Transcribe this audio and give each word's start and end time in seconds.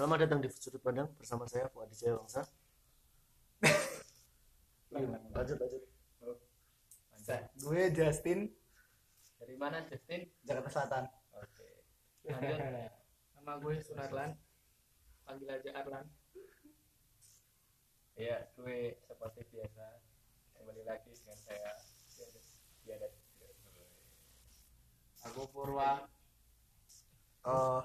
Selamat 0.00 0.24
datang 0.24 0.40
di 0.40 0.48
Sudut 0.48 0.80
Pandang 0.80 1.12
bersama 1.20 1.44
saya 1.44 1.68
Fuadi 1.68 1.92
Jaya 1.92 2.16
Wangsa. 2.16 2.40
lanjut 4.96 5.60
lanjut. 5.60 5.60
Lanjut. 5.60 6.40
Gue 7.60 7.92
Justin 7.92 8.48
Dari 9.36 9.60
mana 9.60 9.84
Justin? 9.84 10.24
Jakarta 10.40 10.72
Selatan. 10.72 11.04
Oke. 11.36 11.84
Lanjut. 12.32 12.56
Nama 13.36 13.52
gue 13.60 13.74
Sunarlan. 13.84 14.30
Panggil 15.28 15.52
aja 15.52 15.70
Arlan. 15.76 16.08
Iya, 18.16 18.48
gue 18.56 18.96
seperti 19.04 19.52
biasa 19.52 19.84
kembali 20.56 20.82
lagi 20.88 21.12
dengan 21.12 21.36
saya 21.44 21.76
Biadat. 22.88 23.12
Aku 25.28 25.44
Purwa. 25.52 26.08
Eh, 27.44 27.80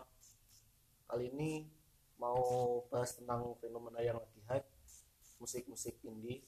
kali 1.12 1.28
ini 1.36 1.75
mau 2.16 2.84
bahas 2.88 3.16
tentang 3.16 3.56
fenomena 3.60 4.00
yang 4.00 4.18
lagi 4.18 4.42
hype 4.48 4.70
musik-musik 5.40 6.00
indie. 6.06 6.44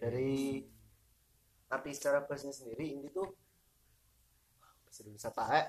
Dari 0.00 0.60
arti 1.70 1.90
secara 1.96 2.26
bahasanya 2.26 2.52
sendiri 2.52 2.92
indie 2.92 3.14
tuh 3.14 3.30
bahasa 4.84 5.00
Indonesia 5.06 5.30
pakai 5.30 5.64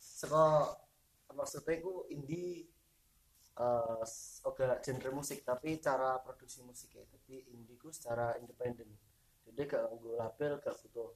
seko 0.00 0.72
maksudnya 1.36 1.78
itu 1.78 1.92
indie 2.10 2.66
eh 3.52 4.04
oga 4.48 4.80
genre 4.80 5.10
musik 5.12 5.44
tapi 5.44 5.78
cara 5.78 6.18
produksi 6.24 6.64
musiknya. 6.64 7.04
Jadi 7.06 7.52
indie 7.54 7.78
ku 7.78 7.92
secara 7.92 8.34
independen. 8.40 8.88
Jadi 9.46 9.60
gak 9.68 9.84
nganggo 9.86 10.16
label 10.16 10.52
gak 10.58 10.74
butuh 10.82 11.12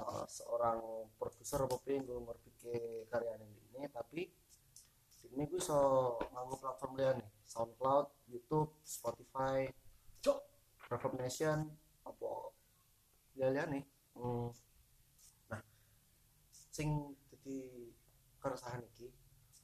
eh, 0.00 0.26
seorang 0.26 0.80
produser 1.20 1.64
apa 1.64 1.76
piye 1.84 2.00
nggo 2.00 2.16
ngorbitke 2.24 3.06
karyane 3.12 3.46
ini 3.76 3.86
tapi 3.92 4.22
ini 5.30 5.46
gue 5.46 5.62
so 5.62 6.18
nganggo 6.34 6.58
platform 6.58 6.92
liane 6.98 7.26
SoundCloud, 7.46 8.30
YouTube, 8.30 8.74
Spotify, 8.82 9.66
Cok, 10.22 10.38
Reverb 10.90 11.14
Nation, 11.18 11.70
apa 12.02 12.30
liane 13.38 13.80
hmm. 14.18 14.48
nah 15.48 15.62
sing 16.74 17.14
jadi 17.30 17.88
keresahan 18.42 18.84
iki 18.94 19.08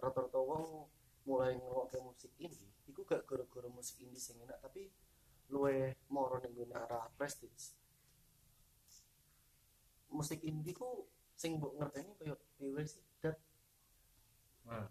rata-rata 0.00 0.39
wong 0.41 0.89
mulai 1.27 1.58
ngrungokke 1.58 1.98
musik 2.00 2.33
indie 2.39 2.70
iku 2.86 3.02
gak 3.02 3.27
gara-gara 3.27 3.68
musik 3.68 3.98
indie 4.00 4.22
sing 4.22 4.39
enak 4.41 4.56
tapi 4.62 4.89
luwe 5.50 5.94
moro 6.08 6.39
ning 6.41 6.70
arah 6.72 7.11
prestige 7.18 7.74
musik 10.17 10.41
indie 10.41 10.72
ku 10.72 11.05
sing 11.36 11.61
mbok 11.61 11.77
ngerteni 11.77 12.12
koyo 12.17 12.34
piye 12.56 12.83
sih 12.89 13.05
dat 13.20 13.36
Nah, 14.67 14.91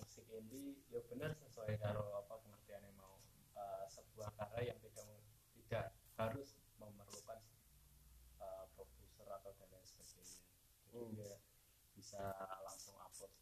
musik 0.00 0.24
indie 0.32 0.80
ya 0.88 1.00
benar 1.12 1.36
sesuai 1.36 1.76
karo 1.76 2.08
apa 2.16 2.40
pengertian 2.40 2.80
yang 2.86 2.96
mau 2.96 3.20
eh, 3.52 3.84
sebuah 3.92 4.32
karya 4.38 4.72
yang 4.72 4.78
tidak 4.80 5.04
tidak 5.52 5.86
harus 6.16 6.56
memerlukan 6.80 7.36
eh, 8.40 8.64
produser 8.72 9.28
atau 9.28 9.52
dan 9.58 9.68
lain 9.68 9.84
sebagainya. 9.84 10.38
Jadi 10.88 10.98
Hmm. 11.04 11.12
dia 11.12 11.32
bisa 11.92 12.22
langsung 12.64 12.96
upload 12.96 13.32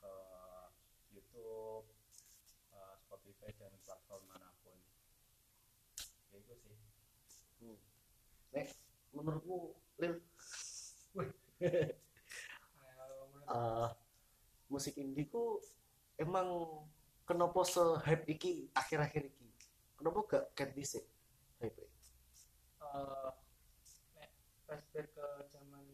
ke 0.00 0.12
YouTube, 1.12 1.84
eh, 2.72 2.94
Spotify 2.96 3.50
dan 3.60 3.76
platform 3.84 4.24
mana 4.24 4.48
pun. 4.64 4.78
Ya 6.32 6.36
itu 6.40 6.54
sih. 6.56 6.72
hmm. 7.60 7.76
nek 8.56 8.72
menurutmu 9.12 9.76
lil 10.00 10.14
eh, 13.54 13.88
musik 14.68 14.94
indie 14.98 15.26
ku 15.28 15.58
emang 16.18 16.48
kenapa 17.28 17.60
se 17.64 17.82
hype 18.04 18.24
iki 18.28 18.70
akhir-akhir 18.72 19.30
iki? 19.32 19.46
Kenapa 19.98 20.18
gak 20.30 20.44
cat 20.54 20.70
dhisik 20.74 21.04
hype 21.58 21.78
eh 22.78 23.30
nek 24.16 24.30
flashback 24.64 25.10
ke 25.12 25.26
zaman 25.50 25.84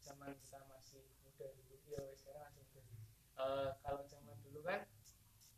zaman 0.00 0.30
kita 0.38 0.58
masih 0.70 1.02
muda 1.26 1.46
dulu 1.52 1.76
ya 1.90 2.02
sekarang 2.16 2.54
masih 2.56 2.80
muda 2.86 3.02
Eh, 3.42 3.70
kalau 3.82 4.04
zaman 4.06 4.36
dulu 4.44 4.60
kan 4.62 4.86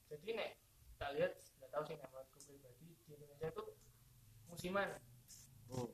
jadi 0.08 0.28
nek 0.38 0.50
tak 0.96 1.10
lihat 1.18 1.32
nggak 1.58 1.70
tahu 1.74 1.84
sih 1.84 1.96
nama 2.00 2.22
aku 2.22 2.38
pribadi 2.48 2.96
di 3.04 3.12
Indonesia 3.12 3.50
tuh 3.50 3.76
musiman. 4.48 4.88
Hmm. 5.68 5.90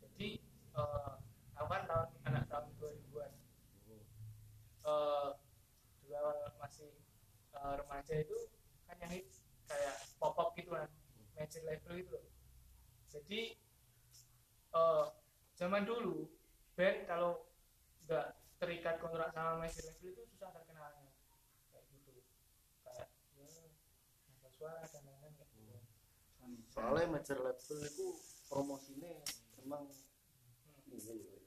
jadi 0.00 0.40
eh 0.72 1.14
aku 1.62 1.70
kan 1.70 1.82
tahun 1.86 2.08
anak 2.26 2.44
tahun 2.50 2.66
2000-an 2.76 3.32
Hmm. 3.82 4.02
eh 4.82 5.28
dulu 6.02 6.14
awal 6.18 6.38
masih 6.58 6.90
eh, 7.54 7.74
remaja 7.78 8.14
itu 8.18 8.38
kan 8.86 8.96
yang 8.98 9.12
hits 9.14 9.46
kayak 9.70 9.94
pop 10.18 10.34
up 10.34 10.50
gitu 10.58 10.74
kan 10.74 10.90
major 11.38 11.62
label 11.62 11.92
gitu 11.98 12.10
loh 12.18 12.26
jadi 13.08 13.40
eh 14.72 15.04
zaman 15.54 15.86
dulu 15.86 16.26
band 16.74 17.06
kalau 17.06 17.46
nggak 18.06 18.26
terikat 18.58 18.98
kontrak 18.98 19.30
sama 19.30 19.62
major 19.62 19.84
label 19.86 20.10
itu 20.10 20.22
susah 20.34 20.50
terkenalnya 20.50 21.10
kayak 21.70 21.84
gitu 21.94 22.12
kayak 22.82 23.08
ya 23.38 23.46
ngasih 24.26 24.50
suara 24.50 24.82
dan 24.90 25.02
lain-lain 25.06 25.34
kayak 25.38 25.50
gitu 25.54 25.78
soalnya 26.74 27.06
major 27.10 27.38
label 27.38 27.78
itu 27.86 28.06
promosinya 28.50 29.12
emang 29.62 29.86
Hmm. 30.92 31.41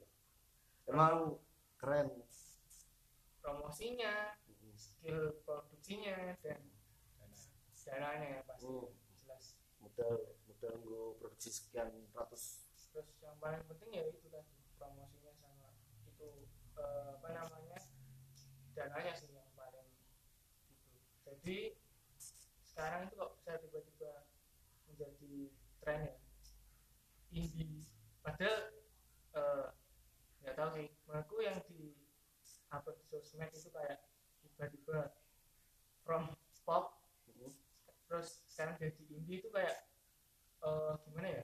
Emang 0.90 1.40
keren. 1.78 2.09
Promosinya 3.41 4.34
Hmm. 4.66 4.73
skill 4.73 5.38
produksinya 5.46 6.34
dan 6.41 6.59
dananya 7.85 8.28
ya 8.28 8.41
pasti. 8.50 8.66
Hmm. 8.66 8.90
jelas. 9.22 9.46
Modal 9.78 10.13
modal 10.50 10.73
gue 10.81 11.03
produksi 11.22 11.50
sekian 11.53 11.94
ratus. 12.12 12.66
Terus 12.90 13.07
yang 13.22 13.38
paling 13.38 13.62
penting 13.69 13.90
ya 13.94 14.03
itu 14.09 14.25
tadi 14.34 14.50
promosinya 14.81 15.31
sama 15.38 15.69
itu 16.09 16.50
eh, 16.75 17.09
apa 17.22 17.28
namanya 17.29 17.79
dananya 18.73 19.13
sih 19.13 19.29
yang 19.29 19.47
paling 19.53 19.85
itu 19.85 21.29
jadi 21.29 21.59
sekarang 22.66 23.07
itu 23.07 23.16
kok 23.16 23.31
bisa 23.40 23.52
tiba-tiba 23.62 24.12
menjadi 24.90 25.34
tren 25.79 26.00
ya. 26.09 26.16
Indie. 27.35 27.84
Padahal 28.23 28.57
eh, 29.35 29.67
nggak 30.55 30.71
tahu 30.71 30.79
sih 30.79 30.88
menurutku 31.03 31.38
yang 31.43 31.59
di 31.67 31.91
upload 32.71 32.95
di 32.95 33.05
sosmed 33.11 33.51
itu 33.51 33.67
kayak 33.75 34.07
tiba-tiba 34.39 35.11
from 36.07 36.31
pop 36.63 36.95
Hmm. 37.35 37.51
terus 38.07 38.39
sekarang 38.47 38.79
jadi 38.79 38.95
indie 39.11 39.43
itu 39.43 39.51
kayak 39.51 39.75
eh, 40.63 40.93
gimana 41.03 41.27
ya? 41.27 41.43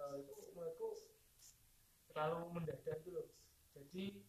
Eh, 0.00 0.14
itu 0.24 0.32
menurutku 0.56 0.96
terlalu 2.08 2.48
mendadak 2.56 3.04
gitu 3.04 3.20
loh. 3.20 3.28
Jadi 3.76 4.24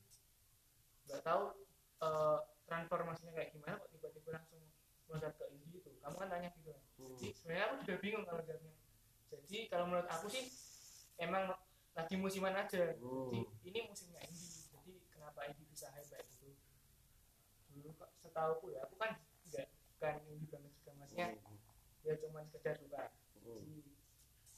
nggak 1.07 1.23
tahu 1.23 1.55
eh, 2.03 2.39
transformasinya 2.67 3.31
kayak 3.31 3.55
gimana 3.55 3.79
kok 3.79 3.87
tiba-tiba 3.95 4.29
langsung 4.35 4.59
meloncat 5.07 5.31
ke 5.39 5.45
indie 5.55 5.79
itu. 5.79 5.95
Kamu 6.03 6.15
kan 6.19 6.27
tanya 6.27 6.51
gitu. 6.59 6.75
Kan 6.75 6.83
Hmm. 6.99 7.15
jadi 7.15 7.31
sebenarnya 7.39 7.63
aku 7.63 7.75
juga 7.87 7.95
bingung 8.03 8.25
kalau 8.27 8.41
jawabnya. 8.43 8.73
Jadi 9.31 9.57
kalau 9.71 9.85
menurut 9.87 10.07
aku 10.11 10.27
sih 10.27 10.43
emang 11.23 11.55
lagi 11.91 12.15
musiman 12.15 12.55
aja 12.55 12.95
Hmm. 12.95 13.29
jadi 13.29 13.39
ini 13.67 13.79
musimnya 13.85 14.21
indie 14.23 14.63
jadi 14.69 14.91
kenapa 15.09 15.39
indie 15.45 15.67
bisa 15.67 15.91
kayak 15.91 16.23
gitu 16.29 16.55
dulu 17.69 17.89
kok 17.95 18.11
setahu 18.17 18.71
ya 18.71 18.83
aku 18.83 18.95
kan 18.95 19.19
nggak 19.45 19.67
bukan 19.93 20.15
indie 20.25 20.49
banget 20.49 20.71
juga 20.77 20.91
maksudnya 20.97 21.27
Hmm. 21.35 21.57
ya 22.01 22.13
cuman 22.17 22.43
sekedar 22.47 22.75
suka 22.75 23.11
Hmm. 23.37 23.55
jadi 23.57 23.77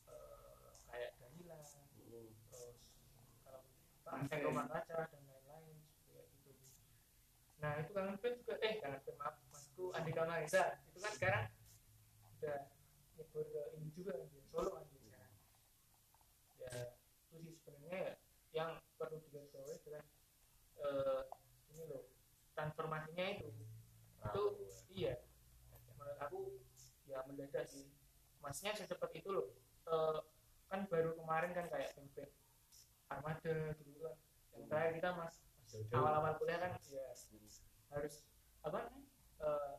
eh, 0.06 0.72
kayak 0.86 1.12
Danila 1.18 1.58
Hmm. 1.58 2.30
terus 2.48 2.78
kalau 3.42 3.62
apa 4.06 4.30
Eko 4.30 4.50
Makaca 4.52 4.98
dan 5.10 5.22
lain-lain 5.24 5.78
kayak 6.06 6.26
gitu 6.38 6.52
nah 7.58 7.80
itu 7.80 7.92
kangen 7.92 8.16
band 8.20 8.36
juga 8.38 8.54
eh 8.62 8.74
kangen 8.78 9.02
band 9.02 9.18
maaf 9.18 9.36
maksudku 9.50 9.86
Andika 9.92 10.24
Mahesa 10.24 10.64
itu 10.86 11.00
kan 11.00 11.12
sekarang 11.12 11.44
udah 12.38 12.60
nyebur 13.16 13.46
ke 13.48 13.62
ini 13.74 13.90
juga 13.92 14.12
kan 14.20 14.28
dia 14.30 14.44
solo 14.52 14.70
kan 14.70 14.84
dia 14.86 15.00
sekarang 15.02 15.32
ya 16.60 16.70
itu 16.84 16.93
sebenarnya 17.64 18.00
ya 18.00 18.14
yang 18.54 18.70
perlu 19.00 19.18
digarisbawahi 19.26 19.80
adalah 19.82 20.06
eh, 20.84 21.22
ini 21.74 21.84
loh 21.90 22.04
transformasinya 22.54 23.26
itu. 23.40 23.50
Itu 24.24 24.44
iya. 24.94 25.16
menurut 25.98 26.20
aku 26.22 26.40
ya 27.10 27.26
mendadak 27.26 27.66
sih. 27.66 27.90
Masnya 28.44 28.76
secepat 28.76 29.10
itu 29.16 29.30
loh. 29.32 29.48
Eh, 29.88 30.20
kan 30.70 30.86
baru 30.90 31.18
kemarin 31.18 31.52
kan 31.54 31.66
kayak 31.70 31.94
band 31.96 32.34
armada 33.14 33.78
gitu 33.78 33.94
kan 34.02 34.18
yang 34.58 34.66
terakhir 34.66 34.92
kita 34.98 35.10
mas 35.14 35.36
awal-awal 35.94 36.34
kuliah 36.42 36.60
kan 36.66 36.74
ya 36.90 37.14
harus 37.94 38.26
apa 38.66 38.90
Eh, 39.44 39.76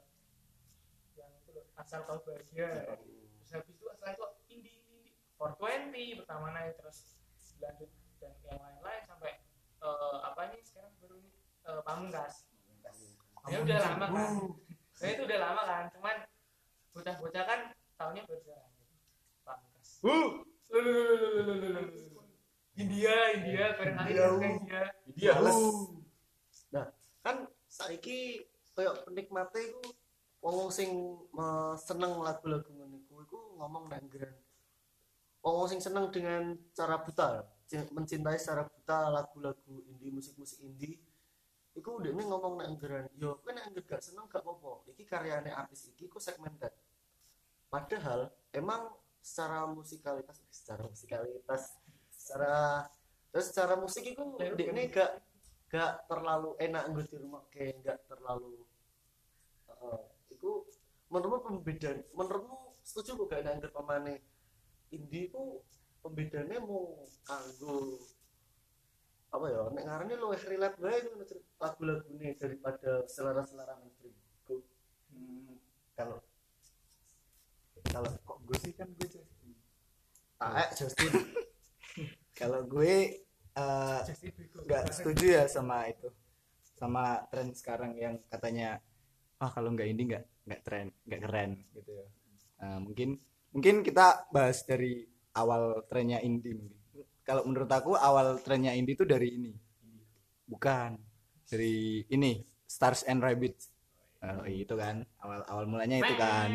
yang 1.17 1.33
itu 1.41 1.57
loh 1.57 1.65
asal 1.81 2.05
kau 2.05 2.21
bahagia 2.21 2.85
terus 2.85 3.49
habis 3.49 3.73
itu 3.73 3.85
setelah 3.89 4.13
itu 4.13 4.25
indie 4.53 4.77
indie 4.85 5.17
420 5.41 6.21
pertama 6.21 6.53
naik 6.53 6.77
terus 6.77 7.17
lanjut 7.64 7.90
dan 8.20 8.32
yang 8.44 8.61
lain-lain 8.61 9.02
sampai 9.08 9.32
uh, 9.81 10.16
apa 10.20 10.52
nih 10.52 10.61
sekarang 10.64 10.93
baru 11.00 11.16
nih 11.20 11.32
eh, 11.64 11.70
uh, 11.72 11.81
pamungkas. 11.84 12.34
Ya 13.49 13.58
udah 13.61 13.78
lama 13.81 14.06
kan. 14.12 14.32
Saya 14.96 15.11
itu 15.16 15.22
udah 15.25 15.38
lama 15.40 15.62
kan 15.64 15.84
cuman 15.93 16.16
bocah-bocah 16.93 17.44
kan 17.44 17.61
tahunnya 17.96 18.22
berjalan. 18.28 18.70
Pamungkas. 19.44 19.88
Uh 20.05 20.44
India 22.75 23.14
India 23.38 23.64
keren 23.78 23.94
kali 23.94 24.11
India. 24.19 24.82
India 25.06 25.32
nah 26.75 26.90
kan 27.22 27.46
saiki 27.70 28.43
kayak 28.75 29.06
penikmatnya 29.06 29.70
iku 29.70 29.82
wong 30.43 30.75
sing 30.75 30.90
seneng 31.78 32.19
lagu-lagu 32.19 32.66
ngene 32.66 32.99
iku 33.06 33.38
ngomong 33.62 33.87
nang 33.87 34.06
Wong 35.44 35.69
sing 35.69 35.76
seneng 35.76 36.08
dengan 36.08 36.56
cara 36.72 36.96
buta 37.05 37.44
mencintai 37.70 38.37
secara 38.37 38.69
buta 38.69 39.08
lagu-lagu 39.11 39.75
indie 39.88 40.12
musik-musik 40.12 40.61
indie. 40.62 41.00
Iku 41.75 41.99
udah 41.99 42.11
ngomong 42.14 42.62
nang 42.62 42.78
ngren 42.78 43.11
yo 43.19 43.43
kowe 43.43 43.50
nek 43.50 43.75
gak 43.82 43.99
seneng 43.99 44.31
gak 44.31 44.46
apa-apa. 44.46 44.87
Iki 44.94 45.02
karyane 45.02 45.50
artis 45.50 45.90
iki 45.90 46.06
ku 46.06 46.22
segmented. 46.22 46.70
Padahal 47.66 48.31
emang 48.55 48.94
secara 49.25 49.64
musikalitas 49.64 50.37
secara 50.52 50.84
musikalitas 50.84 51.81
secara 52.12 52.84
terus 53.32 53.46
secara 53.49 53.75
musik 53.81 54.05
itu 54.05 54.20
Lirik 54.37 54.69
ini 54.69 54.93
gak 54.93 55.16
gak 55.72 56.05
terlalu 56.06 56.55
enak 56.61 56.93
nggo 56.93 57.02
di 57.08 57.16
rumah 57.16 57.43
kayak 57.49 57.81
gak 57.81 57.99
terlalu 58.05 58.62
uh, 59.72 60.05
itu 60.28 60.69
menurutmu 61.08 61.40
pembedaan 61.64 62.05
menurutmu 62.12 62.76
setuju 62.84 63.25
gak 63.25 63.49
enak 63.49 63.72
pemane 63.72 64.20
indie 64.93 65.32
itu 65.32 65.64
pembedanya 66.05 66.61
mau 66.61 67.09
kanggo 67.25 67.97
apa 69.33 69.47
ya 69.51 69.61
nek 69.73 69.85
ngarane 69.89 70.15
luwih 70.21 70.43
relate 70.47 70.79
bae 70.79 71.01
lagu-lagune 71.59 72.37
daripada 72.37 73.09
selera-selera 73.09 73.75
mainstream. 73.81 74.15
Hmm, 75.11 75.56
kalau 75.97 76.21
kalau 77.89 78.11
kok 78.23 78.39
gue 78.45 78.56
sih 78.61 78.73
kan 78.77 78.87
gue 78.95 79.09
Justin. 79.09 79.51
ah 80.39 80.69
Justin. 80.77 81.12
Kalau 82.35 82.67
gue 82.67 83.23
eh, 83.55 84.00
Bieber. 84.19 84.67
nggak 84.67 84.85
setuju 84.91 85.27
ya 85.39 85.45
sama 85.47 85.87
itu 85.87 86.11
sama 86.75 87.23
tren 87.31 87.55
sekarang 87.55 87.95
yang 87.95 88.19
katanya 88.27 88.83
ah 89.39 89.47
kalau 89.47 89.71
nggak 89.71 89.87
ini 89.95 90.03
nggak 90.11 90.25
nggak 90.43 90.61
tren 90.67 90.87
nggak 91.07 91.21
keren 91.23 91.50
gitu 91.71 91.91
ya. 91.95 92.07
Nah, 92.59 92.79
mungkin 92.83 93.23
mungkin 93.55 93.87
kita 93.87 94.27
bahas 94.35 94.67
dari 94.67 95.07
awal 95.35 95.83
trennya 95.91 96.23
indie 96.23 96.55
mungkin 96.57 96.79
kalau 97.25 97.43
menurut 97.47 97.71
aku 97.71 97.97
awal 97.99 98.39
trennya 98.41 98.73
indie 98.75 98.95
itu 98.95 99.05
dari 99.07 99.35
ini 99.35 99.53
bukan 100.47 100.99
dari 101.49 102.05
ini 102.11 102.43
Stars 102.65 103.05
and 103.07 103.21
Rabbits 103.23 103.75
Oh, 104.25 104.49
itu 104.49 104.73
kan 104.73 105.05
awal 105.21 105.45
awal 105.53 105.69
mulanya 105.69 106.01
itu 106.01 106.17
kan 106.17 106.49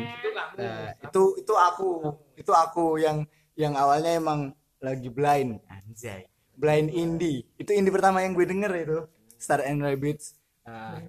Nah, 0.58 0.90
itu 0.98 1.22
itu 1.38 1.54
aku, 1.54 1.90
itu 2.34 2.52
aku 2.52 2.98
yang 2.98 3.22
yang 3.54 3.78
awalnya 3.78 4.18
emang 4.18 4.52
lagi 4.80 5.08
blind, 5.12 5.60
anjay. 5.68 6.26
Blind 6.56 6.90
indie. 6.92 7.46
Itu 7.56 7.72
indie 7.72 7.92
pertama 7.92 8.24
yang 8.24 8.36
gue 8.36 8.46
denger 8.48 8.72
itu. 8.76 8.98
Star 9.40 9.64
and 9.64 9.80
Rabbits. 9.80 10.36
Nah, 10.64 11.00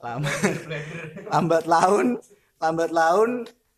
lama, 0.00 0.30
lambat 1.32 1.64
laun, 1.68 2.16
lambat 2.56 2.90
laun 2.92 3.30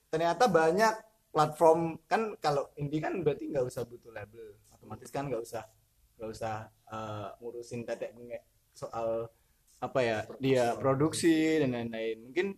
ternyata 0.07 0.47
banyak 0.47 0.95
platform 1.37 2.01
kan 2.09 2.33
kalau 2.41 2.73
indie 2.81 3.05
kan 3.05 3.21
berarti 3.21 3.53
nggak 3.53 3.69
usah 3.69 3.85
butuh 3.85 4.09
label. 4.09 4.57
Otomatis 4.73 5.13
kan 5.13 5.29
nggak 5.29 5.45
usah 5.45 5.69
nggak 6.17 6.31
usah 6.33 6.73
eh, 6.89 7.29
ngurusin 7.45 7.85
tetek 7.85 8.17
bengek 8.17 8.41
soal 8.73 9.29
apa 9.77 10.01
ya 10.01 10.19
dia 10.41 10.73
produksi 10.81 11.61
dan 11.61 11.77
lain-lain. 11.77 12.33
Mungkin 12.33 12.57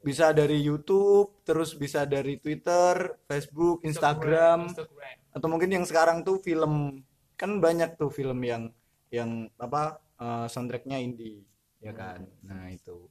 bisa 0.00 0.32
dari 0.32 0.56
YouTube 0.64 1.44
terus 1.44 1.76
bisa 1.76 2.08
dari 2.08 2.40
Twitter 2.40 3.20
Facebook 3.28 3.84
Instagram 3.84 4.72
Instagram. 4.72 5.36
Atau 5.36 5.48
mungkin 5.52 5.68
yang 5.68 5.84
sekarang 5.84 6.24
tuh 6.24 6.40
film 6.40 7.04
kan 7.36 7.60
banyak 7.60 8.00
tuh 8.00 8.08
film 8.08 8.40
yang 8.40 8.72
yang 9.12 9.52
apa 9.60 10.00
eh, 10.16 10.46
soundtracknya 10.48 10.96
indie 10.96 11.44
ya 11.84 11.92
kan? 11.92 12.24
Nah 12.40 12.72
itu. 12.72 13.04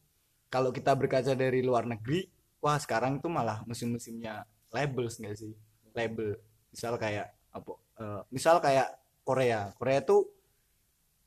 Kalau 0.50 0.74
kita 0.74 0.98
berkaca 0.98 1.38
dari 1.38 1.62
luar 1.62 1.86
negeri 1.86 2.26
wah 2.58 2.82
sekarang 2.82 3.22
tuh 3.22 3.30
malah 3.30 3.62
musim-musimnya 3.70 4.42
labels 4.72 5.20
nggak 5.20 5.36
sih? 5.36 5.54
Label. 5.96 6.38
Misal 6.72 6.94
kayak 7.00 7.34
apa? 7.54 7.74
Eh, 7.98 8.22
misal 8.30 8.62
kayak 8.62 8.98
Korea. 9.26 9.74
Korea 9.76 10.00
tuh 10.06 10.30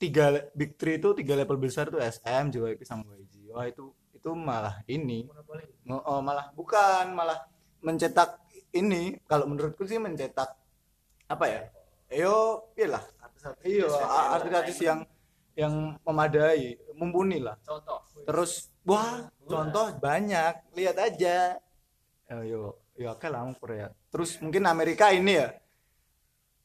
tiga 0.00 0.48
big 0.56 0.80
three 0.80 0.96
itu 0.96 1.12
tiga 1.12 1.36
level 1.36 1.60
besar 1.60 1.92
tuh 1.92 2.00
SM 2.00 2.48
JYP 2.48 2.80
sama 2.88 3.04
YG 3.20 3.52
wah 3.52 3.68
itu 3.68 3.92
itu 4.16 4.30
malah 4.32 4.80
ini. 4.88 5.28
Monopoli 5.28 5.64
oh, 5.92 6.20
malah 6.24 6.48
bukan 6.56 7.12
malah 7.12 7.44
mencetak 7.84 8.40
ini. 8.72 9.20
Kalau 9.28 9.44
menurutku 9.44 9.84
sih 9.84 10.00
mencetak 10.00 10.56
apa 11.28 11.44
ya? 11.44 11.62
Yo 12.10 12.64
iyalah 12.74 13.04
artis-artis 13.22 13.92
a- 14.00 14.30
artis-artis 14.40 14.78
yang 14.80 15.00
yang 15.52 15.74
memadai 16.00 16.80
mumpuni 16.96 17.42
lah. 17.42 17.60
Contoh. 17.60 18.00
terus 18.24 18.72
wah 18.88 19.28
contoh 19.44 19.92
banyak. 20.00 20.54
Lihat 20.76 20.96
aja. 20.96 21.60
Yo 22.44 22.80
yo 23.00 23.16
oke 23.16 23.28
lah 23.32 23.48
Korea. 23.56 23.88
Terus 24.12 24.36
mungkin 24.44 24.68
Amerika 24.68 25.08
ini 25.08 25.40
ya? 25.40 25.48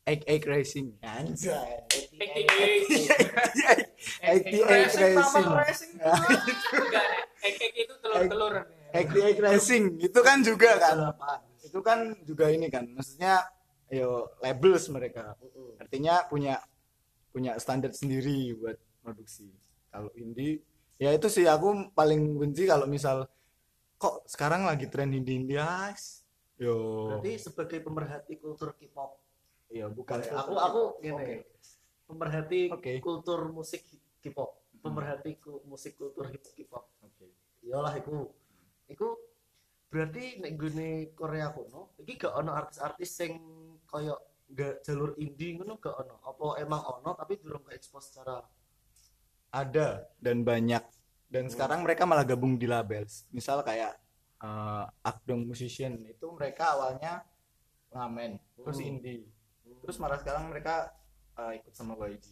Egg 0.06 0.22
Egg 0.28 0.44
Racing. 0.44 1.00
Anjay. 1.02 1.88
Egg 4.20 4.44
Egg 4.44 4.68
Racing. 4.68 5.18
Enggak 6.76 7.06
ek 7.42 7.56
ek 7.58 7.74
itu 7.88 7.94
telur 8.04 8.22
telur 8.28 8.54
Egg 8.92 9.10
Egg 9.16 9.38
Racing. 9.40 9.84
Itu 10.04 10.20
kan 10.20 10.44
juga 10.44 10.76
kan? 10.78 11.16
itu 11.66 11.80
kan 11.82 12.14
juga 12.22 12.54
ini 12.54 12.70
kan? 12.70 12.86
Maksudnya 12.92 13.42
yo 13.90 14.30
labels 14.44 14.92
mereka. 14.92 15.34
Artinya 15.82 16.28
punya 16.28 16.60
punya 17.32 17.58
standar 17.58 17.96
sendiri 17.96 18.54
buat 18.60 18.78
produksi. 19.02 19.50
Kalau 19.90 20.12
indie 20.20 20.62
ya 21.02 21.16
itu 21.16 21.28
sih 21.32 21.50
aku 21.50 21.92
paling 21.98 22.38
benci 22.38 22.70
kalau 22.70 22.86
misal 22.86 23.26
kok 23.98 24.24
sekarang 24.30 24.70
lagi 24.70 24.88
tren 24.88 25.12
indie 25.12 25.40
indie 25.40 25.60
guys 25.60 26.15
yo. 26.58 26.76
Berarti 27.12 27.32
sebagai 27.40 27.80
pemerhati 27.84 28.34
kultur 28.40 28.76
K-pop. 28.76 29.20
Ya 29.74 29.90
bukan 29.90 30.22
aku 30.22 30.54
aku 30.56 30.82
gini 31.02 31.16
Oke. 31.16 31.36
pemerhati 32.06 32.60
Oke. 32.72 32.92
kultur 33.02 33.50
musik 33.50 33.82
K-pop. 34.22 34.62
Pemerhati 34.80 35.42
ku- 35.42 35.66
musik 35.66 35.98
kultur 35.98 36.30
K-pop. 36.30 36.86
Oke. 37.04 37.28
iyalah 37.66 37.98
iku. 37.98 38.30
Iku 38.86 39.08
berarti 39.90 40.38
nek 40.44 40.54
gune 40.60 40.90
Korea 41.18 41.50
kuno 41.50 41.96
iki 41.98 42.20
gak 42.20 42.36
ono 42.36 42.52
artis-artis 42.54 43.10
sing 43.10 43.32
koyo 43.88 44.20
gak 44.52 44.86
jalur 44.86 45.18
indie 45.18 45.58
ngono 45.58 45.82
gak 45.82 45.96
ono. 46.06 46.22
Apa 46.22 46.62
emang 46.62 47.02
ono 47.02 47.18
tapi 47.18 47.42
durung 47.42 47.66
ke 47.66 47.74
expose 47.74 48.14
secara 48.14 48.38
ada 49.50 50.06
dan 50.22 50.46
banyak. 50.46 50.84
Dan 51.26 51.50
sekarang 51.50 51.82
mereka 51.82 52.06
malah 52.06 52.24
gabung 52.24 52.56
di 52.56 52.70
labels. 52.70 53.26
Misal 53.34 53.66
kayak 53.66 53.98
eh, 54.42 54.86
Akdong 55.04 55.46
Musician 55.46 56.02
itu 56.04 56.26
mereka 56.34 56.76
awalnya 56.76 57.24
pengamen 57.90 58.40
terus 58.56 58.78
Hmm. 58.80 58.90
indie 58.92 59.24
terus 59.82 59.98
malah 60.02 60.20
sekarang 60.20 60.50
mereka 60.50 60.92
eh, 61.36 61.60
ikut 61.60 61.74
sama 61.76 61.96
YG 62.06 62.26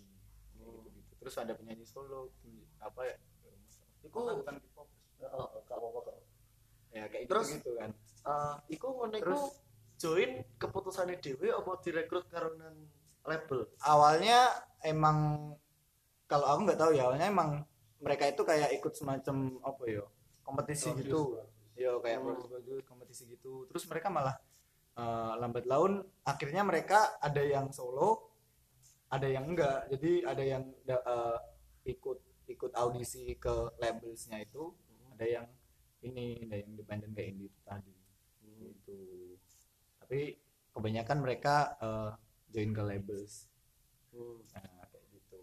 gitu-gitu. 0.57 1.13
terus 1.19 1.35
ada 1.37 1.53
penyanyi 1.55 1.83
solo 1.83 2.31
apa 2.79 3.01
ya 3.07 3.15
iku 4.03 4.19
bukan 4.43 4.55
K-pop 4.59 4.87
gak 5.23 5.31
apa-apa 5.79 5.99
kok. 6.03 6.15
ya 6.91 7.07
kayak 7.07 7.25
Terus? 7.31 7.47
gitu, 7.55 7.71
gitu 7.71 7.71
kan 7.79 7.91
Eh, 8.23 8.55
iku 8.79 8.87
ngono 8.95 9.19
iku 9.19 9.35
join 9.99 10.47
keputusannya 10.55 11.19
dewe 11.19 11.51
apa 11.51 11.75
direkrut 11.83 12.23
karena 12.31 12.71
label 13.27 13.67
awalnya 13.83 14.47
emang 14.79 15.51
kalau 16.23 16.47
aku 16.55 16.59
nggak 16.63 16.79
tahu 16.79 16.91
ya 16.95 17.03
awalnya 17.07 17.27
emang 17.27 17.67
mereka 17.99 18.31
itu 18.31 18.47
kayak 18.47 18.71
ikut 18.79 18.95
semacam 18.95 19.59
apa 19.59 19.83
ya 19.91 20.03
kompetisi 20.39 20.95
gitu 21.03 21.35
ya 21.75 21.97
kayak 22.03 22.19
Hmm. 22.21 22.27
bagus-bagus 22.33 22.81
kompetisi 22.85 23.23
gitu 23.29 23.65
terus 23.69 23.83
mereka 23.89 24.07
malah 24.13 24.35
eh, 24.97 25.33
lambat 25.41 25.65
laun 25.65 26.05
akhirnya 26.23 26.61
mereka 26.61 27.17
ada 27.17 27.41
yang 27.41 27.73
solo 27.73 28.29
ada 29.09 29.25
yang 29.29 29.45
enggak 29.49 29.89
jadi 29.93 30.11
ada 30.29 30.43
yang 30.43 30.63
eh, 30.85 31.39
ikut 31.89 32.19
ikut 32.49 32.71
audisi 32.75 33.33
ke 33.39 33.73
labelsnya 33.81 34.43
itu 34.43 34.73
ada 35.13 35.25
yang 35.25 35.45
ini 36.03 36.43
ada 36.45 36.55
yang 36.59 36.69
independen 36.75 37.11
kayak 37.15 37.29
indie 37.33 37.49
itu 37.49 37.59
tadi 37.65 37.95
gitu 38.63 38.99
tapi 39.99 40.19
kebanyakan 40.73 41.17
mereka 41.23 41.55
eh, 41.81 42.11
join 42.53 42.71
ke 42.73 42.83
labels 42.85 43.49
Hmm. 44.13 44.45
Nah, 44.53 44.85
kayak 44.93 45.05
gitu. 45.09 45.39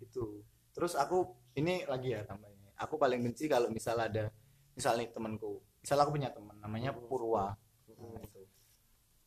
Itu. 0.00 0.24
Terus 0.72 0.96
aku 0.96 1.36
ini 1.52 1.84
lagi 1.84 2.16
ya 2.16 2.24
tambahnya. 2.24 2.72
Aku 2.80 2.96
paling 2.96 3.20
benci 3.20 3.44
kalau 3.44 3.68
misal 3.68 4.00
ada 4.00 4.32
misal 4.76 5.00
nih 5.00 5.08
temanku. 5.10 5.64
Misal 5.80 5.96
aku 6.04 6.10
punya 6.14 6.30
teman 6.30 6.56
namanya 6.60 6.92
Purwa. 6.92 7.56
Nah, 7.88 8.20
itu. 8.20 8.40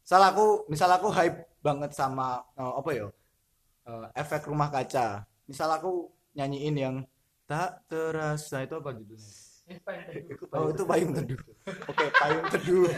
Misal 0.06 0.22
aku 0.24 0.46
misal 0.70 0.90
aku 0.94 1.10
hype 1.10 1.50
banget 1.60 1.92
sama 1.98 2.46
eh, 2.56 2.74
apa 2.80 2.90
ya? 2.94 3.08
eh, 3.90 4.06
efek 4.16 4.46
rumah 4.46 4.70
kaca. 4.70 5.26
Misal 5.50 5.74
aku 5.74 6.14
nyanyiin 6.38 6.78
yang 6.78 6.96
tak 7.50 7.82
terasa 7.90 8.62
itu 8.62 8.78
apa 8.78 8.94
judulnya 8.94 9.50
Eh, 9.70 10.26
oh 10.58 10.74
itu 10.74 10.82
payung 10.82 11.14
teduh 11.14 11.38
oke 11.86 12.06
payung 12.18 12.48
teduh 12.50 12.90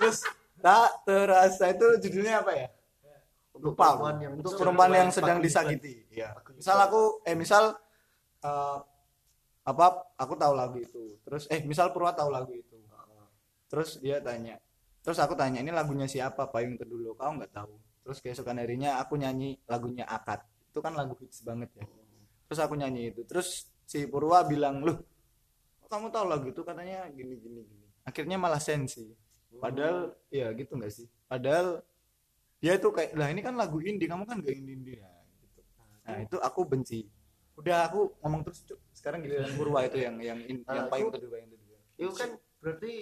terus 0.00 0.24
tak 0.56 1.04
terasa 1.04 1.68
itu 1.68 1.86
judulnya 2.08 2.40
apa 2.40 2.52
ya 2.56 2.68
untuk 3.52 3.76
lupa 3.76 3.92
perempuan 3.92 4.16
yang 4.16 4.32
untuk 4.40 4.50
sedang 4.56 4.60
perempuan 4.64 4.90
yang 4.96 5.10
sedang 5.12 5.36
paguyuban. 5.36 5.44
disakiti 5.44 5.94
ya 6.08 6.32
misal 6.56 6.76
aku 6.80 7.02
eh 7.28 7.36
misal 7.36 7.76
eh, 8.40 8.78
apa 9.68 10.08
aku 10.16 10.32
tahu 10.40 10.52
lagu 10.56 10.80
itu. 10.80 11.20
Terus 11.28 11.44
eh 11.52 11.60
misal 11.68 11.92
Purwa 11.92 12.16
tahu 12.16 12.32
lagu 12.32 12.56
itu. 12.56 12.76
Terus 13.68 14.00
dia 14.00 14.24
tanya 14.24 14.56
terus 15.04 15.20
aku 15.24 15.32
tanya 15.36 15.60
ini 15.60 15.72
lagunya 15.72 16.08
siapa? 16.08 16.48
Payung 16.48 16.80
lo 16.88 17.12
kau 17.16 17.32
nggak 17.36 17.52
tahu? 17.52 17.72
Terus 18.04 18.18
keesokan 18.24 18.60
harinya 18.60 18.96
aku 19.00 19.20
nyanyi 19.20 19.60
lagunya 19.68 20.08
akad. 20.08 20.40
Itu 20.72 20.80
kan 20.80 20.96
lagu 20.96 21.12
hits 21.20 21.44
banget 21.44 21.68
ya. 21.76 21.84
Terus 22.48 22.60
aku 22.64 22.76
nyanyi 22.76 23.12
itu. 23.12 23.24
Terus 23.28 23.68
si 23.84 24.08
Purwa 24.08 24.44
bilang 24.48 24.80
loh 24.80 25.04
kamu 25.88 26.12
tahu 26.12 26.24
lagu 26.28 26.46
itu? 26.48 26.60
Katanya 26.64 27.08
gini 27.12 27.36
gini 27.36 27.60
gini. 27.64 27.86
Akhirnya 28.08 28.40
malah 28.40 28.60
sensi 28.60 29.04
padahal 29.56 30.12
ya 30.28 30.52
gitu 30.56 30.76
nggak 30.76 30.92
sih? 30.92 31.08
Padahal 31.28 31.80
dia 32.58 32.76
itu 32.76 32.88
kayak 32.90 33.12
lah 33.16 33.28
ini 33.32 33.40
kan 33.40 33.54
lagu 33.54 33.78
indie 33.80 34.08
kamu 34.10 34.24
kan 34.26 34.42
gak 34.42 34.56
indie 34.56 34.74
indie 34.76 34.96
ya? 35.00 35.08
Gitu. 35.40 35.60
Nah 36.04 36.16
itu 36.24 36.36
aku 36.40 36.60
benci 36.68 37.08
udah 37.58 37.78
aku 37.90 38.00
ngomong 38.22 38.40
terus 38.46 38.62
Cuk. 38.62 38.78
sekarang 38.94 39.20
giliran 39.26 39.50
Purwa 39.58 39.82
itu 39.82 39.98
yang 39.98 40.16
yang 40.22 40.38
in- 40.46 40.62
Nah, 40.62 40.74
yang 40.78 40.86
payung 40.86 41.10
aku- 41.10 41.18
teduh 41.18 41.30
payung 41.30 41.50
teduh 41.50 41.66
itu 41.98 42.12
kan 42.14 42.30
berarti 42.62 42.92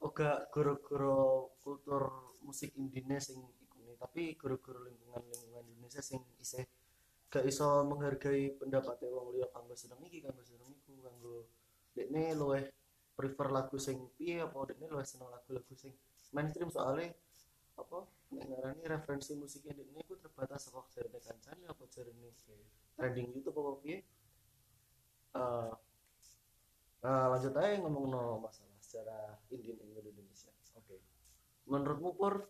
oga 0.00 0.30
goro-goro 0.48 1.20
kultur 1.60 2.02
musik 2.42 2.72
Indonesia 2.74 3.20
sing 3.20 3.38
nih. 3.84 3.94
Tapi 4.00 4.34
goro-goro 4.34 4.82
lingkungan 4.82 5.22
lingkungan 5.28 5.64
Indonesia 5.68 6.00
sing 6.00 6.24
isih 6.40 6.64
gak 7.28 7.44
iso 7.44 7.84
menghargai 7.84 8.56
pendapatnya 8.56 9.08
wong 9.08 9.32
liya 9.32 9.48
kanggo 9.52 9.76
seneng 9.76 10.00
iki 10.04 10.20
kanggo 10.20 10.42
seneng 10.42 10.68
iku 10.74 10.92
kanggo 11.00 11.36
dekne 11.92 12.32
luwih 12.34 12.64
prefer 13.12 13.48
lagu 13.52 13.76
sing 13.76 14.08
piye 14.16 14.40
apa 14.40 14.56
dekne 14.68 14.88
luwih 14.88 15.04
seneng 15.04 15.28
lagu-lagu 15.28 15.72
sing 15.76 15.92
mainstream. 16.32 16.72
Soalnya 16.72 17.12
apa 17.76 18.04
nek 18.32 18.44
ngarani 18.48 18.82
referensi 18.88 19.32
musiknya 19.36 19.76
dekne 19.76 20.00
iku 20.00 20.16
terbatas 20.16 20.68
kok 20.68 20.88
jarene 20.92 21.20
kancane 21.20 21.64
apa 21.68 21.84
jarene 21.88 22.32
trending 22.96 23.28
YouTube 23.34 23.58
apa 23.60 23.72
piye 23.82 23.98
Eh, 25.32 25.72
Nah, 27.02 27.34
lanjut 27.34 27.50
aja 27.58 27.82
ngomong 27.82 28.14
no 28.14 28.22
masalah 28.38 28.78
sejarah 28.78 29.34
indie 29.50 29.74
ing 29.74 29.90
Indonesia. 29.90 30.54
Oke. 30.78 31.02
Menurutmu 31.66 32.14
Pur, 32.14 32.46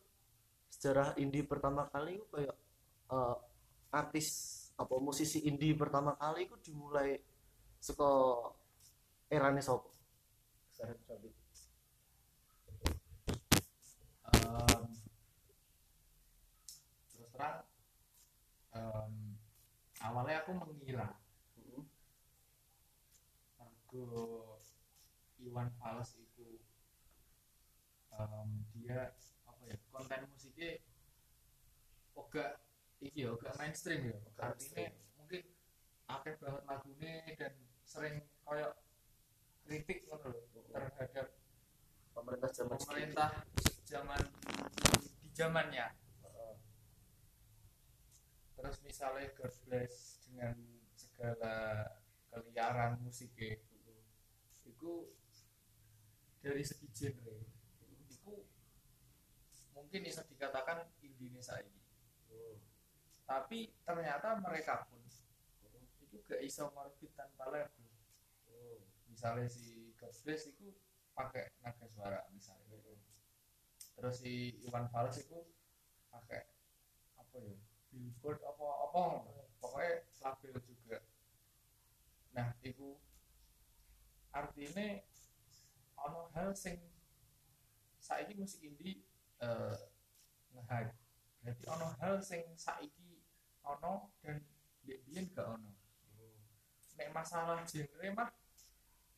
sejarah 0.69 1.17
indie 1.17 1.41
pertama 1.41 1.89
kali 1.89 2.21
itu 2.21 2.27
kayak 2.29 2.53
eh, 3.17 3.37
artis 3.93 4.29
apa 4.77 4.95
musisi 5.01 5.41
indie 5.49 5.73
pertama 5.73 6.13
kali 6.21 6.45
itu 6.49 6.57
dimulai 6.61 7.17
saka 7.81 8.09
erane 9.33 9.65
Cobi. 11.09 11.31
Em, 14.33 14.83
terus 17.13 17.29
terang 17.33 17.65
em, 18.77 19.13
awalnya 20.03 20.43
aku 20.43 20.53
mengira. 20.59 21.09
Margo 23.59 24.59
Iwan 25.43 25.69
Fals 25.79 26.17
itu 26.19 26.59
em, 28.13 28.49
dia 28.77 29.15
apa 29.49 29.63
ya 29.69 29.77
konten 29.91 30.21
musiknya 30.33 30.81
oga 32.15 32.61
iki 33.01 33.25
ya 33.27 33.35
oga 33.35 33.51
mainstream 33.59 34.13
ya 34.13 34.17
Oga 34.33 34.43
artinya 34.53 34.87
mainstream. 34.87 35.17
mungkin 35.19 35.43
akeh 36.09 36.35
banget 36.41 36.63
lagunya 36.69 37.13
dan 37.41 37.53
sering 37.83 38.17
kayak 38.47 38.73
kritik 39.67 39.99
ngono 40.09 40.29
lho 40.31 40.61
terhadap 40.71 41.29
Pemerintah 42.13 42.51
zaman 42.53 42.77
pemerintah 42.77 43.31
zaman 43.89 44.21
di 45.25 45.29
zamannya. 45.33 45.87
Terus 48.63 48.79
misalnya 48.87 49.27
God 49.35 49.51
Bless 49.67 50.23
dengan 50.23 50.55
segala 50.95 51.83
keliaran 52.31 53.03
musiknya 53.03 53.59
itu 54.63 55.11
dari 56.39 56.63
segi 56.63 56.87
genre 56.95 57.43
itu 58.07 58.47
mungkin 59.75 60.07
bisa 60.07 60.23
dikatakan 60.31 60.87
Indonesia 61.03 61.59
ini. 61.59 61.83
Tapi 63.27 63.75
ternyata 63.83 64.39
mereka 64.39 64.87
pun 64.87 65.03
itu 65.99 66.23
gak 66.23 66.39
iso 66.47 66.71
ngorbit 66.71 67.11
tanpa 67.19 67.51
label. 67.51 67.91
Misalnya 69.11 69.51
si 69.51 69.91
God 69.99 70.15
Bless 70.23 70.47
itu 70.47 70.71
pakai 71.19 71.51
naga 71.67 71.91
suara 71.91 72.23
misalnya. 72.31 72.79
Terus 73.99 74.23
si 74.23 74.55
Iwan 74.71 74.87
Fals 74.87 75.19
itu 75.19 75.51
pakai 76.15 76.47
apa 77.19 77.37
ya 77.43 77.72
billboard 77.93 78.41
apa 78.41 78.67
apa 78.89 79.03
pokoknya 79.61 80.09
label 80.25 80.57
juga. 80.65 80.99
Nah 82.33 82.57
itu 82.65 82.97
artinya 84.33 85.05
ono 86.01 86.33
hal 86.33 86.57
sing 86.57 86.81
saiki 88.01 88.33
musik 88.35 88.65
indie 88.65 89.05
eh 89.45 89.77
nge-hype. 90.57 90.97
Berarti 91.45 91.65
ono 91.69 91.87
hal 92.01 92.17
sing 92.25 92.43
saiki 92.57 93.21
ono 93.63 94.09
dan 94.25 94.41
biyen 94.83 95.29
gak 95.37 95.53
ono. 95.53 95.71
Nek 96.97 97.13
masalah 97.13 97.61
genre 97.69 98.09
mah 98.17 98.33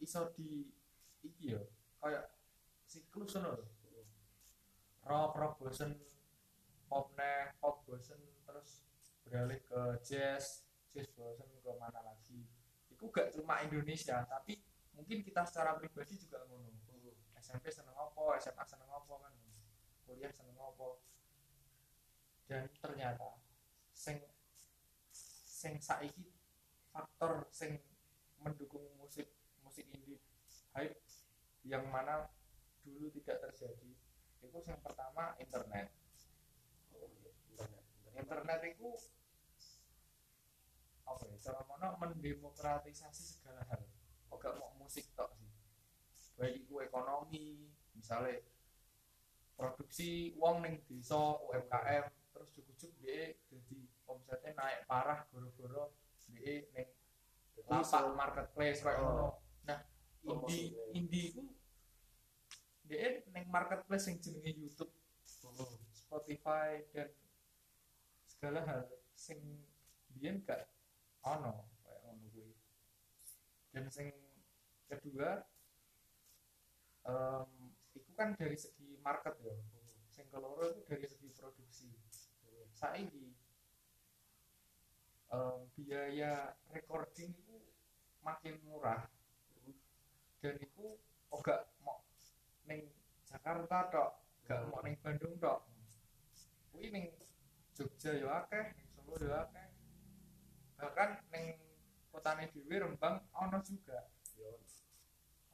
iso 0.03 0.35
di 0.35 0.67
iki 1.23 1.55
ya 1.55 1.63
kayak 2.03 2.35
siklus 2.85 3.39
ngono 3.39 3.63
lho. 3.63 3.67
Rock 5.07 5.33
rock 5.39 5.55
bosen 5.63 5.95
pop 6.91 7.15
neh 7.17 7.55
pop 7.63 7.81
bosen 7.87 8.34
beralih 9.35 9.59
ke 9.67 9.99
jazz 10.07 10.63
jazz 10.95 11.11
bosen 11.19 11.51
ke 11.59 11.71
mana 11.75 11.99
lagi. 12.07 12.47
Itu 12.87 13.11
gak 13.11 13.35
cuma 13.35 13.59
Indonesia 13.67 14.23
tapi 14.31 14.63
mungkin 14.95 15.27
kita 15.27 15.43
secara 15.43 15.75
pribadi 15.75 16.15
juga 16.15 16.47
ngono. 16.47 16.71
SMP 17.43 17.67
seneng 17.67 17.99
apa 17.99 18.39
SMA 18.39 18.63
seneng 18.63 18.87
apa 18.95 19.11
kan. 19.27 19.35
Kuliah 20.07 20.31
seneng 20.31 20.55
apa. 20.55 21.03
Dan 22.47 22.71
ternyata 22.79 23.43
sing 23.91 24.23
sing 25.11 25.83
saiki 25.83 26.31
faktor 26.95 27.51
sing 27.51 27.83
mendukung 28.39 28.87
musik 29.03 29.35
musik 29.67 29.91
indie 29.91 30.23
hype 30.79 30.95
yang 31.67 31.83
mana 31.91 32.31
dulu 32.87 33.11
tidak 33.11 33.51
terjadi 33.51 33.91
itu 34.47 34.59
yang 34.63 34.79
pertama 34.79 35.35
internet. 35.43 35.91
Internet 38.15 38.61
itu 38.63 38.95
apa 38.95 39.03
ya 39.03 39.24
cara 41.45 41.61
mana 41.69 41.93
mendemokratisasi 42.01 43.37
segala 43.37 43.61
hal. 43.69 43.85
Gak 44.41 44.57
mau 44.61 44.73
musik 44.81 45.09
tok 45.13 45.33
sih? 45.37 45.49
Baik 46.41 46.65
itu 46.65 46.75
ekonomi 46.81 47.69
misalnya 47.93 48.41
produksi 49.55 50.35
uang 50.37 50.67
neng 50.67 50.75
desa 50.91 51.39
UMKM 51.41 52.05
terus 52.35 52.51
cukup 52.53 52.77
dia 52.99 53.39
jadi 53.49 53.79
omsetnya 54.11 54.53
naik 54.59 54.81
parah 54.91 55.23
goro-goro 55.31 55.95
dia 56.35 56.67
neng 56.75 56.91
lapak 57.71 58.05
marketplace 58.19 58.83
kayak 58.83 59.01
Oh. 59.01 59.39
nah 59.63 59.81
indie 60.27 60.75
indie 60.93 61.31
itu 61.33 61.43
dia 62.85 63.23
neng 63.31 63.47
marketplace 63.49 64.11
yang 64.11 64.19
jenenge 64.19 64.59
YouTube 64.59 64.93
Spotify 65.95 66.83
dan 66.91 67.09
segala 68.27 68.61
hal 68.67 68.91
sing 69.15 69.39
biyen 70.13 70.43
gak 70.43 70.67
ono 71.25 71.67
kayak 71.85 72.01
ngono. 72.05 72.45
Dan 73.73 73.85
sing 73.91 74.13
kedua 74.87 75.43
em 77.05 77.51
itu 77.97 78.11
kan 78.17 78.37
dari 78.37 78.57
segi 78.57 79.01
market 79.01 79.35
ya. 79.41 79.57
Sing 80.13 80.29
keloro 80.31 80.71
itu 80.71 80.85
dari 80.85 81.07
segi 81.09 81.29
produksi. 81.33 81.91
Saiki 82.77 83.33
em 85.35 85.59
biaya 85.75 86.55
recording 86.71 87.33
itu 87.35 87.57
makin 88.25 88.57
murah 88.65 89.05
dan 90.45 90.61
itu 90.61 91.01
oh 91.33 91.41
mau 91.81 92.05
neng 92.69 92.85
Jakarta 93.25 93.89
tok 93.89 94.11
gak 94.45 94.61
mau 94.69 94.85
neng 94.85 95.01
Bandung 95.01 95.41
tok 95.41 95.65
kuwi 96.69 96.93
ning 96.93 97.09
Jogja 97.73 98.13
ya 98.13 98.45
akeh 98.45 98.77
Solo 98.93 99.17
ya 99.25 99.49
akeh 99.49 99.64
bahkan 100.79 101.21
ning 101.31 101.59
kotane 102.15 102.47
dhewe 102.55 102.77
Rembang 102.87 103.23
ono 103.35 103.59
juga. 103.67 104.07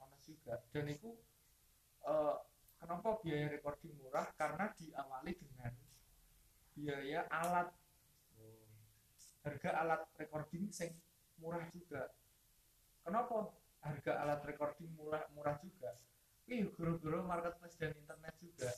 Ono 0.00 0.16
juga. 0.20 0.60
Dan 0.72 0.86
itu 0.92 1.10
eh, 2.04 2.36
kenapa 2.76 3.16
biaya 3.24 3.48
recording 3.48 3.96
murah? 4.00 4.28
Karena 4.36 4.68
diawali 4.76 5.32
dengan 5.36 5.72
biaya 6.76 7.20
alat. 7.32 7.68
Harga 9.40 9.70
alat 9.72 10.02
recording 10.20 10.68
sing 10.68 10.92
murah 11.40 11.64
juga. 11.72 12.12
Kenapa 13.00 13.48
harga 13.80 14.12
alat 14.20 14.40
recording 14.44 14.92
murah 15.00 15.24
murah 15.32 15.56
juga? 15.64 15.96
Ini 16.44 16.68
guru-guru 16.76 17.24
marketplace 17.24 17.80
dan 17.80 17.96
internet 17.96 18.36
juga. 18.36 18.68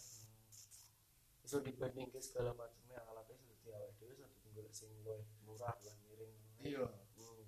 Bisa 1.43 1.59
dibanding 1.59 2.15
ke 2.15 2.23
segala 2.23 2.55
macamnya 2.55 3.03
alatnya 3.11 3.35
sudah 3.43 3.59
di 3.59 3.69
awal 3.75 3.91
dewe 3.99 4.15
sudah 4.15 4.31
tinggal 4.47 4.67
sing 4.71 4.93
murah 5.43 5.75
lah 5.75 6.01
iya. 6.62 6.87
Hmm. 6.87 7.45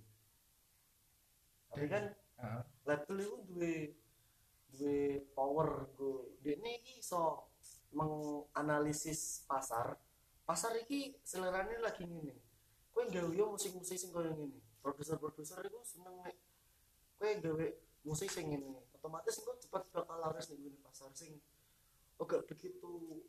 tapi 1.70 1.86
kan 1.90 2.04
label 2.84 3.16
itu 3.18 3.36
duwe 3.48 3.74
duwe 4.74 5.22
power 5.32 5.88
go. 5.94 6.34
Dekne 6.42 6.82
iki 6.82 7.00
iso 7.00 7.50
menganalisis 7.94 9.46
pasar. 9.46 9.96
Pasar 10.44 10.74
iki 10.82 11.16
selerane 11.24 11.78
lagi 11.80 12.04
ngene. 12.04 12.34
Kowe 12.92 13.06
gawe 13.10 13.30
yo 13.32 13.54
musik-musik 13.54 13.96
sing 13.96 14.10
koyo 14.10 14.34
ngene. 14.34 14.58
Produser-produser 14.82 15.62
itu 15.64 15.80
seneng 15.86 16.20
nek 16.20 16.36
kowe 17.16 17.30
gawe 17.30 17.66
musik 18.04 18.28
sing 18.28 18.50
ngene. 18.50 18.82
Otomatis 18.98 19.40
engko 19.40 19.56
cepat 19.62 19.82
bakal 19.94 20.18
laris 20.20 20.50
ning 20.52 20.60
ngene 20.68 20.78
pasar 20.82 21.10
sing 21.14 21.38
agak 22.20 22.46
begitu 22.46 23.22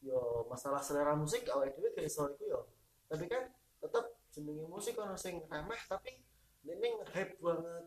yo 0.00 0.48
masalah 0.48 0.80
selera 0.80 1.12
musik 1.12 1.44
awake 1.52 1.76
dhewe 1.76 1.92
gak 1.92 2.08
iso 2.08 2.24
iku 2.32 2.44
yo 2.48 2.60
tapi 3.06 3.28
kan 3.28 3.52
tetep 3.84 4.04
jenenge 4.30 4.64
musik 4.70 4.94
ono 4.98 5.18
sing 5.18 5.42
remeh 5.50 5.82
tapi 5.90 6.22
ini 6.66 6.88
hype 7.14 7.38
banget. 7.42 7.84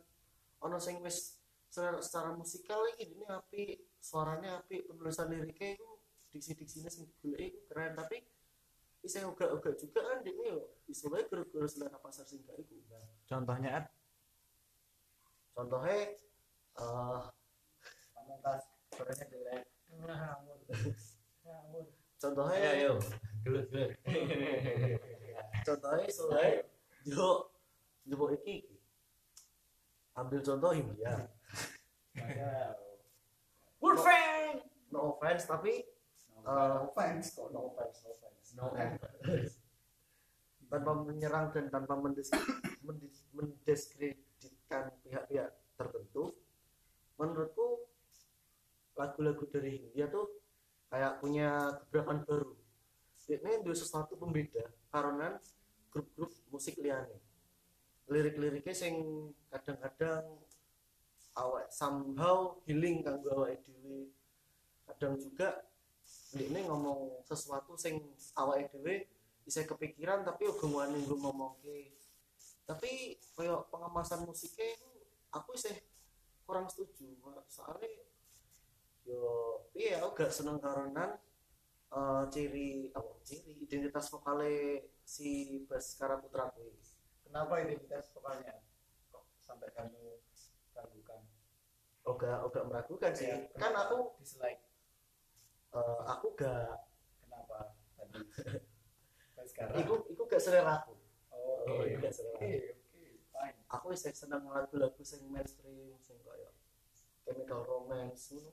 Ono 0.63 0.77
sing 0.79 0.99
wis 1.03 1.39
secara, 1.67 1.99
secara 2.03 2.29
musikal 2.35 2.83
iki 2.95 3.15
ini 3.15 3.25
api 3.27 3.63
suaranya 3.99 4.63
api 4.63 4.83
penulisan 4.87 5.31
liriknya 5.31 5.79
itu 5.79 5.87
diksi-diksinya 6.35 6.89
sing 6.91 7.07
digoleki 7.07 7.63
keren. 7.67 7.95
Tapi 7.95 8.17
bisa 9.03 9.19
uga-uga 9.27 9.75
juga 9.75 9.99
kan 9.99 10.23
ini 10.23 10.47
yo 10.47 10.79
bisa 10.87 11.11
bae 11.11 11.27
gara-gara 11.27 11.67
selera 11.67 11.99
pasar 11.99 12.23
sing 12.23 12.39
gak 12.47 12.55
iku 12.55 12.79
nah, 12.87 13.03
contohnya 13.27 13.69
Ad, 13.83 13.85
contohnya 15.51 15.99
eh 16.79 17.23
pamungkas 18.15 18.63
suaranya 18.95 19.25
jelek. 19.27 19.63
Ngawur. 19.91 20.59
Ngawur 21.43 21.85
contohnya 22.15 22.69
ayo. 22.79 22.93
Gelut 23.43 23.67
gelut 23.67 23.91
contohnya 25.63 26.07
soalnya 26.11 26.67
yo 27.07 27.49
yo 28.05 28.27
iki 28.35 28.67
ambil 30.13 30.39
contoh 30.45 30.71
India. 30.75 31.13
Wolfgang 33.81 34.61
no 34.93 35.17
offense 35.17 35.43
tapi 35.49 35.83
eh, 36.43 36.79
fans 36.93 37.25
kok 37.33 37.49
no 37.49 37.73
offense 37.73 37.97
no 38.05 38.11
offense. 38.13 38.47
No 38.53 38.63
offense. 38.69 39.57
tanpa 40.73 41.05
menyerang 41.05 41.53
dan 41.53 41.69
tanpa 41.69 41.93
mendiskreditkan 43.37 44.89
pihak-pihak 45.05 45.53
tertentu 45.77 46.33
menurutku 47.21 47.85
lagu-lagu 48.97 49.45
dari 49.53 49.85
India 49.85 50.09
tuh 50.09 50.41
kayak 50.89 51.21
punya 51.21 51.77
gebrakan 51.77 52.25
baru 52.25 52.57
ini 53.29 53.63
dua 53.63 53.75
sesuatu 53.75 54.19
pembeda 54.19 54.67
karena 54.91 55.39
grup-grup 55.93 56.31
musik 56.51 56.75
liane 56.81 57.23
lirik-liriknya 58.11 58.75
sing 58.75 58.95
kadang-kadang 59.47 60.27
awak 61.39 61.71
somehow 61.71 62.57
healing 62.67 63.01
kanggo 63.01 63.31
awake 63.33 63.63
dhewe. 63.65 64.11
Kadang 64.85 65.17
juga 65.17 65.63
ini 66.35 66.67
ngomong 66.67 67.23
sesuatu 67.25 67.79
sing 67.79 68.01
awake 68.37 68.69
dhewe 68.75 69.07
bisa 69.43 69.63
kepikiran 69.63 70.23
tapi 70.23 70.47
uga 70.47 70.67
wani 70.67 71.03
nggo 71.03 71.15
ngomongke. 71.19 71.95
Tapi 72.63 73.17
kayak 73.35 73.67
pengemasan 73.71 74.23
musiknya 74.23 74.77
aku 75.31 75.55
sih 75.55 75.73
kurang 76.43 76.67
setuju. 76.67 77.17
Soalnya 77.47 77.91
yo 79.03 79.59
iya 79.75 79.99
aku 79.99 80.15
gak 80.15 80.31
seneng 80.31 80.63
karena 80.63 81.19
eh, 81.93 82.23
ciri 82.33 82.89
apa 82.97 83.11
ciri 83.27 83.53
identitas 83.65 84.09
vokalnya 84.09 84.81
si 85.05 85.61
Bas 85.69 85.93
Karaputra 85.99 86.49
kuwi 86.53 86.73
kenapa 87.23 87.53
identitas 87.61 88.09
vokalnya? 88.13 88.61
Kok 89.13 89.23
sampai 89.41 89.69
kamu 89.73 90.17
ragukan 90.73 91.21
oga 92.03 92.43
oga 92.43 92.61
meragukan 92.67 93.11
sih. 93.15 93.29
Ya, 93.31 93.37
kan 93.55 93.71
aku 93.77 94.17
dislike? 94.19 94.61
Eh, 95.73 96.01
aku 96.05 96.27
gak. 96.37 96.85
Kenapa 97.23 97.73
tadi? 97.97 98.19
Sekarang? 99.49 99.75
Iku 99.75 99.93
iku 100.11 100.23
gak 100.27 100.39
selera 100.43 100.83
aku 100.83 100.95
oh 101.33 101.67
Oh, 101.67 101.79
oke 101.79 101.87
iya, 101.87 101.97
oke 101.99 102.09
selera. 102.11 102.37
oke 102.39 102.51
fine. 103.33 103.57
Aku 103.71 103.85
wis 103.91 104.03
seneng 104.05 104.43
lagu-lagu 104.47 105.01
sing 105.03 105.25
mainstream 105.31 105.97
sing 106.03 106.17
koyo 106.23 106.51
Chemical 107.23 107.63
Romance. 107.67 108.31
Ngono 108.35 108.51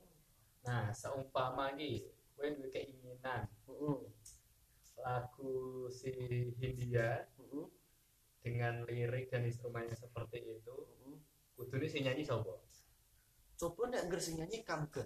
nah 0.61 0.93
seumpama 0.93 1.73
iki 1.73 2.20
kowe 2.41 2.49
duwe 2.57 2.73
keinginan 2.73 3.45
heeh 3.69 4.01
lagu 5.05 5.85
si 5.93 6.09
Hindia 6.57 7.29
heeh 7.37 7.67
dengan 8.41 8.89
lirik 8.89 9.29
dan 9.29 9.45
instrumennya 9.45 9.93
seperti 9.93 10.41
itu 10.41 10.73
heeh 10.73 11.21
kudune 11.53 11.85
sing 11.85 12.09
nyanyi 12.09 12.25
sapa? 12.25 12.57
Coba 13.61 13.93
nek 13.93 14.09
ngger 14.09 14.21
sing 14.25 14.41
nyanyi 14.41 14.65
Kamga 14.65 15.05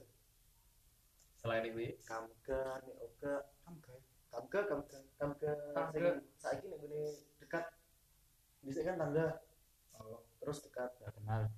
selain 1.42 1.66
itu 1.66 1.98
Kamga 2.06 2.78
nek 2.86 2.96
oga 3.02 3.34
Kamga. 3.66 3.94
Kamga 4.30 4.60
Kamga 4.70 4.98
Kamga 5.18 5.52
Kamga. 5.74 6.10
saiki 6.38 6.70
nek 6.70 6.78
gini 6.86 7.02
dekat. 7.42 7.66
Bisa 8.62 8.86
kan 8.86 9.02
tangga. 9.02 9.42
Oh, 9.98 10.22
terus 10.38 10.62
dekat. 10.62 10.94
Gak 11.02 11.10
kenal 11.18 11.50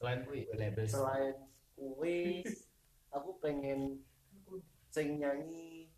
selain 0.00 0.24
label. 0.56 0.86
Selain 0.86 1.36
kuwi 1.74 2.46
aku 3.10 3.38
pengen 3.42 4.02
sing 4.90 5.18
nyanyi 5.22 5.90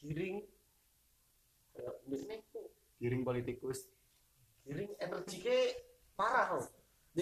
giring. 0.00 0.44
Kayak 1.72 1.94
ini 2.08 2.36
giring 2.98 3.22
politikus. 3.22 3.88
Giring 4.66 4.92
energinya 5.00 5.58
parah 6.18 6.58
loh 6.58 6.68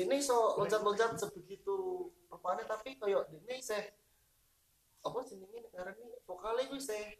ini 0.02 0.20
so 0.20 0.60
loncat-loncat 0.60 1.16
sebegitu 1.16 2.08
apanya 2.28 2.68
tapi 2.68 3.00
kayak 3.00 3.32
ini 3.32 3.56
saya 3.64 3.88
apa 5.00 5.18
jenenge 5.24 5.70
karena 5.72 5.92
ini 5.96 6.20
vokalnya 6.28 6.68
itu 6.68 6.76
saya 6.82 7.16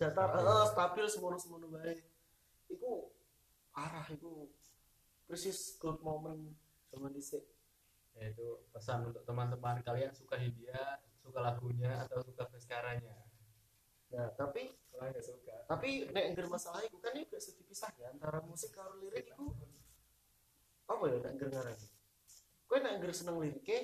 datar 0.00 0.32
eh, 0.38 0.66
stabil 0.70 1.04
semono 1.10 1.36
semono 1.36 1.66
baik 1.68 2.00
itu 2.72 2.90
parah 3.74 4.06
itu 4.08 4.48
persis 5.28 5.76
good 5.76 6.00
moment 6.00 6.54
zaman 6.88 7.10
dhisik 7.12 7.42
yaitu 8.20 8.62
pesan 8.70 9.10
untuk 9.10 9.22
teman-teman 9.26 9.82
kalian 9.82 10.14
suka 10.14 10.38
Hindia 10.38 11.02
suka 11.18 11.40
lagunya 11.42 12.04
atau 12.06 12.22
suka 12.22 12.46
Veskaranya 12.50 13.14
nah 14.14 14.30
tapi 14.38 14.70
kalau 14.94 15.10
nggak 15.10 15.26
suka. 15.26 15.56
tapi 15.66 16.06
nek 16.14 16.34
ngger 16.34 16.46
masalah 16.46 16.78
itu 16.86 16.94
kan 17.02 17.10
itu 17.18 17.34
bisa 17.34 17.50
dipisah 17.58 17.90
ya 17.98 18.14
antara 18.14 18.38
musik 18.46 18.70
karo 18.70 18.94
lirik 19.02 19.26
itu 19.26 19.46
apa 20.84 21.04
ya 21.08 21.16
nek 21.20 21.32
ngger 21.36 21.48
ngarani? 21.52 21.88
Kowe 22.68 22.78
nek 22.80 22.92
ngger 23.00 23.12
seneng 23.16 23.36
liriknya 23.40 23.80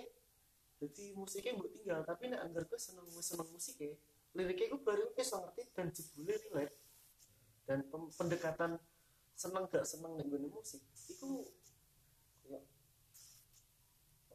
jadi 0.80 1.04
musiknya 1.16 1.52
mbok 1.56 1.70
tinggal. 1.72 2.00
Tapi 2.04 2.24
nek 2.28 2.40
ngger 2.52 2.64
kowe 2.68 2.80
seneng 2.80 3.06
seneng 3.08 3.48
musiknya 3.48 3.96
liriknya 4.36 4.66
itu 4.72 4.78
baru 4.84 5.02
kowe 5.12 5.22
iso 5.24 5.36
ngerti 5.40 5.62
dan 5.72 5.86
jebule 5.92 6.34
relate. 6.48 6.76
Dan 7.64 7.78
pendekatan 7.88 8.76
seneng 9.32 9.64
gak 9.72 9.86
seneng 9.88 10.20
nek 10.20 10.24
nggone 10.28 10.48
musik 10.52 10.84
itu 11.08 11.48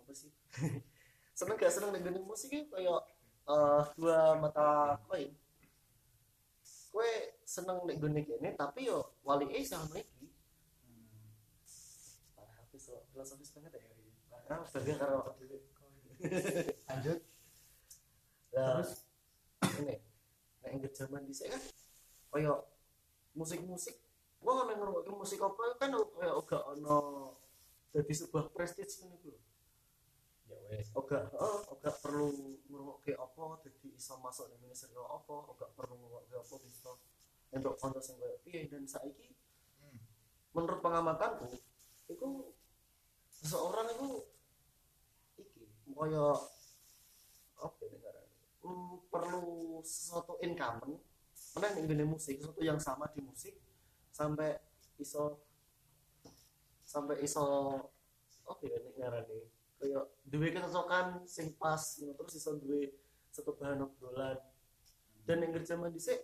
apa 0.05 0.13
sih? 0.13 0.29
Seneng 1.37 1.57
gak 1.57 1.73
seneng 1.73 1.89
nggone 1.91 2.21
musik 2.23 2.53
itu 2.53 2.69
kayak 2.69 3.01
eh, 3.49 3.81
dua 3.97 4.37
mata 4.39 5.01
koin 5.09 5.33
kowe 6.95 7.11
seneng 7.43 7.83
nek 7.83 7.99
gone 7.99 8.23
kene 8.23 8.49
tapi 8.55 8.87
yo 8.87 9.03
wali 9.27 9.51
e 9.51 9.59
sama 9.67 9.99
iki. 9.99 10.31
Parah 12.31 12.55
aku 12.63 12.79
so 12.79 13.03
filosofis 13.11 13.51
banget 13.51 13.83
ya 13.83 13.91
parah 14.31 14.63
bangga 14.63 14.95
karo 14.95 15.15
awak 15.27 15.35
dhewe 15.43 15.59
lanjut. 16.87 17.19
Lah, 18.55 18.87
ini 19.83 19.99
nek 20.63 20.71
engger 20.71 20.91
zaman 20.95 21.27
dhisik 21.27 21.51
kan 21.51 21.59
kaya 22.31 22.63
musik-musik. 23.35 23.99
Gua 24.39 24.63
kan 24.63 24.79
ngrungokne 24.79 25.11
musik 25.19 25.43
apa 25.43 25.75
kan 25.75 25.91
kaya 25.91 26.31
uga 26.31 26.63
ono 26.63 26.97
dadi 27.91 28.15
sebuah 28.15 28.55
prestige 28.55 29.03
kan 29.03 29.11
iku 29.11 29.35
ya 30.65 30.81
wes 30.81 30.89
oga 30.97 31.29
oh, 31.37 31.77
oga 31.77 31.91
perlu 32.01 32.33
ngrungokke 32.65 33.13
apa 33.13 33.61
dadi 33.61 33.93
iso 33.93 34.17
masuk 34.17 34.49
ning 34.49 34.65
ministeri 34.65 34.97
apa 34.97 35.35
oga 35.53 35.69
perlu 35.77 35.93
ngrungokke 35.93 36.33
apa 36.41 36.55
bisa 36.65 36.91
untuk 37.53 37.77
konten 37.79 38.01
sing 38.01 38.17
koyo 38.17 38.35
piye. 38.41 38.65
Dan 38.65 38.83
saiki 38.89 39.29
menurut 40.55 40.79
pengamatanku 40.81 41.51
itu 42.09 42.29
seseorang 43.29 43.91
itu 43.91 44.09
iki 45.37 45.63
kaya 45.91 46.31
apa 47.59 47.77
ya 47.83 47.87
negara 47.91 48.21
hmm, 48.63 49.11
perlu 49.11 49.79
sesuatu 49.83 50.39
in 50.39 50.55
common 50.55 50.95
karena 51.55 51.67
yang 51.75 51.85
gini 51.91 52.03
musik 52.07 52.39
sesuatu 52.39 52.63
yang 52.63 52.79
sama 52.79 53.11
di 53.11 53.19
musik 53.19 53.59
sampai 54.15 54.55
iso 54.95 55.43
sampai 56.87 57.19
iso 57.19 57.43
oke 58.47 58.63
ya 58.63 58.79
nek 58.79 58.95
ngarani 58.95 59.39
kaya 59.75 59.99
duwe 60.23 60.51
kecocokan 60.53 61.27
sing 61.27 61.55
pas 61.59 61.81
ngono. 62.01 62.13
Terus 62.17 62.33
iso 62.39 62.55
duwe 62.57 62.95
satu 63.31 63.55
bahan 63.55 63.83
obrolan. 63.85 64.39
Dan 65.25 65.41
yang 65.41 65.57
kerja 65.57 65.75
mandi 65.75 65.97
sih 65.97 66.17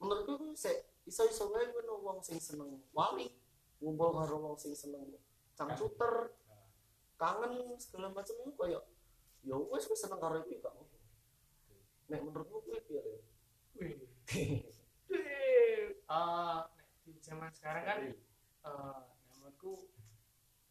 menurutku 0.00 0.32
ku 0.40 0.48
sik 0.56 1.04
iso 1.04 1.28
iso 1.28 1.52
wae 1.52 1.68
ngono 1.68 2.00
wong 2.00 2.18
sing 2.24 2.40
seneng 2.40 2.80
wali 2.96 3.28
ngumpul 3.84 4.16
karo 4.16 4.36
wong 4.40 4.56
sing 4.56 4.72
seneng 4.72 5.12
cangcuter 5.52 6.32
kangen 7.20 7.76
segala 7.76 8.08
macam 8.08 8.32
itu 8.40 8.52
kaya 8.56 8.80
ya 9.44 9.56
wes 9.60 9.84
wes 9.92 10.00
seneng 10.00 10.16
karo 10.16 10.40
gak 10.40 10.72
apa 10.72 10.84
nek 12.08 12.20
menurutmu 12.24 12.64
kuwi 12.64 12.80
piye 12.88 13.00
Le? 13.04 13.16
Wih. 13.76 13.96
Eh, 16.10 16.60
di 17.06 17.12
zaman 17.22 17.52
sekarang 17.54 17.84
kan 17.86 17.98
eh 18.66 19.00
menurutku 19.36 19.86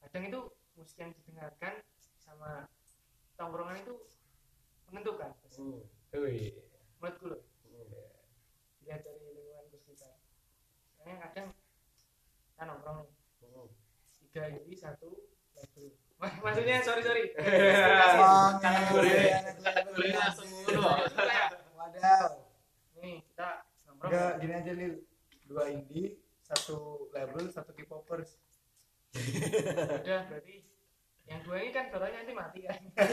kadang 0.03 0.23
itu 0.27 0.41
musik 0.79 0.97
yang 0.97 1.11
didengarkan 1.13 1.83
sama 2.17 2.71
tongkrongan 3.35 3.83
itu 3.83 3.95
menentukan 4.87 5.35
Hmm. 5.51 5.83
Menurutku 6.09 7.25
loh 7.27 7.41
Hmm. 7.67 7.85
dilihat 8.79 9.03
dari 9.03 9.19
lingkungan 9.29 9.65
sekitar 9.69 10.15
soalnya 10.89 11.15
kadang 11.21 11.47
kan 12.55 12.65
nongkrong 12.65 12.97
nih 13.03 13.11
Hmm. 13.45 13.67
tiga 14.17 14.43
ini 14.49 14.73
satu 14.73 15.09
label 15.53 15.91
Mas, 16.15 16.35
maksudnya 16.37 16.83
sorry 16.83 16.99
sorry 16.99 17.23
Boleh. 18.91 19.31
Boleh 19.87 20.11
langsung 20.13 20.47
ngono. 20.47 20.99
Wadaw. 21.73 22.27
nih 22.97 23.23
kita 23.23 23.49
nongkrong 23.85 24.11
gini 24.37 24.53
aja 24.53 24.71
Lil. 24.73 24.93
Dua 25.45 25.65
indie, 25.65 26.13
satu 26.43 26.77
label, 27.09 27.49
satu 27.49 27.71
K-popers. 27.71 28.35
Udah 29.15 30.19
berarti 30.30 30.56
yang 31.30 31.45
dua 31.45 31.62
ini 31.62 31.69
kan 31.69 31.93
katanya 31.93 32.26
nanti 32.26 32.34
mati 32.34 32.65
kan. 32.65 32.82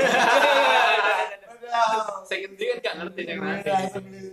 Saya 2.29 2.49
ngerti 2.49 2.65
kan 2.65 2.77
gak 2.81 2.97
ngerti 3.05 3.21
yang 3.29 3.45
nanti. 3.45 3.69
Langsung 3.69 4.09
Lil. 4.09 4.33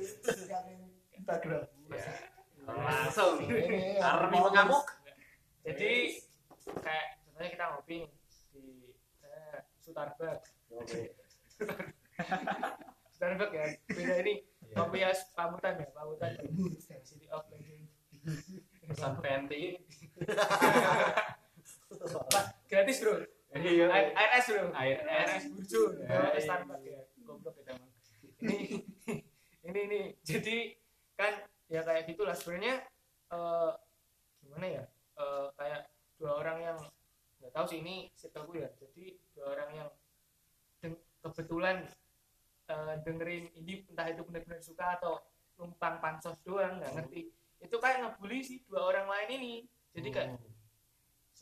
Instagram. 1.20 1.68
Langsung. 2.64 3.44
Ini 3.44 4.00
Army 4.00 4.40
yang 4.40 4.48
mengamuk. 4.48 4.88
jadi 5.64 6.20
kayak 6.64 7.08
contohnya 7.24 7.50
kita 7.56 7.64
ngopi 7.72 8.04
nih 8.04 8.12
di 8.52 8.92
eh, 9.24 9.64
Starbucks. 9.84 10.52
Starbucks 13.16 13.56
ya 13.56 13.66
beda 13.88 14.16
ini 14.28 14.44
kopi 14.76 15.00
ya 15.04 15.12
pamutan 15.36 15.80
ya 15.80 15.88
pamutan 15.96 16.32
City 17.04 17.28
of 17.32 17.48
Legend 17.52 17.88
Pesan 18.84 19.16
penti. 19.24 19.80
Gratis 22.68 22.98
bro. 23.00 23.16
Iya. 23.54 23.86
air 23.86 24.08
air 24.18 24.32
es 24.34 24.46
bro. 24.50 24.66
Air 24.74 25.00
air 25.06 25.28
es. 25.30 25.46
es 25.46 25.46
burjo 25.54 25.82
iya. 26.02 26.42
Starbucks 26.42 26.84
ya. 26.84 27.02
Goblok 27.24 27.56
ya 27.62 27.64
teman. 27.70 27.90
Ini 28.44 28.58
ini 29.70 29.80
ini. 29.88 30.02
Jadi 30.26 30.58
kan 31.14 31.34
ya 31.70 31.82
kayak 31.86 32.10
gitulah 32.10 32.34
sebenarnya 32.36 32.82
eh, 33.30 33.72
gimana 34.42 34.68
ya? 34.68 34.84
Eh, 35.16 35.48
kayak 35.56 35.82
dua 36.18 36.32
orang 36.42 36.58
yang 36.60 36.78
nggak 37.40 37.54
tahu 37.54 37.66
sih 37.70 37.80
ini 37.86 38.10
circleku 38.18 38.58
ya. 38.58 38.70
Jadi 38.82 39.16
dua 39.38 39.46
orang 39.54 39.70
yang 39.72 39.90
deng- 40.82 41.04
kebetulan 41.22 41.86
eh, 42.68 42.96
dengerin 43.06 43.46
ini 43.64 43.86
entah 43.88 44.08
itu 44.10 44.22
benar-benar 44.26 44.60
suka 44.60 44.98
atau 45.00 45.22
numpang 45.62 46.02
pansos 46.02 46.42
doang 46.42 46.82
nggak 46.82 46.94
ngerti. 47.00 47.30
Itu 47.62 47.78
kayak 47.80 48.02
ngebully 48.02 48.42
si 48.42 48.66
dua 48.66 48.90
orang 48.92 49.08
lain 49.08 49.30
ini. 49.40 49.54
Jadi 49.94 50.10
kayak 50.10 50.42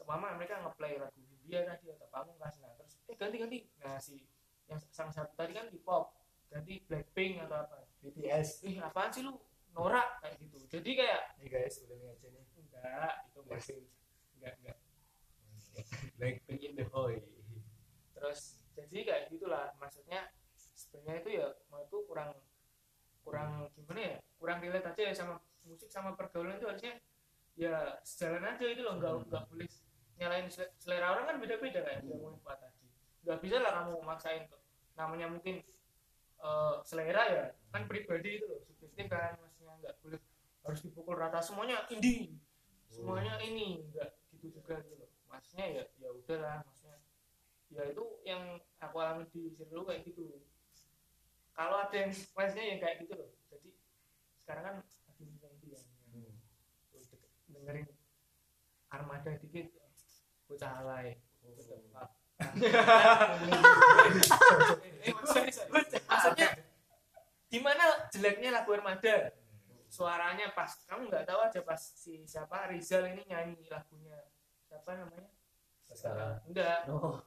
seumpama 0.02 0.34
mereka 0.34 0.58
ngeplay 0.66 0.98
lagu 0.98 1.22
India 1.46 1.62
tadi 1.62 1.94
atau 1.94 2.10
pamungkas 2.10 2.58
nah 2.58 2.74
terus 2.82 2.98
eh 3.06 3.14
ganti 3.14 3.38
ganti 3.38 3.58
nah 3.78 4.02
si 4.02 4.26
yang 4.66 4.82
sang 4.90 5.14
satu 5.14 5.38
tadi 5.38 5.54
kan 5.54 5.70
hip 5.70 5.86
hop 5.86 6.18
ganti 6.52 6.84
Blackpink 6.84 7.48
atau 7.48 7.64
apa? 7.64 7.88
BTS. 8.04 8.68
ih 8.68 8.78
apaan 8.84 9.10
sih 9.14 9.24
lu? 9.24 9.40
Norak 9.72 10.20
kayak 10.20 10.36
gitu. 10.44 10.58
Jadi 10.68 10.92
kayak 11.00 11.22
Nih 11.40 11.48
guys, 11.48 11.80
udah 11.88 11.96
lihat 11.96 12.20
aja 12.20 12.28
nih. 12.28 12.44
enggak 12.60 13.14
itu 13.24 13.40
masih 13.48 13.80
enggak 14.36 14.54
enggak. 14.60 14.78
Blackpink 16.20 16.62
in 16.68 16.74
the 16.76 16.86
hoy. 16.92 17.24
terus 18.12 18.60
jadi 18.76 18.98
kayak 19.08 19.24
gitulah. 19.32 19.72
Maksudnya 19.80 20.28
sebenarnya 20.76 21.20
itu 21.24 21.30
ya 21.40 21.48
menurutku 21.72 22.04
kurang 22.12 22.36
kurang 23.24 23.72
gimana 23.80 24.02
ya? 24.02 24.18
Kurang 24.36 24.58
relate 24.60 24.88
aja 24.92 25.02
ya 25.08 25.14
sama 25.16 25.40
musik 25.64 25.88
sama 25.88 26.20
pergaulan 26.20 26.60
itu 26.60 26.68
harusnya 26.68 27.00
ya 27.56 27.96
sejalan 28.04 28.44
aja 28.44 28.66
itu 28.68 28.82
loh. 28.84 29.00
Nggak 29.00 29.14
nggak 29.32 29.44
boleh 29.48 29.70
nyalain 30.19 30.47
sel- 30.52 30.74
selera 30.82 31.13
orang 31.15 31.26
kan 31.30 31.38
beda-beda 31.39 31.80
kayak 31.84 32.04
yang 32.04 32.19
ngomongin 32.19 32.41
Pak 32.43 32.56
tadi. 32.60 32.86
Nggak 33.21 33.39
bisa 33.43 33.56
lah 33.62 33.71
kamu 33.82 33.93
maksain 34.02 34.43
kok 34.50 34.62
namanya 34.97 35.28
mungkin 35.32 35.63
eh, 36.41 36.76
selera 36.84 37.24
ya 37.30 37.43
kan 37.71 37.88
pribadi 37.88 38.41
itu 38.41 38.45
loh 38.50 38.60
subjektif 38.65 39.08
kan 39.08 39.39
maksudnya 39.39 39.74
nggak 39.82 39.95
boleh 40.04 40.19
harus 40.62 40.80
dipukul 40.86 41.15
rata 41.17 41.39
semuanya 41.41 41.86
indie 41.89 42.38
semuanya 42.91 43.39
ini 43.41 43.82
nggak 43.93 44.10
gitu 44.38 44.60
juga 44.62 44.82
gitu 44.84 45.00
loh. 45.00 45.10
Maksudnya 45.32 45.65
ya 45.69 45.84
ya 46.02 46.10
udahlah 46.12 46.60
maksudnya 46.67 46.97
ya 47.71 47.84
itu 47.88 48.04
yang 48.28 48.60
aku 48.84 48.95
alami 49.00 49.24
di 49.32 49.47
Sirlu 49.56 49.88
kayak 49.88 50.04
gitu. 50.04 50.43
Kalau 51.56 51.78
ada 51.88 51.95
yang 51.95 52.12
maksudnya 52.12 52.65
yang 52.67 52.80
kayak 52.84 52.95
gitu 53.06 53.13
loh. 53.15 53.30
Jadi 53.47 53.69
sekarang 54.43 54.63
kan 54.67 54.76
lagi 54.84 55.24
yang 55.39 55.54
itu 55.56 55.67
yang, 55.71 55.86
yang 56.12 56.26
dek- 56.91 57.32
dengerin 57.47 57.88
armada 58.91 59.32
dikit 59.39 59.71
bocah 60.52 60.72
alay 60.84 61.16
maksudnya 66.12 66.48
gimana 67.52 67.84
jeleknya 68.10 68.50
lagu 68.56 68.72
armada? 68.74 69.36
Suaranya 69.92 70.56
pas 70.56 70.72
kamu 70.88 71.12
nggak 71.12 71.28
tahu 71.28 71.40
aja 71.44 71.60
pas 71.68 71.78
si 71.80 72.24
siapa 72.24 72.72
Rizal 72.72 73.12
ini 73.12 73.28
nyanyi 73.28 73.60
lagunya. 73.68 74.24
Siapa 74.72 74.96
namanya? 74.96 75.28
Salah. 75.92 76.40
enggak. 76.48 76.88
Oh, 76.88 77.20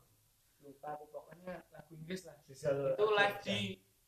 lupa 0.64 0.96
aku 0.96 1.04
pokoknya 1.12 1.60
lagu 1.68 1.92
Inggris 1.92 2.24
lah. 2.24 2.40
Rizal 2.48 2.96
itu 2.96 3.04
live 3.04 3.38
di 3.44 3.58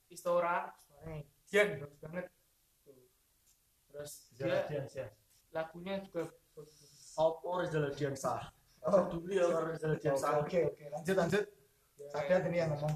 Istora 0.08 0.72
suaranya 0.88 1.76
bagus 1.76 2.00
banget. 2.00 2.26
Terus 3.92 4.12
dia 4.32 4.64
lagunya 5.52 6.00
juga 6.00 6.32
bagus. 6.56 7.12
apa 7.16 7.48
Rizal 7.60 7.92
Dian 7.92 8.16
sah? 8.16 8.56
Oh. 8.86 9.02
dulu 9.10 9.30
ya 9.34 9.44
karo 9.50 9.66
Rizal 9.74 9.98
Dian 9.98 10.14
sah. 10.14 10.38
Oke, 10.38 10.62
oke. 10.70 10.84
Lanjut, 10.94 11.16
lanjut. 11.18 11.44
Ya, 11.98 12.06
Sadat 12.06 12.42
ini 12.46 12.56
yang 12.62 12.70
ngomong. 12.70 12.94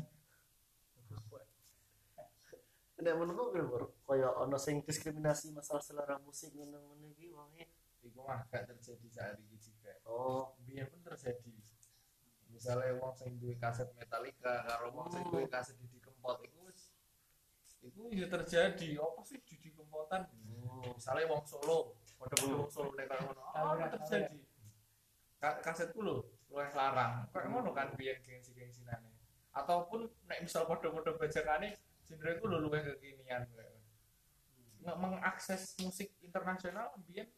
Nek 3.00 3.16
menurutku 3.16 3.56
piye, 3.56 3.64
Bro? 3.64 3.86
Kaya 4.04 4.28
ana 4.44 4.60
sing 4.60 4.84
diskriminasi 4.84 5.56
masalah 5.56 5.80
selera 5.80 6.20
musik 6.20 6.52
ngono-ngono 6.52 7.08
iki 7.16 7.32
wonge. 7.32 7.64
Iku 8.04 8.20
mah 8.20 8.44
gak 8.52 8.68
terjadi 8.68 9.08
saat 9.08 9.40
ini 9.40 9.56
juga. 9.56 9.96
Oh, 10.04 10.52
Biar 10.68 10.84
pun 10.92 11.00
terjadi. 11.00 11.56
Misalnya 12.52 12.92
wong 13.00 13.16
sing 13.16 13.40
duwe 13.40 13.56
kaset 13.56 13.88
Metallica 13.96 14.60
karo 14.68 14.92
wong 14.92 15.08
sing 15.08 15.24
duwe 15.32 15.48
kaset 15.48 15.80
Didi 15.80 15.96
Kempot 15.96 16.44
iku 16.44 16.68
wis 16.68 16.92
iku 17.80 18.12
ya 18.12 18.28
terjadi. 18.28 19.00
Apa 19.00 19.20
sih 19.24 19.40
Didi 19.48 19.72
Kempotan? 19.72 20.28
Misalnya 20.92 21.24
wong 21.32 21.40
Solo, 21.48 21.96
padha-padha 22.20 22.52
wong 22.52 22.68
Solo 22.68 22.92
nek 23.00 23.08
ngono. 23.08 23.42
Tawuran, 23.56 23.80
Apa 23.80 23.96
terjadi? 23.96 24.38
Ka- 25.40 25.60
Kasetku 25.64 26.00
lho 26.04 26.16
luwih 26.52 26.70
larang. 26.76 27.24
Kayak 27.32 27.48
ngono 27.48 27.70
kan 27.72 27.88
biyen 27.96 28.20
gengsi-gengsinane. 28.20 29.08
Ataupun 29.56 30.06
nek 30.28 30.44
misal 30.44 30.68
padha-padha 30.68 31.16
bajakane 31.16 31.68
genreku 32.06 32.44
lho 32.50 32.58
luwih 32.60 32.82
kekinian 32.84 33.48
ngono. 33.48 33.78
Nggak 34.80 34.96
mengakses 35.00 35.76
musik 35.80 36.12
internasional 36.20 36.92
biyen 37.08 37.28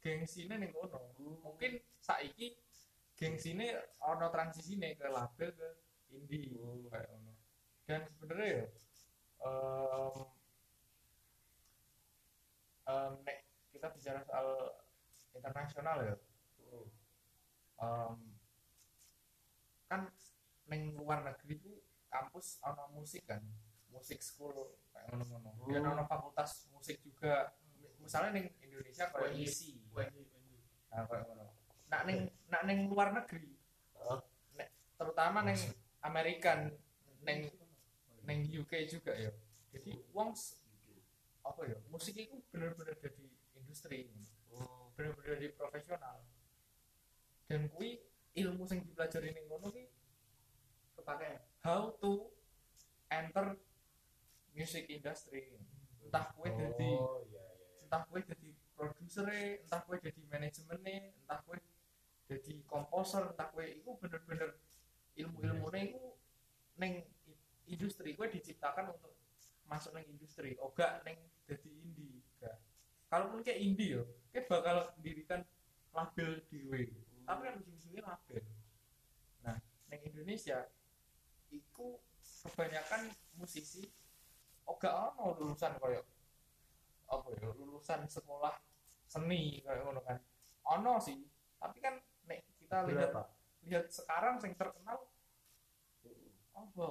gengsine 0.00 0.56
ning 0.56 0.72
ngono. 0.72 1.12
Mungkin 1.44 1.76
saiki 2.00 2.56
gengsine 3.14 3.76
ono 4.00 4.32
transisine 4.32 4.96
ke 4.96 5.06
label 5.12 5.52
ke 5.52 5.68
indie 6.16 6.56
kayak 6.88 7.08
ngono. 7.12 7.32
Dan 7.84 8.00
sebenarnya 8.16 8.48
ya 8.54 8.64
em, 9.44 10.14
em, 12.88 13.12
nek 13.26 13.38
kita 13.72 13.86
bicara 13.92 14.20
soal 14.24 14.48
internasional 15.36 15.96
ya 16.06 16.14
em, 17.80 18.16
kan 19.86 20.06
neng 20.64 20.94
luar 20.94 21.24
negeri 21.24 21.56
itu 21.56 21.72
kampus 22.06 22.60
ono 22.60 22.86
musik 22.90 23.24
kan 23.24 23.42
musik 23.88 24.20
school. 24.20 24.76
Kayak 24.90 25.10
ngono-ngono 25.12 25.50
dan 25.66 25.82
Hmm. 25.82 25.92
ono 25.92 26.02
fakultas 26.04 26.68
musik 26.70 27.00
juga. 27.00 27.54
Misalnya 27.98 28.30
neng 28.32 28.46
Indonesia 28.60 29.06
kayak 29.08 29.32
isi 29.34 29.80
nah 30.90 31.06
kayak 31.06 31.22
ngono. 31.24 31.44
Nak 31.86 32.02
neng 32.04 32.18
nak 32.46 32.62
neng 32.64 32.86
luar 32.86 33.10
negeri 33.10 33.54
terutama 34.94 35.40
neng 35.40 35.56
Amerikan 36.00 36.68
neng 37.22 37.48
neng 38.22 38.40
UK 38.46 38.84
juga 38.86 39.12
ya. 39.12 39.32
Jadi 39.70 39.96
wong 40.10 40.34
s- 40.34 40.60
apa 41.40 41.64
ya 41.64 41.78
musik 41.88 42.14
itu 42.14 42.36
bener-bener 42.48 42.94
jadi 42.94 43.24
industri. 43.56 44.12
Oh. 44.50 44.92
bener-bener 44.92 45.40
jadi 45.40 45.48
profesional 45.54 46.20
dan 47.50 47.66
kui 47.74 47.98
ilmu 48.38 48.62
sing 48.62 48.86
dipelajari 48.86 49.34
ning 49.34 49.50
kono 49.50 49.74
ki 49.74 49.90
kepake 50.94 51.42
how 51.66 51.90
to 51.98 52.30
enter 53.10 53.58
music 54.54 54.86
industry. 54.86 55.58
Entah 56.06 56.30
kue 56.38 56.46
jadi 56.46 56.90
oh 56.94 57.26
iya 57.26 57.42
iya 57.42 57.66
iya. 57.74 57.82
entah 57.82 58.06
kue 58.06 58.22
jadi 58.22 58.54
produser 58.78 59.26
entah 59.66 59.82
kue 59.82 59.98
jadi 59.98 60.22
manajemen 60.30 60.78
entah 61.26 61.42
kue 61.42 61.58
jadi 62.30 62.54
komposer 62.70 63.34
entah 63.34 63.50
kue 63.50 63.66
itu 63.66 63.90
bener-bener 63.98 64.54
ilmu-ilmu 65.18 65.66
itu 65.74 66.02
neng 66.78 67.02
industri. 67.66 68.14
Kue 68.14 68.30
diciptakan 68.30 68.94
untuk 68.94 69.10
masuk 69.66 69.90
neng 69.98 70.06
industri. 70.06 70.54
Gak 70.78 71.02
neng 71.02 71.18
jadi 71.50 71.66
indie. 71.66 72.22
Gak 72.38 72.54
kalaupun 73.10 73.42
kayak 73.42 73.58
indie 73.58 73.98
yo 73.98 74.06
kayak 74.30 74.46
bakal 74.46 74.94
mendirikan 75.02 75.42
label 75.90 76.38
dewe 76.46 77.09
tapi 77.24 77.40
kan 77.46 77.54
ujung-ujungnya 77.60 78.02
label 78.04 78.44
nah 79.40 79.56
neng 79.88 80.02
Indonesia 80.06 80.68
iku 81.50 81.98
kebanyakan 82.46 83.10
musisi 83.36 83.84
oh 84.70 84.76
gak 84.78 84.94
ono 84.94 85.34
lulusan 85.36 85.76
koyo 85.82 86.02
apa 87.10 87.26
ya 87.34 87.50
lulusan 87.58 88.06
sekolah 88.06 88.54
seni 89.10 89.58
kayak 89.66 89.82
ngono 89.82 90.00
kan. 90.06 90.18
Ono 90.78 91.02
sih 91.02 91.18
tapi 91.58 91.82
kan 91.82 91.98
nek 92.30 92.46
kita 92.62 92.86
lihat 92.86 93.10
berapa? 93.10 93.22
lihat 93.66 93.86
sekarang 93.90 94.38
yang 94.40 94.54
terkenal 94.54 94.98
apa 96.54 96.86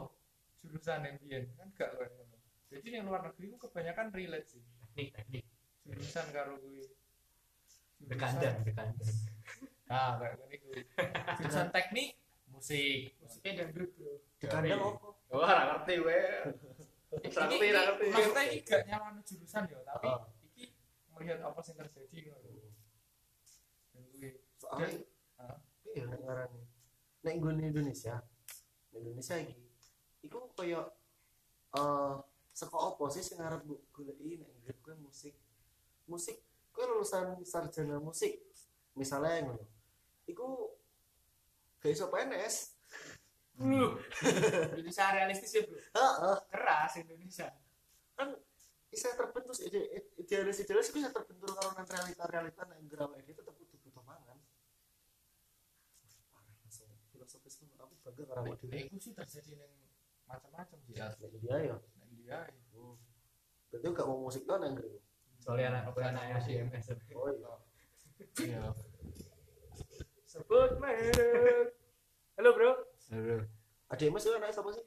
jurusan 0.60 1.08
yang 1.08 1.16
biyen 1.24 1.48
kan 1.56 1.68
gak 1.72 1.96
kayak 1.96 2.12
ngono. 2.20 2.38
Jadi 2.70 2.88
yang 2.92 3.08
luar 3.08 3.24
negeri 3.24 3.56
itu 3.56 3.58
kebanyakan 3.58 4.12
relate 4.12 4.48
sih. 4.52 4.64
Teknik 4.84 5.10
teknik. 5.16 5.46
Jurusan 5.88 6.28
karo 6.36 6.60
gue 6.60 6.86
dekandang 8.00 8.64
dekandang 8.64 9.12
nah 9.90 10.22
kayak 10.22 10.38
gini 10.38 10.56
gue 10.62 10.82
jurusan 11.42 11.68
teknik 11.74 12.10
musik. 12.50 13.18
Musiknya 13.20 13.52
dangdut 13.66 13.90
bro 13.98 14.14
kandang 14.40 14.82
apa? 14.82 15.08
Wah 15.30 15.50
ora 15.50 15.64
ngerti 15.74 15.94
Ini- 15.98 17.34
ngerti 17.34 17.68
ngerti. 17.74 18.06
maksudnya 18.14 18.44
ini 18.46 18.58
gak 18.62 18.82
nyaman 18.86 19.14
jurusan 19.26 19.64
ya 19.66 19.80
tapi 19.82 20.08
Oh. 20.08 20.22
ini 20.54 20.64
melihat 21.12 21.40
apa 21.42 21.60
yang 21.60 21.76
terjadi 21.80 22.18
ngono. 22.30 22.50
dan 23.90 24.04
gue 24.14 24.30
soalnya 24.56 24.88
iya 25.90 26.04
nek 26.06 26.20
ngarani 26.22 26.62
nek 27.20 27.34
gue 27.36 27.52
Indonesia 27.60 28.16
Indonesia 28.94 29.36
iki 29.36 29.56
iku 30.22 30.38
koyo 30.54 30.82
eh 31.72 32.14
saka 32.52 32.78
apa 32.78 33.04
sih 33.10 33.24
sing 33.24 33.40
arep 33.40 33.62
goleki 33.90 34.38
nek 34.38 34.78
kowe 34.80 34.94
musik? 35.00 35.34
Musik 36.06 36.38
kowe 36.70 36.86
lulusan 36.86 37.42
sarjana 37.42 37.98
musik 37.98 38.38
misalnya 38.94 39.50
ngono 39.50 39.66
iku 40.30 40.78
gak 41.82 41.92
iso 41.92 42.06
PNS 42.08 42.56
Indonesia 43.60 45.06
realistis 45.12 45.52
ya 45.52 45.62
bro? 45.68 45.76
Heeh. 45.76 46.38
Keras 46.48 46.94
Indonesia. 46.96 47.48
Kan 48.16 48.32
bisa 48.90 49.14
terbentuk 49.14 49.54
ide 49.62 49.82
idealis 50.16 50.64
idealis 50.64 50.90
bisa 50.96 51.12
terbentuk 51.12 51.52
karo 51.54 51.76
nang 51.76 51.86
realita 51.86 52.24
realita 52.26 52.62
nang 52.66 52.80
ngger 52.88 53.04
awake 53.04 53.22
dhewe 53.28 53.36
tetep 53.36 53.54
kudu 53.54 53.76
butuh 53.84 54.04
mangan. 54.08 54.40
Filosofis 57.12 57.60
ngono 57.68 57.84
aku 57.84 57.96
bangga 58.02 58.24
Nah, 58.32 58.56
dhewe. 58.56 58.80
Itu 58.88 58.98
sih 58.98 59.12
terjadi 59.12 59.52
neng 59.60 59.74
macam-macam 60.24 60.78
sih. 60.88 60.94
Ya 60.96 61.08
dia 61.20 61.56
ya. 61.74 61.78
Dia 62.24 62.40
Hmm. 62.72 62.96
berarti 63.70 63.86
gak 63.92 64.08
mau 64.08 64.18
musik 64.24 64.48
kan 64.48 64.64
yang 64.64 64.74
gitu 64.80 64.98
soalnya 65.40 65.66
anak 65.76 65.84
aku 65.92 66.00
anak 66.02 66.42
SDMS 66.42 66.96
oh 67.14 67.30
iya. 67.30 67.54
Iya 68.40 68.62
sebut 70.30 70.78
merek. 70.78 71.74
Halo 72.38 72.50
bro. 72.54 72.72
Aduh. 73.10 73.42
adik 73.90 74.14
mas 74.14 74.22
itu 74.22 74.38
anaknya 74.38 74.54
siapa 74.54 74.70
sih? 74.78 74.86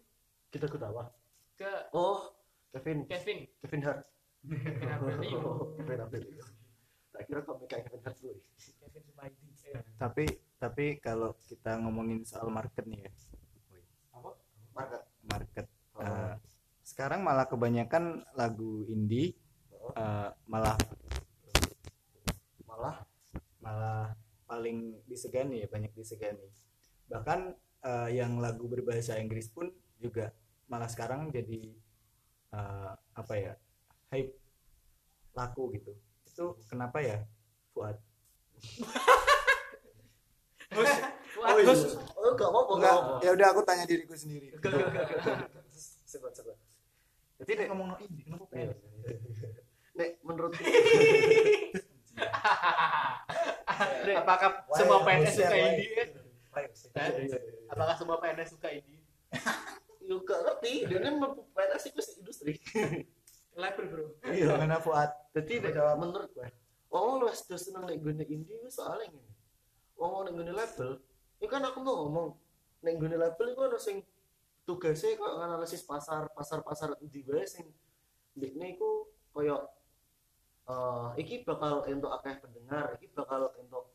Kita 0.55 0.71
ketawa 0.71 1.11
ke 1.59 1.91
oh 1.91 2.31
Kevin. 2.71 3.11
Kevin. 3.11 3.51
Kevin 3.59 3.83
Hart. 3.83 4.07
Kevin 4.47 4.87
Aprilio 4.95 5.39
oh, 5.51 5.75
Kevin 5.75 6.07
Aprilio 6.07 6.47
tak 7.11 7.27
kira 7.27 7.43
kok 7.43 7.59
kayak 7.67 7.91
Kevin 7.91 8.03
Hart 8.07 8.17
dulu. 8.23 8.39
Kevin 8.79 9.03
eh, 9.75 9.83
Tapi 9.99 10.25
tapi 10.63 10.87
kalau 11.03 11.35
kita 11.51 11.75
ngomongin 11.83 12.23
soal 12.23 12.47
market 12.47 12.87
nih 12.87 13.03
ya, 13.03 13.11
market. 14.71 15.03
Market. 15.27 15.67
Oh. 15.99 16.07
eh, 16.07 16.35
sekarang 16.87 17.27
malah 17.27 17.51
kebanyakan 17.51 18.23
lagu 18.39 18.87
indie 18.87 19.35
Oh. 19.83 19.91
eh, 19.99 20.31
malah 20.47 20.79
malah? 22.63 23.03
malah 23.59 24.15
paling 24.47 24.92
disegani 25.13 25.61
ya 25.61 25.69
banyak 25.69 25.93
disegani. 25.93 26.49
Bahkan 27.13 27.41
eh, 27.85 28.11
yang 28.17 28.41
lagu 28.41 28.65
berbahasa 28.65 29.21
Inggris 29.21 29.53
pun 29.53 29.69
juga 30.01 30.33
malah 30.73 30.89
sekarang 30.89 31.29
jadi 31.29 31.77
eh, 32.57 32.93
apa 32.97 33.35
ya 33.37 33.53
hype 34.09 34.33
laku 35.37 35.77
gitu. 35.77 35.93
Itu 36.25 36.57
kenapa 36.67 37.05
ya 37.05 37.21
Fuad? 37.77 37.97
Oh 40.73 40.81
iya. 41.61 41.75
Oh 42.17 42.33
gak 42.33 42.49
apa-apa 42.49 42.73
gak 42.73 42.81
enggak 42.81 42.93
apa-apa. 42.97 43.17
Ya 43.21 43.31
udah 43.37 43.47
aku 43.53 43.61
tanya 43.61 43.85
diriku 43.85 44.17
sendiri. 44.17 44.57
Sebat 46.09 46.33
sebat 46.33 46.57
jadi 47.43 47.67
nek 47.67 47.75
ngomong 47.75 47.87
no 47.91 47.97
indie 47.99 48.23
kenapa 48.23 48.47
pengen 48.55 48.71
nek 49.99 50.11
menurut 50.23 50.55
apakah 54.21 54.51
semua 54.75 54.99
PNS 55.07 55.35
suka 55.39 55.57
indie 55.57 55.91
kan? 55.97 56.09
Iya, 56.53 57.39
apakah 57.73 57.95
semua 57.97 58.17
PNS 58.21 58.49
suka 58.57 58.69
indie 58.69 59.03
yuk 60.03 60.27
gak 60.27 60.41
ngerti? 60.43 60.73
Dia 60.91 60.99
ini 60.99 61.11
PNS 61.55 61.85
itu 61.89 62.01
industri. 62.21 62.53
Label 63.63 63.85
bro. 63.89 64.05
Iya 64.33 64.57
karena 64.57 64.81
Fuad. 64.81 65.11
Jadi 65.37 65.61
nek 65.61 65.77
menurut 66.01 66.31
gue 66.33 66.49
wong 66.93 67.25
lu 67.25 67.27
wis 67.29 67.45
dos 67.49 67.61
seneng 67.69 67.85
nek 67.85 68.01
gue 68.01 68.13
indie 68.29 68.57
wis 68.65 68.77
soalnya 68.77 69.13
ngene. 69.13 69.33
Wong 69.97 70.29
nek 70.29 70.33
gue 70.37 70.45
label 70.53 70.91
itu 71.43 71.51
kan 71.51 71.63
aku 71.67 71.79
mau 71.85 72.07
ngomong 72.07 72.29
nek 72.81 72.95
gue 72.97 73.09
label 73.13 73.47
itu 73.53 73.61
ono 73.61 73.79
sing 73.79 73.97
tugasnya 74.65 75.19
kok 75.19 75.33
analisis 75.43 75.83
pasar 75.85 76.31
pasar 76.33 76.63
pasar 76.63 76.95
di 77.03 77.21
wae 77.27 77.45
sing 77.45 77.67
ndekne 78.39 78.79
iku 78.79 79.11
koyo 79.35 79.69
eh 80.63 81.09
iki 81.19 81.43
bakal 81.43 81.83
entuk 81.91 82.13
akeh 82.23 82.39
pendengar 82.39 82.95
iki 82.95 83.11
bakal 83.11 83.51
entuk 83.59 83.91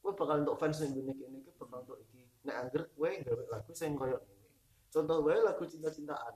kowe 0.00 0.12
bakal 0.16 0.40
entuk 0.40 0.56
fans 0.56 0.80
ning 0.80 0.96
gune 0.96 1.12
kene 1.12 1.36
iki 1.44 1.52
bakal 1.60 1.84
entuk 1.84 1.98
iki. 2.08 2.24
Nek 2.48 2.56
angger 2.56 2.82
kowe 2.96 3.10
gawe 3.10 3.44
lagu 3.52 3.72
sing 3.76 3.92
koyo 3.92 4.16
ngene. 4.16 4.48
Contoh 4.88 5.20
wae 5.20 5.38
lagu 5.44 5.64
cinta-cintaan. 5.68 6.34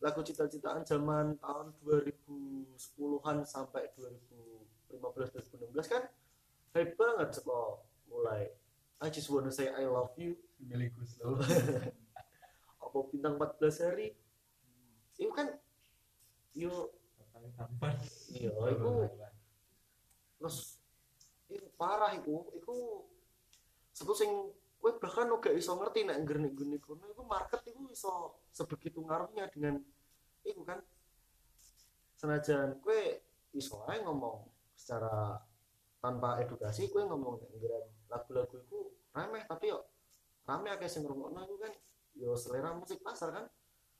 Lagu 0.00 0.20
cinta-cintaan 0.24 0.80
zaman 0.88 1.36
tahun 1.36 1.76
2010-an 1.84 3.44
sampai 3.44 3.92
2015 3.92 4.96
2016 4.96 5.92
kan? 5.92 6.02
Hype 6.72 6.96
banget 6.96 7.28
seko. 7.36 7.84
Mulai 8.08 8.48
I 9.00 9.08
just 9.12 9.28
wanna 9.28 9.52
say 9.52 9.68
I 9.68 9.84
love 9.84 10.16
you. 10.16 10.40
Milikku 10.60 11.04
slow 11.04 11.40
apa 12.84 12.98
bintang 13.12 13.36
14 13.36 13.84
hari? 13.84 14.16
Itu 15.16 15.32
kan 15.36 15.52
tampan 17.56 17.94
iya 18.32 18.50
itu 18.50 18.90
terus 20.40 20.80
itu 21.50 21.66
parah 21.74 22.14
itu 22.14 22.34
itu 22.56 22.76
sebut 23.92 24.16
sing 24.16 24.30
kowe 24.80 24.96
bahkan 24.96 25.28
gak 25.36 25.52
iso 25.52 25.76
ngerti 25.76 26.08
nek 26.08 26.24
ngger 26.24 26.38
nek 26.40 26.52
gune 26.56 26.76
kono 26.80 27.04
iku 27.12 27.22
market 27.28 27.60
iku 27.68 27.84
iso 27.92 28.40
sebegitu 28.48 29.04
ngaruhnya 29.04 29.52
dengan 29.52 29.76
itu 30.40 30.64
kan. 30.64 30.80
Senajan 32.16 32.80
kowe 32.80 33.00
iso 33.52 33.84
ae 33.92 34.00
ngomong 34.00 34.48
secara 34.72 35.36
tanpa 36.00 36.40
edukasi 36.40 36.88
kowe 36.88 37.04
ngomong 37.04 37.44
ngger 37.44 37.92
lagu-lagu 38.08 38.56
iku 38.64 38.96
remeh 39.12 39.44
tapi 39.44 39.68
yo 39.68 39.84
rame 40.48 40.72
akeh 40.72 40.88
sing 40.88 41.04
ngrungokno 41.04 41.44
iku 41.44 41.56
kan. 41.60 41.72
Yo 42.16 42.32
selera 42.40 42.72
musik 42.72 43.04
pasar 43.04 43.36
kan. 43.36 43.46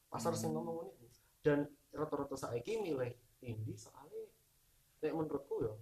Pasar 0.09 0.33
sing 0.33 0.57
ngomong 0.57 0.89
iku. 0.89 1.07
dan 1.41 1.65
rata-rata 1.89 2.37
saiki 2.37 2.85
milih 2.85 3.17
indie 3.45 3.77
soalnya 3.77 4.25
nek 5.01 5.13
menurutku 5.17 5.65
ya 5.65 5.73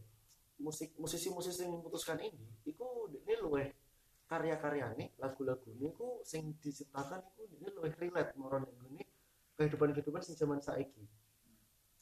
musik 0.59 0.94
musisi-musisi 0.99 1.66
yang 1.66 1.79
memutuskan 1.79 2.18
indie 2.23 2.51
iku 2.66 3.11
ini 3.11 3.35
luweh 3.38 3.68
karya-karyane 4.29 5.16
lagu-lagune 5.16 5.88
iku 5.88 6.21
sing 6.21 6.59
diciptakan 6.61 7.25
iku 7.33 7.42
ini 7.49 7.66
luweh 7.73 7.92
relate 7.97 8.37
moron 8.37 8.68
ini 8.92 9.07
kehidupan-kehidupan 9.59 10.23
sing 10.23 10.38
zaman 10.38 10.62
saiki. 10.62 11.03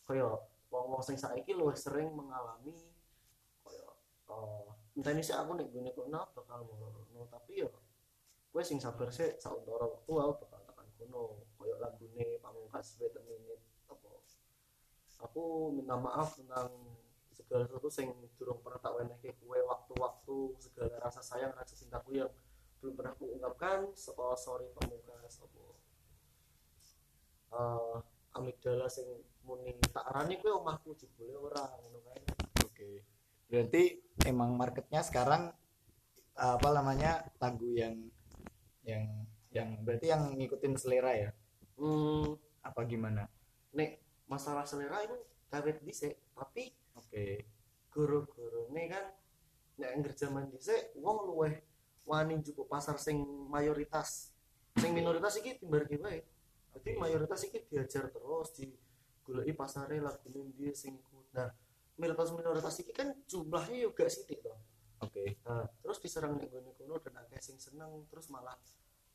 Kaya 0.04 0.28
wong-wong 0.68 1.00
sing 1.00 1.16
saiki 1.16 1.56
luwih 1.56 1.78
sering 1.78 2.12
mengalami 2.12 2.76
kaya 3.64 3.86
eh 4.28 4.68
entah 4.98 5.12
ini 5.14 5.22
sih 5.24 5.32
aku 5.32 5.54
nek 5.54 5.70
gune 5.72 5.90
kono 5.96 6.20
bakal 6.36 6.66
ngono 6.66 7.24
tapi 7.30 7.64
ya 7.64 7.68
kowe 8.50 8.62
sing 8.62 8.82
sabar 8.82 9.08
sih 9.14 9.38
sauntara 9.38 9.86
waktu 9.86 10.12
aku 10.12 10.32
bakal 10.46 10.60
tekan 10.66 10.88
kono 11.00 11.22
kaya 11.56 11.74
lagune 11.78 12.26
pamungkas 12.42 12.98
wait 12.98 13.14
apa 13.14 13.30
aku 15.20 15.72
minta 15.72 15.96
maaf 15.96 16.36
tentang 16.36 16.72
segala 17.32 17.68
sesuatu 17.68 17.88
yang 18.00 18.16
durung 18.40 18.60
pernah 18.64 18.80
tak 18.80 18.92
wenehke 18.96 19.36
kue 19.38 19.58
waktu-waktu 19.60 20.36
segala 20.60 20.94
rasa 21.00 21.20
sayang 21.20 21.52
rasa 21.52 21.76
cintaku 21.76 22.18
yang 22.20 22.30
belum 22.80 22.94
pernah 22.96 23.12
aku 23.12 23.24
ungkapkan 23.36 23.92
sekolah 23.96 24.36
sorry 24.36 24.68
pamungkas 24.76 25.40
apa 25.40 25.62
eh 27.56 27.96
amigdala 28.36 28.84
sing 28.90 29.08
muni 29.48 29.76
tak 29.92 30.04
arani 30.12 30.36
kue 30.36 30.52
omahku 30.52 30.92
jebule 30.98 31.32
ora 31.40 31.64
ngono 31.80 31.98
kae 32.04 32.20
Oke. 32.76 33.00
Berarti 33.48 33.82
emang 34.28 34.52
marketnya 34.52 35.00
sekarang 35.00 35.48
apa 36.36 36.68
namanya 36.76 37.24
lagu 37.40 37.72
yang 37.72 37.96
yang 38.84 39.08
yang 39.48 39.80
berarti 39.80 40.12
yang 40.12 40.36
ngikutin 40.36 40.76
selera 40.76 41.16
ya? 41.16 41.30
hmm, 41.80 42.36
Apa 42.60 42.84
gimana? 42.84 43.24
nek 43.72 44.00
masalah 44.26 44.66
selera 44.66 45.02
itu 45.06 45.16
kawet 45.50 45.78
dhisik 45.82 46.18
tapi 46.34 46.74
Oke. 46.98 47.46
goro-goro 47.94 48.68
nih 48.74 48.90
kan 48.90 49.04
nek 49.78 49.90
angger 49.94 50.12
zaman 50.18 50.50
dhisik 50.50 50.92
wong 50.98 51.30
luweh 51.30 51.54
wani 52.06 52.38
cukup 52.40 52.70
pasar 52.70 52.96
sing 53.02 53.18
mayoritas. 53.50 54.30
Sing 54.78 54.94
minoritas 54.94 55.34
iki 55.42 55.58
timbar 55.58 55.84
ki 55.90 55.98
wae. 55.98 56.22
Dadi 56.70 56.90
mayoritas 56.94 57.42
iki 57.50 57.66
diajar 57.66 58.08
terus 58.14 58.54
di 58.54 58.70
goleki 59.26 59.52
pasare 59.58 59.98
lagune 59.98 60.54
ndi 60.54 60.70
sing 60.70 60.94
nah 61.34 61.50
minoritas 61.98 62.30
minoritas 62.30 62.78
iki 62.78 62.94
kan 62.94 63.10
jumlahnya 63.26 63.90
juga 63.90 64.06
sithik 64.06 64.38
to. 64.40 64.54
Oke. 65.02 65.36
nah 65.44 65.66
terus 65.82 65.98
diserang 66.00 66.38
nek 66.40 66.48
gone 66.48 66.72
kono 66.78 66.96
dan 67.02 67.20
akeh 67.20 67.40
sing 67.42 67.60
seneng 67.60 68.06
terus 68.08 68.32
malah 68.32 68.56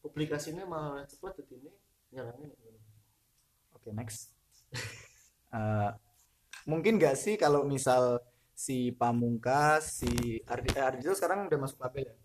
publikasinya 0.04 0.68
malah 0.68 1.08
cepet 1.10 1.42
dadi 1.42 1.56
ini 1.58 1.72
ngono 2.14 2.46
Oke, 3.82 3.90
next. 3.98 4.41
Eh, 5.52 5.92
mungkin 6.64 6.96
nggak 6.96 7.20
sih 7.20 7.36
kalau 7.36 7.68
misal 7.68 8.24
si 8.56 8.96
Pamungkas, 8.96 10.00
si 10.00 10.40
Ardi, 10.48 10.72
eh, 10.72 10.80
Ardi 10.80 11.04
itu 11.04 11.12
sekarang 11.12 11.52
udah 11.52 11.60
masuk 11.60 11.76
label 11.84 12.08
ya? 12.08 12.16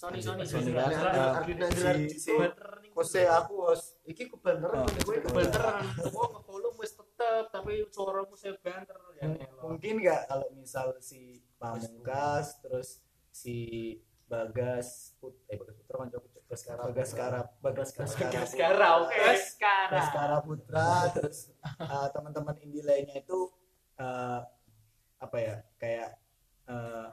Sony 0.00 0.20
Sony 0.24 0.44
Sony 0.48 0.72
kan? 0.72 0.90
Eh, 0.90 1.38
Ardina 1.44 1.66
si-. 1.68 2.36
Kose 2.94 3.26
aku 3.26 3.68
bos. 3.68 3.98
iki 4.06 4.30
kebeneran 4.30 4.86
Oh, 4.86 4.86
oh, 4.86 5.02
gue 5.02 5.18
Banteran, 5.34 5.82
gua 6.14 6.26
nge-follow 6.30 6.72
wis 6.78 6.94
tetep 6.94 7.50
tapi 7.50 7.82
suaramu 7.90 8.38
saya 8.38 8.54
banter 8.62 8.94
ya 9.18 9.26
mungkin 9.64 9.98
nggak 9.98 10.30
kalau 10.30 10.46
misal 10.54 10.94
si 11.02 11.42
Pamungkas 11.58 12.62
terus 12.62 13.02
si 13.34 13.56
Bagas 14.30 15.18
Put 15.18 15.34
eh 15.50 15.58
Bagas 15.58 15.74
Putra 15.74 16.06
kan 16.06 16.08
cowok 16.14 16.33
Baskara 16.54 16.80
Bagaskara 16.86 17.40
Bagaskara 17.58 18.06
Baskara, 18.30 18.88
oke. 19.02 19.18
Baskara. 19.18 19.90
Baskara 19.90 20.36
Putra. 20.46 20.88
Terus 21.10 21.50
eh, 21.66 22.08
teman-teman 22.14 22.56
indie 22.62 22.86
lainnya 22.86 23.18
itu 23.18 23.50
eh, 23.98 24.40
apa 25.18 25.36
ya 25.42 25.56
kayak 25.82 26.10
eh, 26.70 27.08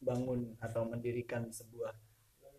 bangun 0.00 0.56
atau 0.64 0.88
mendirikan 0.88 1.52
sebuah 1.52 1.92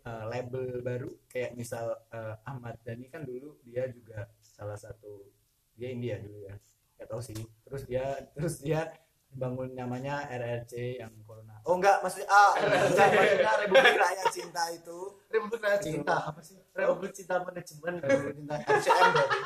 eh, 0.06 0.26
label 0.30 0.86
baru. 0.86 1.10
Kayak 1.26 1.58
misal 1.58 1.90
eh, 2.14 2.36
Ahmad 2.46 2.78
Dhani 2.86 3.10
kan 3.10 3.26
dulu 3.26 3.58
dia 3.66 3.90
juga 3.90 4.30
salah 4.46 4.78
satu 4.78 5.26
dia 5.74 5.90
India 5.90 6.22
dulu 6.22 6.46
ya. 6.46 6.54
Nggak 7.02 7.08
tahu 7.10 7.22
sih. 7.26 7.42
Terus 7.66 7.84
dia 7.90 8.30
terus 8.38 8.62
dia 8.62 8.94
bangun 9.32 9.72
namanya 9.72 10.28
RRC 10.28 11.00
yang 11.00 11.12
corona. 11.24 11.56
Oh 11.64 11.80
enggak 11.80 12.04
maksudnya 12.04 12.28
ah 12.28 12.52
enggak, 12.60 13.08
maksudnya 13.16 13.54
Republik 13.64 13.96
Rakyat 13.96 14.28
Cinta 14.34 14.64
itu. 14.76 15.00
Republik 15.32 15.62
Rakyat 15.64 15.82
Cinta 15.82 16.16
apa 16.28 16.40
sih? 16.44 16.58
Republik 16.76 17.12
Cinta 17.16 17.36
Manajemen. 17.40 17.94
Republik 18.04 18.36
Cinta 18.44 18.56
RCM 18.76 19.08
berarti 19.16 19.40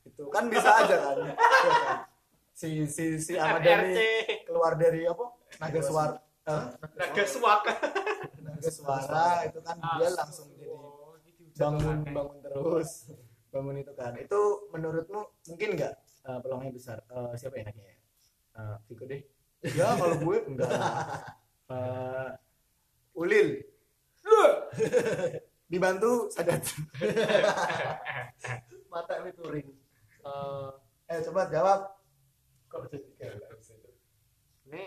itu 0.00 0.24
kan 0.32 0.44
bisa 0.50 0.70
aja 0.82 0.96
kan? 0.98 1.16
Si 2.56 2.68
si 2.90 3.04
si 3.22 3.32
Ahmad 3.38 3.62
Dhani 3.62 4.44
keluar 4.44 4.74
dari 4.74 5.06
apa? 5.06 5.24
Naga 5.62 5.80
suara 5.80 6.16
eh, 6.48 6.64
Naga 6.98 7.24
suaka. 7.24 7.74
naga 8.40 8.70
suara 8.72 9.24
itu 9.46 9.58
kan 9.62 9.76
dia 9.78 10.08
langsung 10.16 10.48
jadi 10.58 11.44
bangun 11.54 11.98
bangun 12.10 12.38
terus 12.42 12.90
bangun 13.54 13.76
itu 13.78 13.92
kan. 13.94 14.12
Itu 14.18 14.68
menurutmu 14.74 15.20
mungkin 15.54 15.68
nggak 15.78 15.94
eh, 16.26 16.38
peluangnya 16.42 16.72
besar? 16.74 16.98
Eh, 17.06 17.32
siapa 17.38 17.60
ya 17.60 17.68
enaknya 17.70 17.99
uh, 18.60 18.76
Viko 18.84 19.04
deh. 19.08 19.22
ya 19.64 19.96
kalau 19.96 20.16
gue 20.20 20.38
enggak. 20.48 20.72
Eh, 21.70 22.30
Ulil. 23.14 23.48
Dibantu 25.70 26.26
Sadat. 26.34 26.66
Mata 28.92 29.14
ini 29.22 29.30
touring 29.38 29.70
Eh, 30.20 30.70
eh 31.08 31.18
coba 31.30 31.46
jawab. 31.48 31.80
Kok 32.68 32.90
jadi 32.90 33.08
ini 34.70 34.84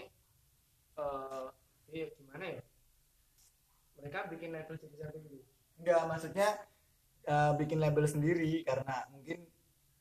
eh 0.94 1.46
iya 1.92 2.08
gimana 2.16 2.46
ya? 2.60 2.62
Mereka 4.00 4.20
bikin 4.32 4.52
label 4.52 4.76
sebesar 4.80 5.12
itu. 5.16 5.40
Enggak 5.80 6.02
maksudnya 6.08 6.50
eh, 7.24 7.52
bikin 7.56 7.80
label 7.80 8.06
sendiri 8.08 8.64
karena 8.68 9.08
mungkin 9.10 9.40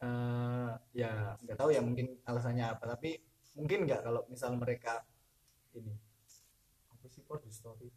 eh, 0.03 0.71
ya 0.99 1.39
nggak 1.47 1.59
tahu 1.59 1.71
ya 1.71 1.81
mungkin 1.81 2.19
alasannya 2.27 2.67
apa 2.75 2.85
tapi 2.99 3.23
mungkin 3.53 3.85
nggak 3.85 4.01
kalau 4.05 4.25
misal 4.33 4.57
mereka 4.57 5.05
ini 5.77 5.93
apa 6.89 7.07
sih 7.09 7.23
kok 7.25 7.41
di 7.45 7.53
story? 7.53 7.89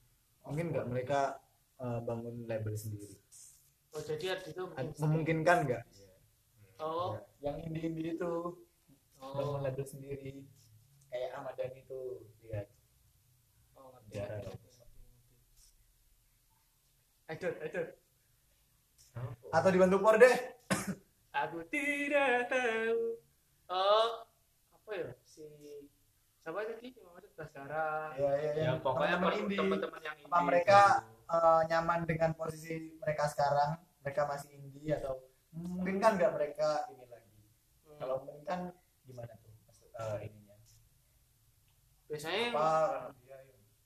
Mungkin 0.46 0.76
nggak 0.76 0.88
mereka 0.88 1.40
eh, 1.80 2.00
bangun 2.04 2.46
label 2.48 2.76
sendiri. 2.76 3.16
Oh 3.96 4.02
jadi 4.04 4.36
ada 4.36 4.48
itu 4.48 4.64
memungkinkan 5.00 5.58
nggak? 5.68 5.84
Oh. 6.84 7.16
Yang 7.40 7.72
indie 7.72 7.84
indie 7.88 8.12
itu 8.20 8.34
bangun 9.20 9.60
oh 9.60 9.64
label 9.64 9.86
sendiri. 9.88 10.44
Kayak 11.08 11.32
Ahmad 11.40 11.56
Dhani 11.56 11.80
itu 11.80 12.00
ya. 12.44 12.64
Oh 13.80 13.96
ngerti 13.96 14.20
ngerti. 14.20 14.58
Aduh, 17.26 17.54
aduh. 17.58 17.88
atau 19.50 19.70
dibantu 19.72 19.98
por 19.98 20.20
deh 20.20 20.36
Aku 21.36 21.64
tidak 21.68 22.48
tahu. 22.48 23.20
Oh, 23.68 24.24
apa 24.72 24.92
ya 24.96 25.10
si 25.36 25.44
siapa 26.40 26.64
tadi 26.64 26.96
yang 26.96 27.12
maksud 27.12 27.32
Baskara? 27.36 28.16
ya 28.16 28.32
ya 28.40 28.52
ya 28.56 28.72
pokoknya 28.80 29.18
teman-teman 29.20 30.02
yang 30.06 30.16
apa 30.16 30.24
indie 30.32 30.48
mereka 30.48 30.80
eh, 31.28 31.62
nyaman 31.68 32.00
dengan 32.08 32.32
posisi 32.40 32.96
mereka 33.04 33.28
sekarang 33.28 33.84
mereka 34.00 34.22
masih 34.32 34.50
indie 34.56 34.96
atau 34.96 35.20
mungkin 35.52 36.00
kan 36.00 36.16
nggak 36.16 36.34
mereka 36.40 36.88
ini 36.94 37.06
lagi 37.12 37.24
Hmm. 37.86 38.02
kalau 38.02 38.16
mungkin 38.26 38.44
kan 38.44 38.60
gimana 39.06 39.34
tuh 39.40 39.52
maksud 39.68 39.88
eh, 39.94 40.18
ininya 40.28 40.56
biasanya 42.10 42.44
apa 42.52 42.70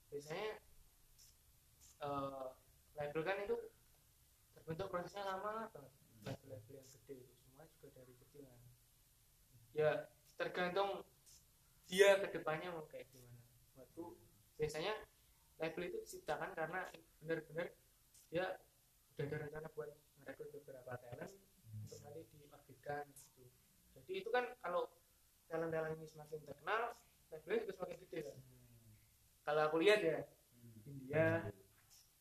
biasanya 0.09 0.49
eh 1.99 2.45
label 2.95 3.21
kan 3.23 3.37
itu 3.43 3.55
terbentuk 4.55 4.87
prosesnya 4.91 5.23
lama 5.23 5.71
banget. 5.71 5.93
Label-label 6.27 6.73
yang 6.79 6.87
gede 6.91 7.15
itu 7.23 7.33
semua 7.39 7.63
juga 7.69 7.87
dari 7.95 8.13
kecil 8.23 8.43
kan. 8.43 8.59
Ya 9.71 9.91
tergantung 10.35 11.03
dia 11.89 12.21
ke 12.21 12.29
depannya 12.29 12.69
mau 12.69 12.85
kayak 12.85 13.09
gimana. 13.09 13.41
Waktu 13.81 14.03
biasanya 14.61 14.93
label 15.57 15.83
itu 15.89 15.97
diciptakan 16.05 16.53
karena 16.53 16.85
benar-benar 17.19 17.73
dia 18.29 18.61
udah 19.17 19.25
ada 19.25 19.37
rencana 19.49 19.67
buat 19.73 19.89
merekrut 20.21 20.53
beberapa 20.53 20.93
talent 21.01 21.33
untuk 21.89 21.99
nanti 22.05 22.21
diorbitkan 22.29 23.03
gitu. 23.09 23.43
Jadi 23.97 24.11
itu 24.21 24.29
kan 24.29 24.45
kalau 24.61 24.87
talent-talent 25.49 25.97
ini 25.97 26.05
semakin 26.05 26.39
terkenal, 26.45 26.93
labelnya 27.33 27.59
juga 27.65 27.73
semakin 27.81 27.97
gede 28.05 28.19
kan. 28.29 28.37
Kalau 29.49 29.61
aku 29.65 29.75
lihat 29.81 29.99
ya, 30.05 30.17
India 30.85 31.49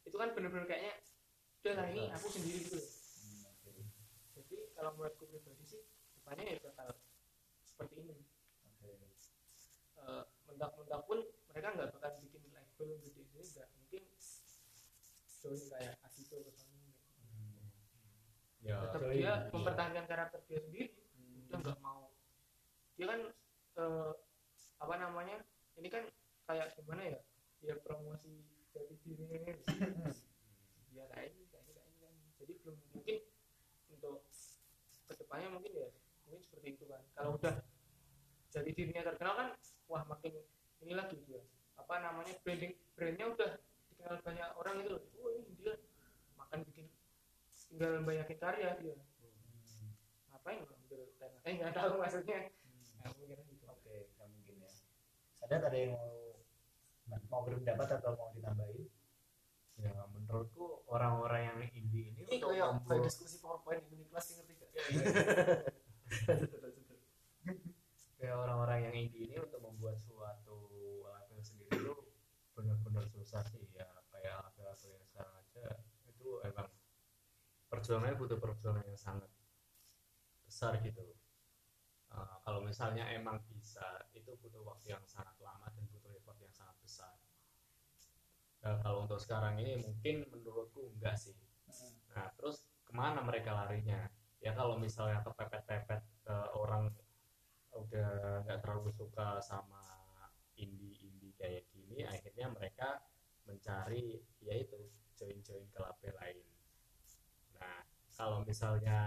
itu 0.09 0.16
kan 0.16 0.33
benar-benar 0.33 0.64
kayaknya 0.64 0.96
udah 1.61 1.74
lah 1.76 1.87
ini 1.92 2.02
aku 2.09 2.26
sendiri 2.33 2.64
gitu 2.64 2.81
loh. 2.81 2.90
Jadi 4.33 4.57
kalau 4.72 4.90
menurutku 4.96 5.28
pribadi 5.28 5.64
sih 5.68 5.85
depannya 6.16 6.57
ya 6.57 6.59
bakal 6.64 6.96
seperti 7.68 7.94
ini. 8.00 8.16
Mendak-mendak 10.59 11.00
pun 11.06 11.18
mereka 11.54 11.68
nggak 11.78 11.88
bakal 11.94 12.11
bikin 12.18 12.42
label 12.50 12.90
gede 12.98 13.22
ini 13.30 13.46
nggak. 13.46 13.68
Mungkin 13.78 14.02
join 15.38 15.61
kayak 15.70 15.94
Asito 16.02 16.42
ke 16.42 16.50
Sony. 16.50 16.90
Ya. 18.66 18.82
Tetap 18.90 19.00
dia 19.06 19.14
iya. 19.14 19.34
mempertahankan 19.54 20.04
karakter 20.11 20.42
dia 20.50 20.59
sendiri. 20.59 20.90
Dia 21.46 21.56
nggak 21.62 21.78
mau. 21.78 22.11
Dia 22.98 23.06
kan 23.06 23.20
eh, 23.78 24.12
apa 24.82 24.94
namanya 24.98 25.38
ini 25.78 25.86
kan 25.86 26.11
kayak 26.50 26.74
gimana 26.74 27.06
ya 27.06 27.18
ya 27.62 27.74
promosi 27.78 28.42
jadi 28.74 28.94
dirinya 29.02 29.54
ya 30.96 31.04
kayak 31.14 31.34
ini, 31.34 31.46
kayak 31.50 31.66
ini. 31.70 32.30
jadi 32.38 32.52
belum 32.62 32.76
mungkin 32.94 33.16
untuk 33.94 34.26
ke 35.06 35.14
depannya 35.18 35.48
mungkin 35.54 35.72
ya 35.74 35.88
mungkin 36.26 36.40
seperti 36.42 36.66
itu 36.74 36.84
kan. 36.90 37.02
Kalau 37.14 37.38
udah 37.38 37.62
jadi 38.50 38.70
dirinya 38.74 39.02
terkenal 39.06 39.34
kan 39.38 39.48
wah 39.89 40.05
makin 40.07 40.32
ini 40.84 40.93
lagi 40.95 41.16
dia. 41.24 41.43
Apa 41.74 41.99
namanya 42.05 42.32
branding 42.45 42.76
brandnya 42.95 43.26
udah 43.32 43.51
dikenal 43.93 44.16
banyak 44.22 44.49
orang 44.55 44.74
itu 44.84 44.91
loh. 44.95 45.03
Oh 45.18 45.30
ini 45.34 45.51
dia 45.59 45.74
makan 46.39 46.62
bikin 46.68 46.86
tinggal 47.68 48.05
banyakin 48.05 48.39
karya 48.39 48.68
dia. 48.78 48.97
Ngapain 50.30 50.62
ngambil 50.62 51.01
tanah 51.18 51.41
eh 51.43 51.53
nggak 51.59 51.74
tahu 51.74 51.93
maksudnya. 51.99 52.39
Nah, 53.03 53.11
mungkin 53.16 53.39
gitu. 53.49 53.64
Oke 53.66 54.12
nggak 54.14 54.28
mungkin 54.28 54.55
ya. 54.62 54.70
Sadat 55.34 55.62
ada 55.66 55.78
yang 55.78 55.97
mau 55.97 56.28
mau 57.32 57.41
berpendapat 57.45 57.89
atau 58.01 58.12
mau 58.16 58.28
ditambahin? 58.36 58.84
Ya 59.78 59.95
menurutku 60.11 60.82
orang-orang 60.91 61.43
yang 61.47 61.59
indie 61.70 62.11
ini 62.11 62.26
ini 62.26 62.43
untuk 62.43 62.51
kayak 62.51 62.66
kayak 62.66 62.74
membuat 62.82 63.01
diskusi 63.07 63.36
powerpoint 63.39 63.86
di 63.86 64.03
kelas 64.11 64.26
ngerti 64.34 64.53
gak 64.59 64.70
kayak 68.18 68.34
orang-orang 68.34 68.78
yang 68.91 68.95
indie 68.99 69.30
ini 69.30 69.39
untuk 69.39 69.62
membuat 69.62 70.03
suatu 70.03 70.59
label 71.07 71.41
sendiri 71.47 71.78
itu 71.78 71.95
benar-benar 72.59 73.07
susah 73.07 73.47
sih 73.47 73.70
ya 73.70 73.86
kayak 74.11 74.51
label-label 74.51 74.99
yang 74.99 75.07
sekarang 75.07 75.34
aja 75.39 75.78
itu 76.11 76.28
emang 76.43 76.68
perjuangannya 77.70 78.18
butuh 78.18 78.39
perjuangan 78.43 78.82
yang 78.82 78.99
sangat 78.99 79.30
besar 80.43 80.74
gitu 80.82 81.14
Eh, 82.09 82.36
kalau 82.41 82.61
misalnya 82.64 83.05
emang 83.12 83.36
bisa 83.53 83.84
itu 84.16 84.32
butuh 84.41 84.64
waktu 84.64 84.97
yang 84.97 85.05
sangat 85.05 85.36
lama 85.45 85.68
dan 85.76 85.84
butuh 85.93 86.09
effort 86.16 86.41
yang 86.41 86.55
sangat 86.57 86.76
besar 86.80 87.14
Nah, 88.68 88.84
kalau 88.84 89.08
untuk 89.08 89.16
sekarang 89.16 89.56
ini 89.64 89.80
mungkin 89.80 90.28
menurutku 90.28 90.92
enggak 90.92 91.16
sih. 91.16 91.32
Nah 92.12 92.28
terus 92.36 92.68
ke 92.84 92.92
mana 92.92 93.24
mereka 93.24 93.56
larinya? 93.56 94.12
Ya 94.44 94.52
kalau 94.52 94.76
misalnya 94.76 95.24
kepepet-pepet 95.24 96.04
ke 96.20 96.36
orang 96.52 96.92
udah 97.72 98.44
nggak 98.44 98.60
terlalu 98.60 98.92
suka 98.92 99.40
sama 99.40 99.80
indie-indie 100.60 101.32
kayak 101.40 101.64
gini 101.72 102.04
akhirnya 102.04 102.52
mereka 102.52 103.00
mencari 103.48 104.20
yaitu 104.44 104.76
join-join 105.16 105.64
ke 105.72 105.78
label 105.80 106.12
lain. 106.20 106.44
Nah 107.56 107.88
kalau 108.12 108.44
misalnya 108.44 109.00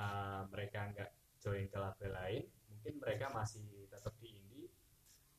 uh, 0.00 0.48
mereka 0.48 0.88
nggak 0.88 1.10
join 1.36 1.68
ke 1.68 1.76
label 1.76 2.16
lain 2.16 2.42
mungkin 2.72 2.96
mereka 2.96 3.28
masih 3.28 3.84
tetap 3.92 4.16
di 4.16 4.40
indie 4.40 4.72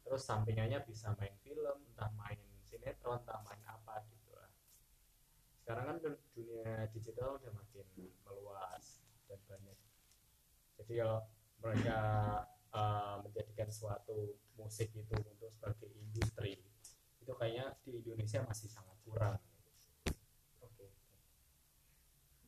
terus 0.05 0.21
sampingannya 0.29 0.77
bisa 0.85 1.09
main 1.17 1.33
film 1.41 1.77
entah 1.89 2.13
main 2.13 2.37
sinetron 2.71 3.19
entah 3.21 3.39
main 3.43 3.61
apa 3.67 4.01
gitu 4.07 4.31
lah 4.31 4.49
sekarang 5.61 5.85
kan 5.91 5.97
dun- 5.99 6.23
dunia 6.33 6.87
digital 6.95 7.37
udah 7.37 7.51
makin 7.51 7.87
meluas 8.23 9.03
dan 9.27 9.39
banyak 9.45 9.77
jadi 10.79 10.93
kalau 11.05 11.19
mereka 11.61 11.99
uh, 12.73 13.21
menjadikan 13.21 13.69
suatu 13.69 14.33
musik 14.71 14.87
itu 14.95 15.11
untuk 15.11 15.51
sebagai 15.51 15.91
industri. 15.99 16.63
Itu 17.19 17.35
kayaknya 17.35 17.75
di 17.83 17.99
Indonesia 17.99 18.39
masih 18.47 18.71
sangat 18.71 18.95
kurang. 19.03 19.35
Oke 20.63 20.87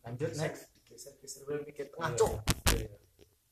lanjut 0.08 0.32
next. 0.40 0.72
geser 0.88 1.20
geser. 1.20 1.44
Dulu 1.44 1.68
dikit. 1.68 1.92
Ngaco 2.00 2.40
Iya. 2.72 2.90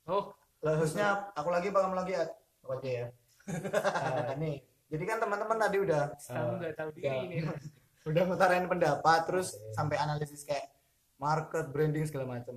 oh 0.08 0.32
lah 0.64 0.80
harusnya 0.80 1.30
aku 1.36 1.50
lagi 1.52 1.68
apa 1.68 1.80
kamu 1.84 1.96
lagi 2.00 2.12
ya 2.16 2.24
apa 2.64 2.74
aja 2.80 2.90
ya? 2.90 3.08
Nah, 3.52 4.34
ini 4.40 4.64
jadi 4.88 5.04
kan 5.04 5.18
teman-teman 5.20 5.58
tadi 5.60 5.78
udah 5.84 6.04
kamu 6.16 6.48
eh, 6.48 6.58
nggak 6.64 6.74
tahu 6.80 6.90
diri 6.96 7.06
ya. 7.12 7.14
ini 7.28 7.38
Mas. 7.44 7.66
udah 8.10 8.24
ngutarain 8.24 8.66
pendapat 8.72 9.20
terus 9.28 9.60
Oke. 9.60 9.76
sampai 9.76 9.98
analisis 10.00 10.48
kayak 10.48 10.72
market 11.20 11.68
branding 11.76 12.08
segala 12.08 12.40
macam 12.40 12.56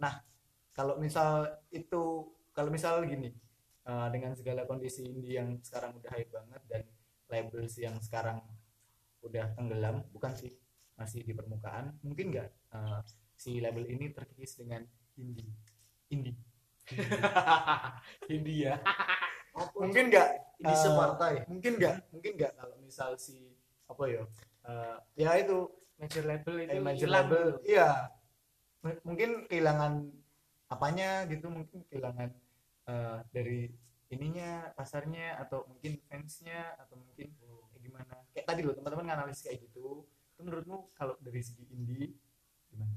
nah 0.00 0.24
kalau 0.72 0.96
misal 0.96 1.46
itu 1.70 2.30
kalau 2.56 2.70
misal 2.72 3.02
gini 3.04 3.34
eh, 3.90 4.08
dengan 4.14 4.32
segala 4.38 4.62
kondisi 4.70 5.02
indie 5.10 5.42
yang 5.42 5.58
sekarang 5.58 5.98
udah 5.98 6.10
hype 6.14 6.30
banget 6.30 6.62
dan 6.70 6.82
labels 7.26 7.74
yang 7.74 7.96
sekarang 7.98 8.38
udah 9.26 9.50
tenggelam 9.58 10.06
bukan 10.14 10.32
sih 10.38 10.54
masih 10.94 11.24
di 11.26 11.32
permukaan 11.34 11.98
mungkin 12.06 12.30
nggak 12.30 12.48
eh, 12.50 13.00
si 13.34 13.58
label 13.58 13.88
ini 13.90 14.14
terkikis 14.14 14.60
dengan 14.62 14.86
indie. 15.18 15.50
Indie. 16.12 16.36
India 18.30 18.74
mungkin 19.80 20.10
nggak 20.10 20.28
ini 20.62 20.72
eh, 20.72 20.78
separtai. 20.78 21.34
mungkin 21.50 21.72
nggak 21.78 21.96
mungkin 22.14 22.32
nggak 22.38 22.52
kalau 22.58 22.76
misal 22.82 23.14
si 23.18 23.54
apa 23.90 24.02
ya 24.06 24.22
eh, 24.66 24.96
ya 25.18 25.30
itu 25.38 25.66
major 26.00 26.24
label 26.24 26.54
itu 26.60 26.70
kayak 26.70 26.84
major 26.84 27.06
hilang 27.08 27.26
label 27.28 27.44
gitu. 27.58 27.60
iya. 27.76 27.90
M- 28.80 29.00
mungkin 29.04 29.30
kehilangan 29.44 29.92
apanya 30.72 31.28
gitu 31.28 31.46
mungkin 31.52 31.84
kehilangan 31.92 32.30
eh, 32.86 33.18
dari 33.34 33.68
ininya 34.10 34.72
pasarnya 34.74 35.38
atau 35.42 35.66
mungkin 35.70 36.00
fansnya 36.08 36.74
atau 36.80 36.98
mungkin 36.98 37.30
kayak 37.36 37.82
gimana. 37.82 38.14
Kayak 38.32 38.46
tadi 38.46 38.60
loh 38.64 38.74
teman-teman 38.76 39.06
nganalisis 39.10 39.44
kayak 39.46 39.60
gitu. 39.66 40.04
Itu 40.36 40.40
menurutmu 40.46 40.94
kalau 40.96 41.14
dari 41.20 41.40
segi 41.44 41.64
indie 41.70 42.14
gimana? 42.70 42.94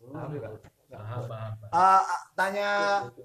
Paham 0.00 0.32
nggak? 0.32 0.52
paham 0.90 1.22
paham. 1.28 1.52
Paham. 1.62 1.70
Ah, 1.70 2.02
ah, 2.02 2.22
tanya 2.34 2.68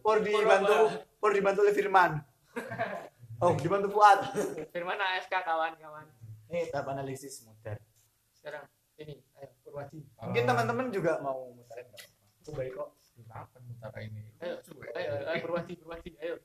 Pur 0.06 0.22
dibantu 0.22 1.02
Pur 1.18 1.32
dibantu 1.34 1.60
oleh 1.66 1.76
Firman. 1.76 2.12
Oh 3.44 3.52
dibantu 3.52 3.92
Fuad. 3.92 4.32
Firman 4.72 4.96
AFK 4.96 5.44
kawan-kawan 5.44 6.08
ini 6.50 6.70
tahap 6.70 6.94
analisis 6.94 7.42
modern 7.46 7.82
sekarang 8.38 8.64
ini 9.02 9.18
ayo 9.42 9.50
Purwadi 9.66 10.00
mungkin 10.22 10.44
teman-teman 10.46 10.88
juga 10.94 11.18
mau 11.20 11.50
mutarin 11.52 11.90
nggak 11.90 12.06
apa-apa? 12.06 12.50
Baik 12.54 12.72
kok 12.78 12.90
Kenapa 13.36 13.60
mutara 13.68 14.00
ini? 14.00 14.24
Ayo, 14.40 14.64
Lucu, 14.64 14.80
ya. 14.80 14.92
ayo 14.96 15.12
ayo 15.28 15.40
Purwadi 15.44 15.74
Purwadi 15.76 16.12
ayo 16.24 16.40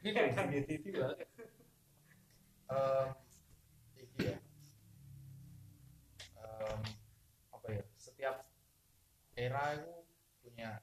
Ini 0.00 0.80
tiba 0.80 1.12
em, 2.72 3.08
iki 4.00 4.24
ya. 4.24 4.40
Em, 6.40 6.80
apa 7.52 7.66
ya? 7.76 7.84
Setiap 8.00 8.48
era 9.36 9.76
itu 9.76 9.92
punya 10.40 10.80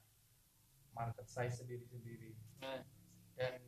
market 0.93 1.26
size 1.26 1.66
sendiri-sendiri. 1.66 2.38
Nah. 2.61 2.86
Dan 3.34 3.66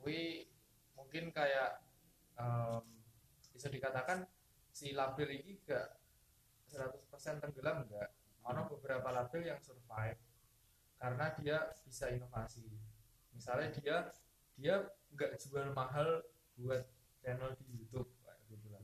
kui 0.00 0.48
mungkin 0.96 1.28
kayak 1.28 1.84
em, 2.40 2.88
bisa 3.52 3.68
dikatakan 3.68 4.24
si 4.72 4.96
label 4.96 5.28
ini 5.28 5.60
gak 5.68 5.92
100% 6.72 7.44
tenggelam 7.44 7.84
enggak. 7.84 8.16
Ada 8.46 8.62
beberapa 8.70 9.08
label 9.10 9.42
yang 9.42 9.60
survive 9.60 10.18
karena 10.96 11.26
dia 11.36 11.58
bisa 11.82 12.08
inovasi. 12.08 12.64
Misalnya 13.34 13.68
dia 13.76 13.96
dia 14.56 14.74
nggak 15.12 15.36
jual 15.42 15.74
mahal 15.76 16.24
buat 16.56 16.86
channel 17.20 17.52
di 17.60 17.66
YouTube 17.76 18.08
kayak 18.24 18.40
gitu 18.48 18.66
lah. 18.72 18.80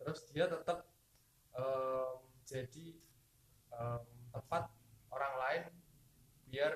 Terus 0.00 0.18
dia 0.32 0.46
tetap 0.48 0.88
em, 1.52 2.16
jadi 2.48 2.86
em, 3.76 4.02
tempat 4.32 4.72
orang 5.12 5.34
lain 5.36 5.62
biar 6.48 6.72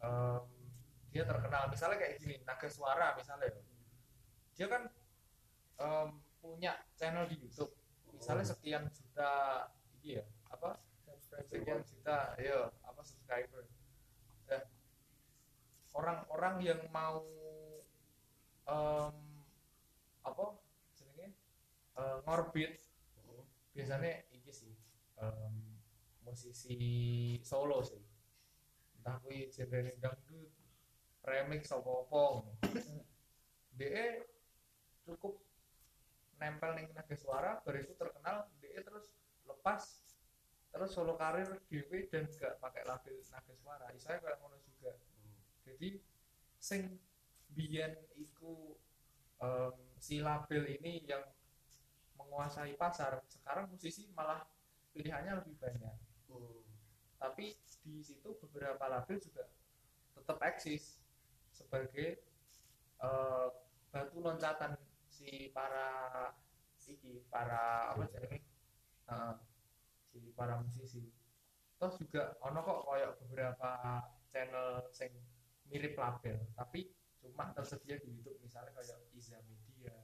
em, 0.00 0.42
dia 1.10 1.26
terkenal. 1.26 1.68
Misalnya 1.68 1.98
kayak 2.00 2.16
gini, 2.22 2.38
Naga 2.46 2.68
Suara 2.70 3.12
misalnya, 3.18 3.50
ya. 3.50 3.62
dia 4.56 4.66
kan 4.70 4.82
em, 5.82 6.08
punya 6.40 6.72
channel 6.96 7.28
di 7.28 7.36
YouTube. 7.36 7.74
Misalnya 8.16 8.46
sekian 8.48 8.88
juta, 8.88 9.68
iya 10.00 10.24
apa? 10.48 10.80
Sekian 11.30 11.82
juta, 11.86 12.34
ayo 12.38 12.74
apa 12.82 13.00
subscriber. 13.06 13.62
Nah, 14.50 14.62
orang-orang 15.94 16.54
yang 16.62 16.80
mau 16.90 17.22
em, 18.66 19.14
apa 20.26 20.44
jenenge? 20.98 21.34
Eh, 21.98 22.16
ngorbit 22.26 22.82
biasanya 23.74 24.26
iki 24.34 24.50
sih. 24.50 24.74
Em, 25.22 25.54
musisi 26.26 26.78
solo 27.46 27.82
sih. 27.82 28.02
Entah 28.98 29.16
kuwi 29.22 29.48
genre 29.54 29.94
dangdut 29.98 30.50
remix 31.24 31.68
apa 31.72 31.90
apa 32.06 32.22
DE 33.76 34.24
cukup 35.04 35.40
nempel 36.40 36.72
ning 36.76 36.88
naga 36.96 37.16
suara 37.16 37.60
baru 37.64 37.84
itu 37.84 37.92
terkenal 37.96 38.48
DE 38.60 38.80
terus 38.80 39.12
lepas 39.44 40.09
terus 40.70 40.90
solo 40.94 41.18
karir 41.18 41.50
dewe 41.66 42.06
dan 42.06 42.30
gak 42.30 42.62
pakai 42.62 42.86
label 42.86 43.18
naga 43.30 43.54
suara. 43.58 43.86
Saya 43.98 44.22
kayak 44.22 44.38
ngono 44.38 44.56
juga. 44.62 44.94
Jadi 45.66 45.98
sing 46.62 46.98
biyen 47.50 47.94
iku 48.14 48.78
em, 49.42 49.74
si 49.98 50.22
label 50.22 50.62
ini 50.70 51.02
yang 51.04 51.26
menguasai 52.14 52.78
pasar 52.78 53.18
sekarang 53.26 53.66
musisi 53.72 54.06
malah 54.14 54.46
pilihannya 54.94 55.42
lebih 55.42 55.56
banyak. 55.58 55.96
Tapi 57.20 57.52
di 57.84 58.00
situ 58.00 58.32
beberapa 58.48 58.80
label 58.88 59.20
juga 59.20 59.44
tetap 60.16 60.40
eksis 60.40 60.96
sebagai 61.52 62.16
eh, 63.00 63.48
batu 63.92 64.18
loncatan 64.24 64.78
si 65.12 65.52
para 65.52 66.32
iki 66.90 67.22
para 67.30 67.94
apa 67.94 68.02
jenenge? 68.10 68.42
Heeh, 69.06 69.34
si 70.10 70.34
para 70.34 70.58
musisi. 70.58 71.06
Terus 71.78 71.94
juga 71.96 72.34
ono 72.44 72.60
kok 72.60 72.80
koyok 72.84 73.12
beberapa 73.24 73.70
channel 74.28 74.84
sing 74.92 75.14
mirip 75.70 75.94
label 75.96 76.36
tapi 76.52 76.90
cuma 77.22 77.54
tersedia 77.54 77.96
di 78.02 78.10
YouTube. 78.10 78.36
Misalnya 78.42 78.74
kayak 78.74 78.98
Iza 79.14 79.38
Media 79.46 79.94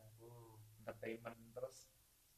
Entertainment 0.81 1.37
terus 1.53 1.91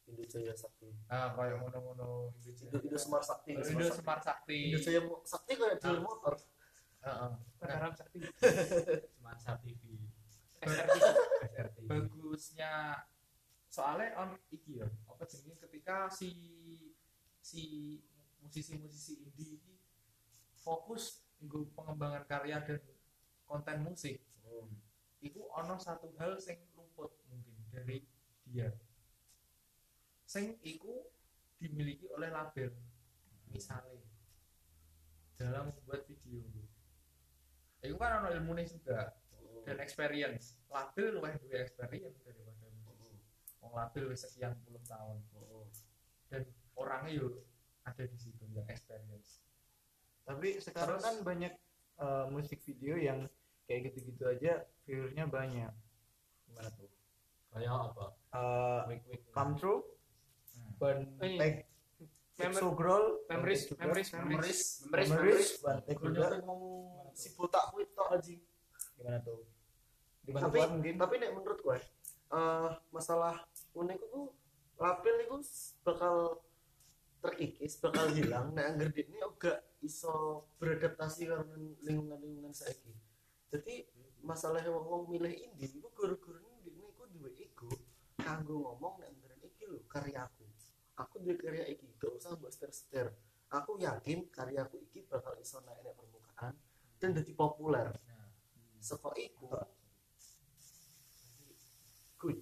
Indo 0.09 0.25
Jaya 0.25 0.57
Sakti. 0.57 0.89
Ah 1.13 1.37
kayak 1.37 1.61
ngono-ngono 1.61 2.33
Indo 2.41 2.79
Indo 2.81 2.99
Semar 2.99 3.21
Sakti 3.21 3.53
Indo 3.53 3.85
Semar 3.93 4.19
Sakti. 4.25 4.73
Indo 4.73 4.81
Jaya 4.81 5.01
Mo- 5.05 5.21
Sakti 5.23 5.53
kayak 5.55 5.77
jual 5.85 6.01
motor. 6.01 6.35
Heeh. 7.05 7.31
Mataram 7.61 7.93
Sakti. 7.93 8.19
Semar 9.15 9.37
Masar 9.37 9.61
TV 9.65 9.83
SRT 10.59 10.97
SRT 11.55 11.77
bagusnya. 11.87 13.05
Soalnya 13.69 14.17
on 14.17 14.33
iki 14.49 14.81
ya 14.81 14.89
apa 15.07 15.23
jenenge? 15.29 15.61
Ketika 15.69 16.09
si 16.09 16.33
si 17.49 17.97
musisi-musisi 18.45 19.25
indie 19.25 19.57
iki 19.57 19.73
fokus 20.61 21.25
nggo 21.41 21.73
pengembangan 21.73 22.29
karya 22.29 22.61
dan 22.61 22.81
konten 23.49 23.89
musik. 23.89 24.21
Itu 25.25 25.49
ono 25.57 25.81
satu 25.81 26.13
hal 26.21 26.37
sing 26.37 26.61
luput 26.77 27.09
mungkin 27.33 27.57
dari 27.73 28.05
dia. 28.45 28.69
Sing 30.29 30.61
iku 30.61 31.09
dimiliki 31.57 32.05
oleh 32.13 32.29
label 32.29 32.69
misalnya 33.49 34.05
dalam 35.41 35.73
membuat 35.73 36.05
video. 36.05 36.45
Itu 37.81 37.97
kan 37.97 38.21
ono 38.21 38.29
ilmunya 38.37 38.69
juga 38.69 39.17
dan 39.65 39.81
experience. 39.81 40.61
Label 40.69 41.17
luwih 41.17 41.33
duwe 41.41 41.65
experience 41.65 42.21
daripada 42.21 42.69
musisi. 42.85 43.17
Wong 43.65 43.73
label 43.73 44.13
wis 44.13 44.29
sekian 44.29 44.53
puluh 44.69 44.85
tahun. 44.85 45.25
Dan 46.29 46.45
orangnya 46.79 47.11
yo 47.13 47.27
ada 47.83 48.05
di 48.05 48.15
situ 48.15 48.45
yang 48.49 48.67
experience. 48.67 49.43
Tapi 50.23 50.61
sekarang 50.61 50.97
Terus- 50.97 51.05
kan 51.05 51.17
banyak 51.21 51.53
eh, 51.99 52.25
musik 52.31 52.63
video 52.63 52.95
yang 52.95 53.27
kayak 53.67 53.91
gitu-gitu 53.91 54.23
aja 54.25 54.63
viewernya 54.87 55.27
banyak. 55.27 55.73
Gimana 56.47 56.71
tuh? 56.73 56.87
Kayak 57.51 57.75
apa? 57.91 58.07
Eh, 58.31 58.81
wik 58.89 59.03
come 59.31 59.55
true 59.55 59.83
Hmm. 60.49 60.75
Oh, 60.81 60.91
iya. 61.23 61.39
take 61.39 61.59
Member- 62.39 62.63
so 62.63 62.71
growl 62.71 63.07
memories 63.27 63.67
memories 63.75 64.11
memories. 64.15 64.61
Memories 64.87 65.49
memories 65.59 65.99
juga. 65.99 66.27
Ngomong 66.39 66.75
si 67.13 67.35
botak 67.35 67.71
kuwi 67.71 67.83
tok 67.93 68.15
anjing 68.15 68.39
gimana 68.95 69.19
tuh? 69.21 69.43
Dibantu 70.23 70.47
tapi 70.47 70.59
mungkin? 70.71 70.95
tapi 70.95 71.15
nek 71.19 71.31
menurut 71.35 71.59
gue 71.59 71.79
eh 72.29 72.71
masalah 72.89 73.43
unik 73.73 73.99
itu 73.99 74.21
lapil 74.77 75.15
itu 75.19 75.37
bakal 75.83 76.15
terkikis 77.23 77.79
bakal 77.83 78.11
hilang. 78.15 78.55
Nek 78.55 78.67
angger 78.75 78.91
ini 78.95 79.19
juga 79.19 79.63
iso 79.83 80.47
beradaptasi 80.59 81.29
karena 81.29 81.55
lingkungan 81.85 82.19
lingkungan 82.23 82.55
saiki. 82.55 82.95
Jadi 83.49 83.87
masalah 84.23 84.61
wong 84.67 84.87
wong 84.87 85.05
milih 85.15 85.33
indie 85.33 85.79
itu 85.79 85.89
guru-guru 85.95 86.43
ini 86.43 86.75
ini 86.75 86.83
aku 86.85 87.07
duwe 87.11 87.31
ego 87.39 87.71
kanggo 88.19 88.61
ngomong 88.61 89.01
nek 89.01 89.09
angger 89.15 89.33
iki 89.47 89.65
lho 89.67 89.81
karyaku. 89.89 90.45
Aku 90.99 91.23
duwe 91.23 91.39
karya 91.39 91.65
iki 91.71 91.87
gak 91.97 92.13
usah 92.19 92.35
mbok 92.35 92.51
setir-setir 92.51 93.09
aku 93.49 93.81
yakin 93.81 94.29
karyaku 94.29 94.77
iki 94.89 95.09
bakal 95.09 95.33
iso 95.41 95.65
naik 95.65 95.81
nek 95.81 95.97
permukaan 95.97 96.55
dan 97.01 97.11
jadi 97.17 97.33
populer. 97.33 97.89
Nah 97.89 98.29
saka 98.79 99.11
iku 99.17 99.49
kuy 102.21 102.37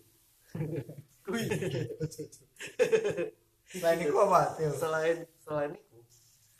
kuy 1.24 1.44
selain 3.76 3.98
itu 4.00 4.16
apa 4.16 4.40
Tio? 4.54 4.70
selain 4.72 5.16
selain 5.36 5.70
itu 5.72 5.98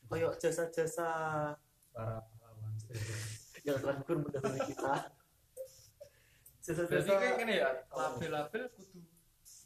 kayak 0.07 0.33
jasa-jasa 0.37 1.09
para 1.91 2.17
pahlawan 2.23 2.73
yang 3.61 3.77
telah 3.77 3.95
gugur 3.99 4.17
mendahului 4.23 4.63
kita. 4.65 4.95
Jasa-jasa 6.61 7.11
kayak 7.13 7.35
gini 7.39 7.55
ya 7.59 7.71
label-label 7.89 8.63
kudu 8.71 8.99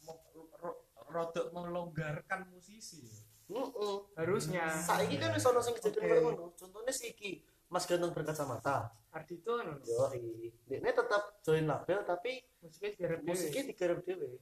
mo- 0.03 0.21
ro- 0.57 0.81
rodok 1.07 1.49
melonggarkan 1.51 2.45
musisi 2.47 3.05
Heeh. 3.45 3.97
harusnya. 4.15 4.69
Saiki 4.69 5.17
kan 5.17 5.33
wis 5.33 5.43
ono 5.43 5.59
sing 5.59 5.73
kejadian 5.75 6.21
ngono. 6.23 6.53
Contohnya 6.53 6.93
si 6.93 7.11
iki 7.11 7.41
Mas 7.67 7.85
Ganteng 7.85 8.11
berkacamata. 8.11 8.93
Ardito 9.11 9.59
kan 9.59 9.75
yo 9.81 10.07
ini 10.69 10.87
tetap 10.87 11.41
join 11.41 11.65
label 11.65 11.99
tapi 12.03 12.39
musiknya 12.61 12.89
digarap 12.95 13.19
musiknya 13.21 13.63
digarap 13.67 13.99
dhewe. 14.01 14.39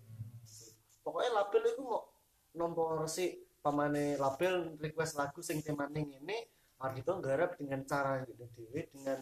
Pokoknya 0.99 1.32
label 1.34 1.62
itu 1.66 1.82
mau 1.82 2.09
nomor 2.56 3.06
si 3.12 3.38
pamane 3.60 4.16
label 4.16 4.80
request 4.80 5.20
lagu 5.20 5.43
sing 5.43 5.62
temane 5.62 6.02
ngene 6.06 6.38
Ardito 6.80 7.12
nggarap 7.20 7.60
dengan 7.60 7.84
cara 7.84 8.24
gitu 8.24 8.47
dhewe 8.56 8.88
dengan 8.88 9.20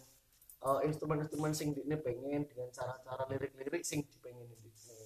eh, 0.62 0.80
instrumen-instrumen 0.86 1.50
sing 1.50 1.74
dikne 1.74 1.98
pengen 1.98 2.46
dengan 2.46 2.70
cara-cara 2.70 3.26
lirik-lirik 3.26 3.82
sing 3.82 4.06
dipengen 4.06 4.46
dikne 4.62 4.96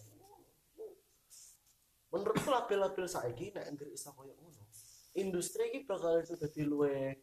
menurutku 2.13 2.53
label-label 2.53 3.09
saiki 3.09 3.57
nek 3.57 3.73
anggere 3.73 3.97
iso 3.97 4.13
koyo 4.13 4.37
ngono 4.37 4.69
industri 5.17 5.73
iki 5.73 5.89
bakal 5.89 6.21
iso 6.21 6.37
dadi 6.37 6.65
luwe 6.69 7.17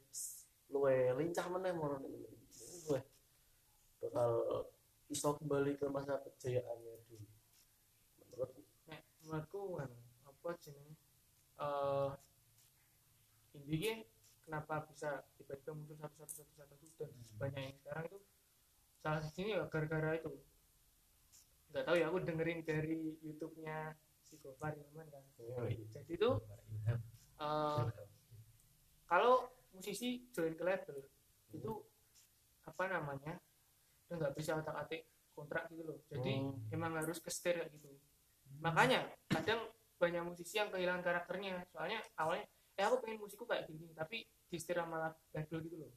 luwe 0.70 1.14
lincah 1.18 1.48
meneh 1.50 1.74
mono 1.74 1.98
luwe. 2.02 3.02
Bakal 4.02 4.32
iso 5.10 5.34
kembali 5.42 5.74
ke 5.78 5.86
masa 5.90 6.22
kejayaannya 6.22 6.94
dulu 7.10 7.28
menurutku. 8.22 8.62
Menurutku 9.26 9.60
apa 10.40 10.56
jenenge 10.64 10.96
indie 13.54 13.78
ki 13.78 13.94
kenapa 14.48 14.88
bisa 14.88 15.22
tiba-tiba 15.38 15.76
muncul 15.76 15.96
satu 16.00 16.16
satu 16.26 16.42
satu 16.42 16.52
satu 16.56 16.74
satu 16.74 16.90
dan 16.98 17.12
banyak 17.38 17.62
yang 17.70 17.76
sekarang 17.84 18.06
itu 18.10 18.20
salah 19.00 19.22
satunya 19.22 19.52
ya 19.60 19.64
gara-gara 19.70 20.10
itu. 20.18 20.32
Nggak 21.70 21.84
tahu 21.86 21.96
ya 22.02 22.06
aku 22.10 22.18
dengerin 22.26 22.60
dari 22.66 23.14
YouTube-nya 23.22 23.94
si 24.26 24.36
Gofar 24.42 24.74
Hilman 24.74 25.08
kan. 25.12 25.24
Jadi 25.94 26.12
itu 26.18 26.30
eh, 27.40 27.86
kalau 29.06 29.48
musisi 29.76 30.28
join 30.34 30.58
ke 30.58 30.64
label 30.66 30.98
itu 31.54 31.72
apa 32.66 32.84
namanya 32.90 33.38
udah 34.10 34.16
nggak 34.18 34.34
bisa 34.38 34.58
otak 34.58 34.76
atik 34.88 35.02
kontrak 35.38 35.70
gitu 35.70 35.86
loh. 35.86 36.00
Jadi 36.10 36.42
Hmm. 36.42 36.74
emang 36.74 36.98
harus 36.98 37.22
ke 37.22 37.30
setir 37.30 37.58
kayak 37.62 37.70
gitu. 37.78 37.90
Makanya 38.60 39.08
kadang 39.30 39.62
banyak 40.00 40.24
musisi 40.24 40.56
yang 40.58 40.72
kehilangan 40.72 41.04
karakternya. 41.04 41.68
Soalnya 41.76 42.00
awalnya 42.16 42.48
eh 42.80 42.84
aku 42.88 43.04
pengen 43.04 43.20
musikku 43.20 43.44
kayak 43.44 43.68
gini 43.68 43.92
tapi 43.92 44.24
di 44.24 44.56
setir 44.56 44.80
sama 44.80 45.12
label 45.36 45.60
gitu 45.60 45.76
loh. 45.76 45.92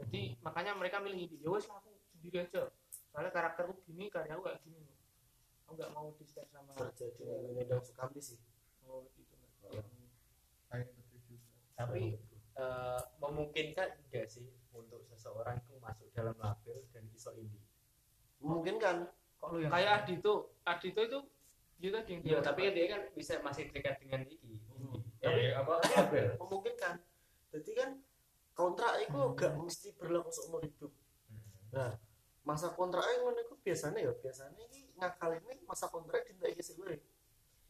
Jadi 0.00 0.40
makanya 0.40 0.72
mereka 0.72 1.04
milih 1.04 1.28
ini. 1.28 1.36
Ya 1.44 1.52
wes 1.52 1.68
aku 1.68 1.92
sendiri 2.16 2.48
aja. 2.48 2.72
Soalnya 3.12 3.30
karakterku 3.30 3.76
gini 3.84 4.08
karyaku 4.08 4.48
kayak 4.48 4.58
gini 4.64 4.80
loh. 4.80 4.96
Aku 5.68 5.76
nggak 5.76 5.92
mau 5.92 6.08
di 6.16 6.24
setir 6.24 6.48
sama 6.48 6.72
terjadi 6.74 7.20
di 7.20 7.52
Medan 7.52 7.84
Sukamti 7.84 8.20
sih. 8.24 8.40
Oh 8.88 9.04
gitu 9.12 9.36
kayak 10.72 10.88
juga. 10.96 11.36
Tapi 11.76 12.16
eh, 12.56 13.00
memungkinkan 13.20 13.88
enggak 14.08 14.26
sih 14.32 14.48
untuk 14.72 15.04
seseorang 15.12 15.60
itu 15.60 15.76
masuk 15.84 16.08
dalam 16.16 16.36
label 16.40 16.80
dan 16.96 17.04
iso 17.12 17.36
indie? 17.36 17.60
Mungkin 18.40 18.80
kan 18.80 19.06
kok 19.36 19.48
lu 19.52 19.66
yang 19.66 19.72
kayak 19.74 20.06
Adito 20.06 20.56
Adito 20.64 21.00
itu 21.04 21.18
dia 21.82 21.90
tadi 21.90 22.10
yang 22.14 22.22
iya 22.22 22.38
tapi 22.38 22.70
dia 22.70 22.86
kan 22.94 23.02
bisa 23.18 23.42
masih 23.42 23.66
terikat 23.66 23.98
dengan 23.98 24.22
iki 24.22 24.38
indie 24.38 24.62
Tapi- 25.18 25.50
eh, 25.50 25.54
apa? 25.54 25.78
Label 25.82 26.38
memungkinkan. 26.38 26.94
Jadi 27.50 27.70
kan 27.74 27.90
kontrak 28.54 29.02
itu 29.02 29.18
gak 29.34 29.52
mesti 29.58 29.88
berlaku 29.98 30.30
seumur 30.30 30.62
hidup. 30.62 30.94
Nah 31.74 31.98
masa 32.42 32.74
kontraknya 32.74 33.22
ngono 33.22 33.38
iku 33.38 33.54
biasanya 33.62 34.02
ya 34.02 34.12
biasanya 34.18 34.58
ini 34.66 34.90
ngakal 34.98 35.30
ini 35.30 35.62
masa 35.62 35.86
kontrak 35.86 36.26
dintek 36.26 36.58
iki 36.58 36.62
sih 36.62 36.74
gue 36.74 36.98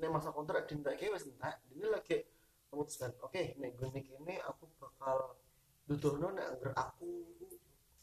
nek 0.01 0.09
masa 0.09 0.33
kontrak 0.33 0.65
dintek 0.65 0.97
iki 0.97 1.13
wis 1.13 1.29
entek 1.29 1.61
ini 1.77 1.93
lagi 1.93 2.25
memutuskan 2.73 3.13
oke 3.21 3.53
nek 3.61 3.71
gue 3.77 3.89
nek 3.93 4.07
ini 4.09 4.41
aku 4.41 4.65
bakal 4.81 5.37
duduhno 5.85 6.33
nek 6.33 6.57
angger 6.57 6.73
aku 6.73 7.21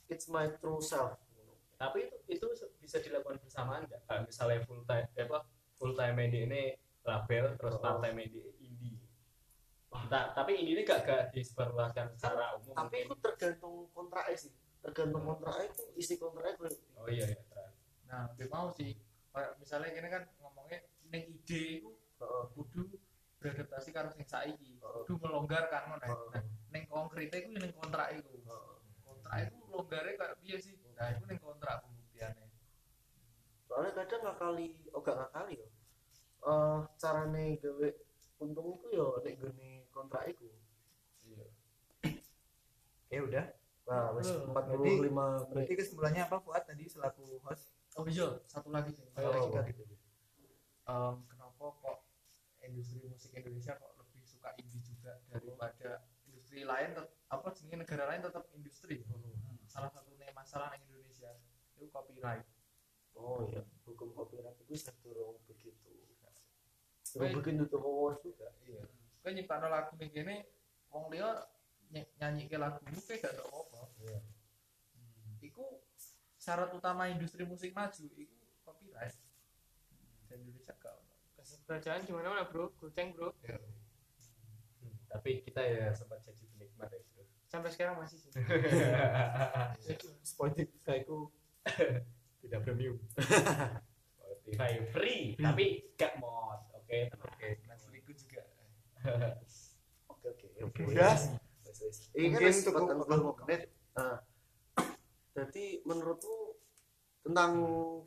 it's 0.10 0.30
my 0.30 0.46
true 0.62 0.82
self. 0.82 1.18
Tapi 1.80 2.06
itu 2.30 2.46
itu 2.54 2.66
bisa 2.82 2.98
dilakukan 3.00 3.40
bersamaan 3.40 3.88
enggak 3.88 4.04
Kayak 4.04 4.22
misalnya 4.30 4.62
full 4.68 4.84
time 4.86 5.08
apa 5.10 5.40
full 5.80 5.96
time 5.96 6.20
media 6.20 6.44
ini 6.46 6.64
label 7.08 7.56
terus 7.56 7.80
Oh. 7.80 7.82
part 7.82 8.04
time 8.04 8.20
indie 8.20 8.46
Nah, 9.90 10.34
tapi 10.34 10.54
ini 10.58 10.86
gak 10.86 11.02
gak 11.06 11.24
disebarluaskan 11.34 12.14
secara 12.14 12.54
umum 12.58 12.78
tapi 12.78 13.10
itu 13.10 13.14
tergantung 13.18 13.90
kontraknya 13.90 14.38
sih. 14.38 14.54
Tergantung 14.86 15.26
kontraknya 15.26 15.66
itu 15.70 15.84
isi 15.98 16.16
kontraknya 16.22 16.54
gue 16.62 16.70
oh 16.98 17.10
iya 17.10 17.26
iya 17.26 17.42
nah 18.10 18.30
dia 18.38 18.46
mau 18.50 18.70
sih. 18.74 18.94
Kayak 19.34 19.58
misalnya 19.62 19.90
gini 19.94 20.08
kan 20.10 20.24
ngomongnya 20.42 20.80
neng 21.10 21.26
ide 21.30 21.62
itu 21.82 21.90
Heeh. 22.22 22.44
kudu 22.54 22.86
beradaptasi 23.42 23.90
karo 23.90 24.10
sing 24.14 24.26
saiki. 24.26 24.78
Kudu 24.82 25.14
melonggarkan 25.22 25.82
ngono 25.94 26.06
Heeh. 26.06 26.26
nah 26.38 26.44
neng 26.70 26.84
konkretnya 26.86 27.38
itu 27.42 27.50
neng 27.58 27.74
kontrak 27.74 28.08
itu. 28.14 28.34
Kontrak 29.06 29.36
itu 29.46 29.58
longgarnya 29.74 30.14
kayak 30.18 30.36
piye 30.42 30.58
sih? 30.58 30.74
Nah 30.98 31.18
itu 31.18 31.24
neng 31.26 31.42
kontrak 31.42 31.86
soalnya 33.80 33.96
kadang 33.96 34.22
ngakali 34.28 34.76
oh 34.92 35.00
gak 35.00 35.16
ngakali 35.16 35.56
ya. 35.56 35.70
Eh 36.44 36.80
carane 37.00 37.46
gawe 37.64 37.88
untung 38.44 38.76
itu 38.76 38.88
ya 38.92 39.08
nek 39.24 39.34
gini 39.40 39.70
kontrak 39.88 40.28
itu 40.28 40.52
iya. 41.24 41.48
Ya 43.08 43.20
udah. 43.24 43.46
Nah 43.88 44.12
wis 44.20 44.28
Hmm, 44.36 44.52
45 44.52 45.48
berarti 45.48 45.72
menit. 45.72 45.80
Kesimpulannya 45.80 46.22
apa 46.28 46.44
Fuad 46.44 46.68
tadi 46.68 46.92
selaku 46.92 47.40
host? 47.40 47.72
Oh 47.96 48.04
iya 48.04 48.44
satu 48.52 48.68
lagi 48.68 48.92
sih. 48.92 49.08
Oh, 49.16 49.32
Satu 49.32 49.48
oh. 49.48 49.56
lagi. 49.56 49.72
Em, 50.84 51.16
kenapa 51.32 51.66
kok 51.80 51.98
industri 52.60 53.08
musik 53.08 53.32
Indonesia 53.32 53.80
kok 53.80 53.96
lebih 53.96 54.28
suka 54.28 54.60
indie 54.60 54.84
juga 54.84 55.24
daripada 55.32 56.04
industri 56.28 56.68
lain 56.68 57.00
apa 57.32 57.48
jenis 57.56 57.80
negara 57.80 58.12
lain 58.12 58.28
tetap 58.28 58.44
industri? 58.52 59.08
Salah 59.72 59.88
satunya 59.88 60.28
masalah 60.36 60.76
di 60.76 60.84
Indonesia 60.84 61.32
itu 61.80 61.88
copyright 61.96 62.59
oh 63.20 63.44
iya. 63.46 63.62
Hukum 63.84 64.10
copyright 64.12 64.56
itu 64.56 64.64
bisa 64.66 64.92
turun 65.00 65.36
begitu. 65.46 65.92
Turun 67.06 67.30
begitu 67.36 67.64
tuh 67.68 67.80
horror 67.80 68.16
juga 68.20 68.48
iya. 68.64 68.84
Kan 69.20 69.36
nyiptakno 69.36 69.68
lagu 69.68 69.92
nih 69.96 70.10
gini 70.10 70.36
wong 70.90 71.12
liya 71.12 71.46
ny- 71.90 72.08
nyanyi 72.18 72.48
ke 72.48 72.56
lagu 72.56 72.80
itu 72.86 73.02
kayak 73.04 73.22
gak 73.22 73.34
ada 73.36 73.44
apa 73.46 73.82
Iya. 74.00 74.20
iku 75.42 75.66
syarat 76.36 76.72
utama 76.72 77.06
industri 77.08 77.44
musik 77.44 77.76
maju 77.76 78.06
iku 78.16 78.36
copyright. 78.64 79.18
Di 80.26 80.34
Indonesia 80.34 80.74
gak 80.74 80.96
kerajaan 81.66 82.06
di 82.06 82.14
mana 82.14 82.46
bro. 82.46 82.70
Goceng 82.78 83.12
bro. 83.12 83.34
Hmm, 83.42 84.96
tapi 85.08 85.42
kita 85.42 85.62
ya 85.62 85.90
sempat 85.92 86.22
jadi 86.24 86.46
penikmat 86.48 86.90
ya 86.90 87.02
bro. 87.12 87.24
Sampai 87.50 87.70
sekarang 87.74 87.98
masih 87.98 88.22
sih. 88.22 88.30
Spotify 90.24 91.02
ku 91.04 91.34
tidak 92.44 92.60
premium. 92.66 92.96
Spotify 93.20 94.72
free 94.92 95.38
tapi 95.38 95.94
gak 95.94 96.18
mod 96.18 96.64
oke? 96.74 97.00
Oke 97.20 97.48
Netflix 97.66 98.26
juga. 98.26 98.44
Oke 100.10 100.26
oke 100.34 100.46
oke. 100.66 100.82
Udah. 100.90 101.16
Ini 102.18 102.36
kan 102.36 102.52
patang 102.74 103.00
puluh 103.06 103.36
menit. 103.46 103.72
Nah, 103.96 104.20
jadi 105.36 105.80
menurutmu 105.88 106.58
tentang 107.24 107.52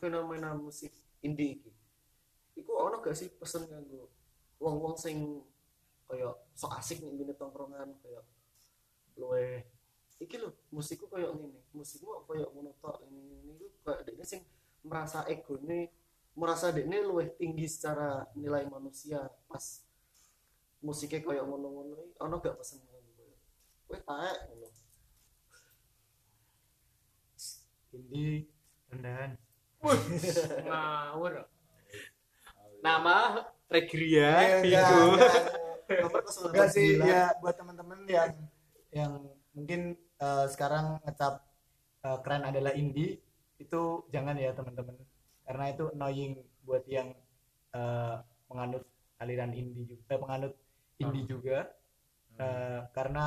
fenomena 0.01 0.57
musik 0.57 0.93
indie 1.22 1.61
iki, 1.61 1.70
iku 2.59 2.74
ono 2.74 2.99
gak 2.99 3.14
sih 3.14 3.30
pesen 3.30 3.68
kanggo 3.70 4.11
wong-wong 4.59 4.99
sing 4.99 5.41
kaya 6.11 6.35
sok 6.53 6.76
asik 6.76 7.01
nih 7.01 7.22
gini 7.22 7.33
tongkrongan 7.39 7.95
kaya 8.03 8.20
luwe 9.16 9.64
iki 10.23 10.39
lho 10.39 10.55
musikku 10.70 11.11
kaya 11.11 11.29
ngene. 11.35 11.61
Musikmu 11.75 12.23
kaya 12.25 12.47
ngono 12.49 12.70
tok 12.79 13.03
ini 13.05 13.23
ini 13.43 13.53
iku 13.59 13.79
kaya 13.83 14.01
dekne 14.07 14.25
sing 14.25 14.41
merasa 14.83 15.27
egone 15.27 15.91
merasa 16.33 16.70
dekne 16.70 17.03
luwih 17.03 17.29
tinggi 17.37 17.66
secara 17.66 18.25
nilai 18.39 18.64
manusia. 18.70 19.27
Pas 19.51 19.83
musiknya 20.81 21.20
kaya 21.20 21.43
ngono-ngono 21.43 21.95
iki 21.99 22.16
ono 22.18 22.35
gak 22.39 22.57
pesen 22.59 22.79
koyo. 22.87 23.03
Kowe 23.91 23.99
taek 23.99 24.39
ngono. 24.49 24.68
Indi 27.93 28.49
rendahan. 28.89 29.31
Ngawur. 30.66 31.35
Nama 32.83 33.16
Regria 33.68 34.31
Eh, 34.43 34.51
enggak, 34.66 34.85
Bigo 34.89 35.05
enggak. 35.14 35.45
nomor 36.03 36.20
Enggak 36.23 36.68
sih 36.73 36.89
089. 36.99 37.11
ya 37.11 37.23
buat 37.43 37.55
teman-teman 37.59 37.99
yang 38.09 38.33
yang 38.91 39.12
mungkin 39.53 39.81
eh, 40.23 40.47
sekarang 40.53 41.03
ngecap 41.05 41.35
eh, 42.07 42.18
keren 42.25 42.45
adalah 42.47 42.73
indie 42.75 43.18
itu 43.59 43.83
jangan 44.14 44.37
ya 44.39 44.51
teman-teman. 44.55 44.97
Karena 45.47 45.64
itu 45.75 45.85
annoying 45.95 46.33
buat 46.66 46.85
yang 46.87 47.09
eh, 47.75 48.16
menganut 48.49 48.85
aliran 49.23 49.53
indie 49.55 49.87
juga 49.91 50.03
eh, 50.14 50.18
penganut 50.23 50.55
indie 51.03 51.27
juga. 51.27 51.59
Eh, 52.39 52.81
karena 52.97 53.25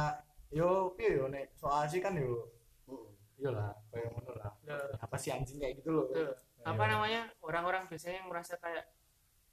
yo 0.49 0.95
yo 0.97 1.25
nek 1.27 1.51
soal 1.59 1.85
sih 1.91 1.99
kan 1.99 2.15
yo 2.15 2.51
Mm. 2.85 3.09
yo 3.41 3.49
lah 3.49 3.73
kayak 3.89 4.13
ngono 4.13 4.31
lah. 4.37 4.53
Apa 5.01 5.17
sih 5.17 5.33
anjing 5.33 5.57
kayak 5.57 5.81
gitu 5.81 5.89
loh? 5.89 6.05
Apa 6.61 6.85
namanya 6.85 7.33
orang-orang 7.41 7.89
biasanya 7.89 8.21
yang 8.21 8.29
merasa 8.29 8.53
kayak 8.61 8.85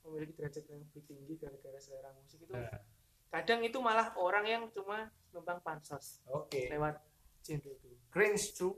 memiliki 0.05 0.37
derajat 0.37 0.65
yang 0.69 0.85
lebih 0.85 1.03
tinggi 1.09 1.35
gara-gara 1.41 1.79
selera 1.81 2.11
musik 2.13 2.45
itu 2.45 2.53
Nah, 2.53 2.77
kadang 3.33 3.65
itu 3.65 3.79
malah 3.81 4.13
orang 4.21 4.45
yang 4.45 4.63
cuma 4.77 5.09
numpang 5.33 5.65
pansos 5.65 6.21
oke. 6.29 6.69
lewat 6.69 7.01
genre 7.43 7.71
itu. 7.75 7.89
Cringe 8.09 8.47
cu. 8.55 8.69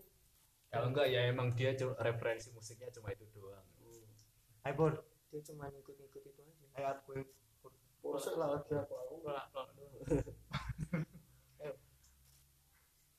Kalau 0.73 0.91
enggak 0.91 1.07
ya 1.07 1.31
emang 1.31 1.55
dia 1.55 1.71
cuma 1.79 1.95
referensi 2.03 2.51
musiknya 2.51 2.91
cuma 2.91 3.15
itu 3.15 3.23
doang. 3.31 3.63
iPod 4.65 4.97
dia 5.29 5.41
cuma 5.45 5.69
ngikut-ngikut 5.69 6.23
itu 6.25 6.41
aja. 6.41 6.67
Ayo 6.81 6.87
aku 6.97 7.21
Bosok 8.05 8.37
lah 8.37 8.59
lagi 8.59 8.73
aku 8.75 8.95
aku 8.97 9.15
doang. 9.23 9.49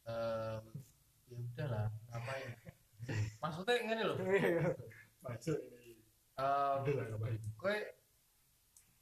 Em, 0.06 0.64
ya 1.26 1.36
udah 1.42 1.68
lah 1.70 1.86
ngapain? 2.14 2.54
Maksudnya 3.42 3.74
ngene 3.82 4.04
loh 4.06 4.18
masuk 5.26 5.58
ini. 5.82 5.98
Em, 6.38 6.82
kowe 7.58 7.78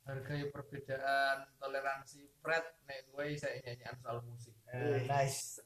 hargai 0.04 0.48
perbedaan 0.52 1.48
toleransi 1.60 2.28
Fred 2.40 2.64
nek 2.88 3.08
kowe 3.12 3.28
saya 3.36 3.60
nyanyian 3.64 3.96
soal 4.00 4.20
musik. 4.24 4.56
Eh, 4.72 5.04
nice 5.08 5.60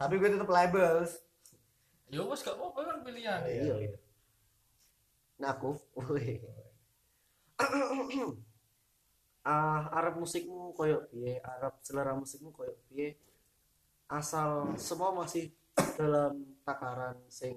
tapi 0.00 0.14
gue 0.16 0.28
tetap 0.32 0.50
labels. 0.50 1.20
Ya 2.10 2.26
wes 2.26 2.42
gak 2.42 2.58
apa-apa 2.58 2.80
kan 2.82 2.96
pilihan. 3.06 3.40
Iya 3.46 3.74
iya. 3.78 3.98
Nah 5.40 5.56
aku 5.56 5.72
ah 9.50 9.88
Arab 9.92 10.20
musikmu 10.20 10.76
koyo 10.76 11.08
piye? 11.08 11.40
Arab 11.44 11.80
selera 11.84 12.12
musikmu 12.12 12.52
koyo 12.52 12.76
piye? 12.88 13.16
Asal 14.10 14.74
semua 14.74 15.14
masih 15.14 15.54
dalam 15.96 16.44
takaran 16.66 17.16
sing 17.30 17.56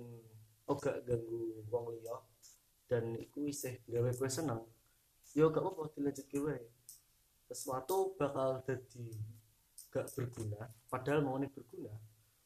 ora 0.63 0.95
ganggu 1.03 1.65
wong 1.67 1.91
liya 1.97 2.15
dan 2.87 3.19
iku 3.19 3.49
isih 3.49 3.81
gawe 3.89 4.11
kowe 4.15 4.29
seneng 4.31 4.63
yo 5.33 5.49
gak 5.49 5.65
apa-apa 5.65 5.91
dilanjutke 5.97 6.37
wae. 6.45 6.61
Sesuatu 7.49 8.13
bakal 8.15 8.61
jadi 8.63 9.09
gak 9.93 10.09
berguna 10.17 10.65
padahal 10.89 11.21
mau 11.21 11.37
berguna 11.37 11.93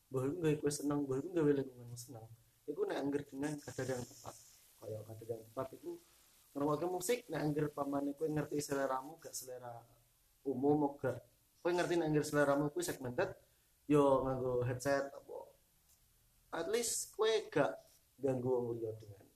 bahwa 0.07 0.25
itu 0.31 0.37
gawe 0.39 0.55
kowe 0.59 0.71
seneng 0.71 0.99
bahwa 1.03 1.19
itu 1.19 1.29
gawe 1.35 1.51
lingkunganmu 1.51 1.97
seneng. 1.99 2.25
Iku 2.67 2.81
nek 2.87 2.97
angger 2.99 3.23
dengan 3.27 3.51
kadar 3.59 3.87
yang 3.87 4.03
tepat 4.03 4.35
kaya 4.77 4.99
kadar 5.03 5.27
yang 5.35 5.43
tepat 5.51 5.67
iku 5.79 5.91
ngrungokne 6.55 6.87
musik 6.87 7.19
nek 7.27 7.41
angger 7.43 7.65
pamane 7.71 8.11
kowe 8.15 8.27
ngerti 8.27 8.57
seleramu 8.59 9.19
gak 9.19 9.35
selera 9.35 9.83
umum 10.47 10.95
gak 10.99 11.19
kowe 11.59 11.71
ngerti 11.71 11.93
nek 11.99 12.07
angger 12.11 12.25
seleramu 12.27 12.71
kuwi 12.71 12.83
segmented 12.83 13.35
yo 13.87 14.23
nganggo 14.23 14.63
headset 14.67 15.11
apa. 15.11 15.37
At 16.55 16.67
least 16.71 17.11
kowe 17.15 17.31
gak 17.51 17.75
ganggu 18.19 18.75
liya 18.79 18.91
dengan 18.95 19.27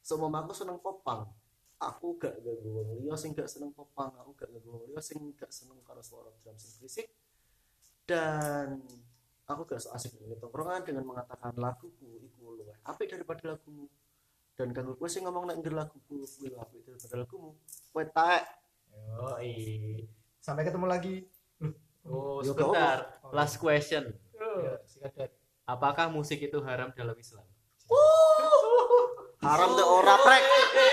semua 0.00 0.32
aku 0.40 0.56
seneng 0.56 0.80
popang 0.80 1.28
aku 1.76 2.16
gak 2.16 2.40
ganggu 2.40 2.70
wong 2.80 2.88
liya 3.02 3.14
sing 3.14 3.36
gak 3.36 3.46
seneng 3.46 3.70
popang 3.76 4.08
aku 4.16 4.32
gak 4.34 4.48
ganggu 4.48 4.70
wong 4.72 4.84
liya 4.88 5.00
sing 5.04 5.20
gak 5.36 5.52
seneng 5.52 5.78
karo 5.84 6.00
suara 6.00 6.32
drum 6.40 6.56
sing 6.56 6.72
berisik 6.80 7.06
dan 8.08 8.80
aku 9.44 9.68
gak 9.68 9.84
so 9.84 9.92
asik 9.92 10.16
dengan 10.16 10.40
tongkrongan 10.40 10.80
dengan 10.80 11.04
mengatakan 11.04 11.52
laguku 11.60 12.24
iku 12.24 12.56
luwih 12.56 12.72
apik 12.88 13.12
daripada 13.12 13.52
lagumu. 13.52 13.84
Dan 14.56 14.74
kanggo 14.74 14.96
kowe 14.96 15.06
sing 15.06 15.28
ngomong 15.28 15.52
nek 15.52 15.60
laguku 15.68 16.24
kuwi 16.24 16.56
apik 16.56 16.80
daripada 16.88 17.14
lagumu. 17.20 17.52
Kowe 17.92 18.04
taek. 18.08 18.44
Yoi. 18.96 19.52
Sampai 20.40 20.64
ketemu 20.64 20.88
lagi. 20.88 21.16
oh 22.08 22.40
Yo, 22.40 22.56
sebentar. 22.56 23.20
Last 23.28 23.60
question. 23.60 24.08
Ya, 24.38 24.80
sikat 24.88 25.12
dat. 25.12 25.30
apakah 25.68 26.08
musik 26.08 26.40
itu 26.40 26.56
haram 26.64 26.88
dalam 26.96 27.12
Islam? 27.20 27.44
Haram 29.44 29.70
teh 29.76 29.86
ora 29.86 30.16
prek 30.18 30.42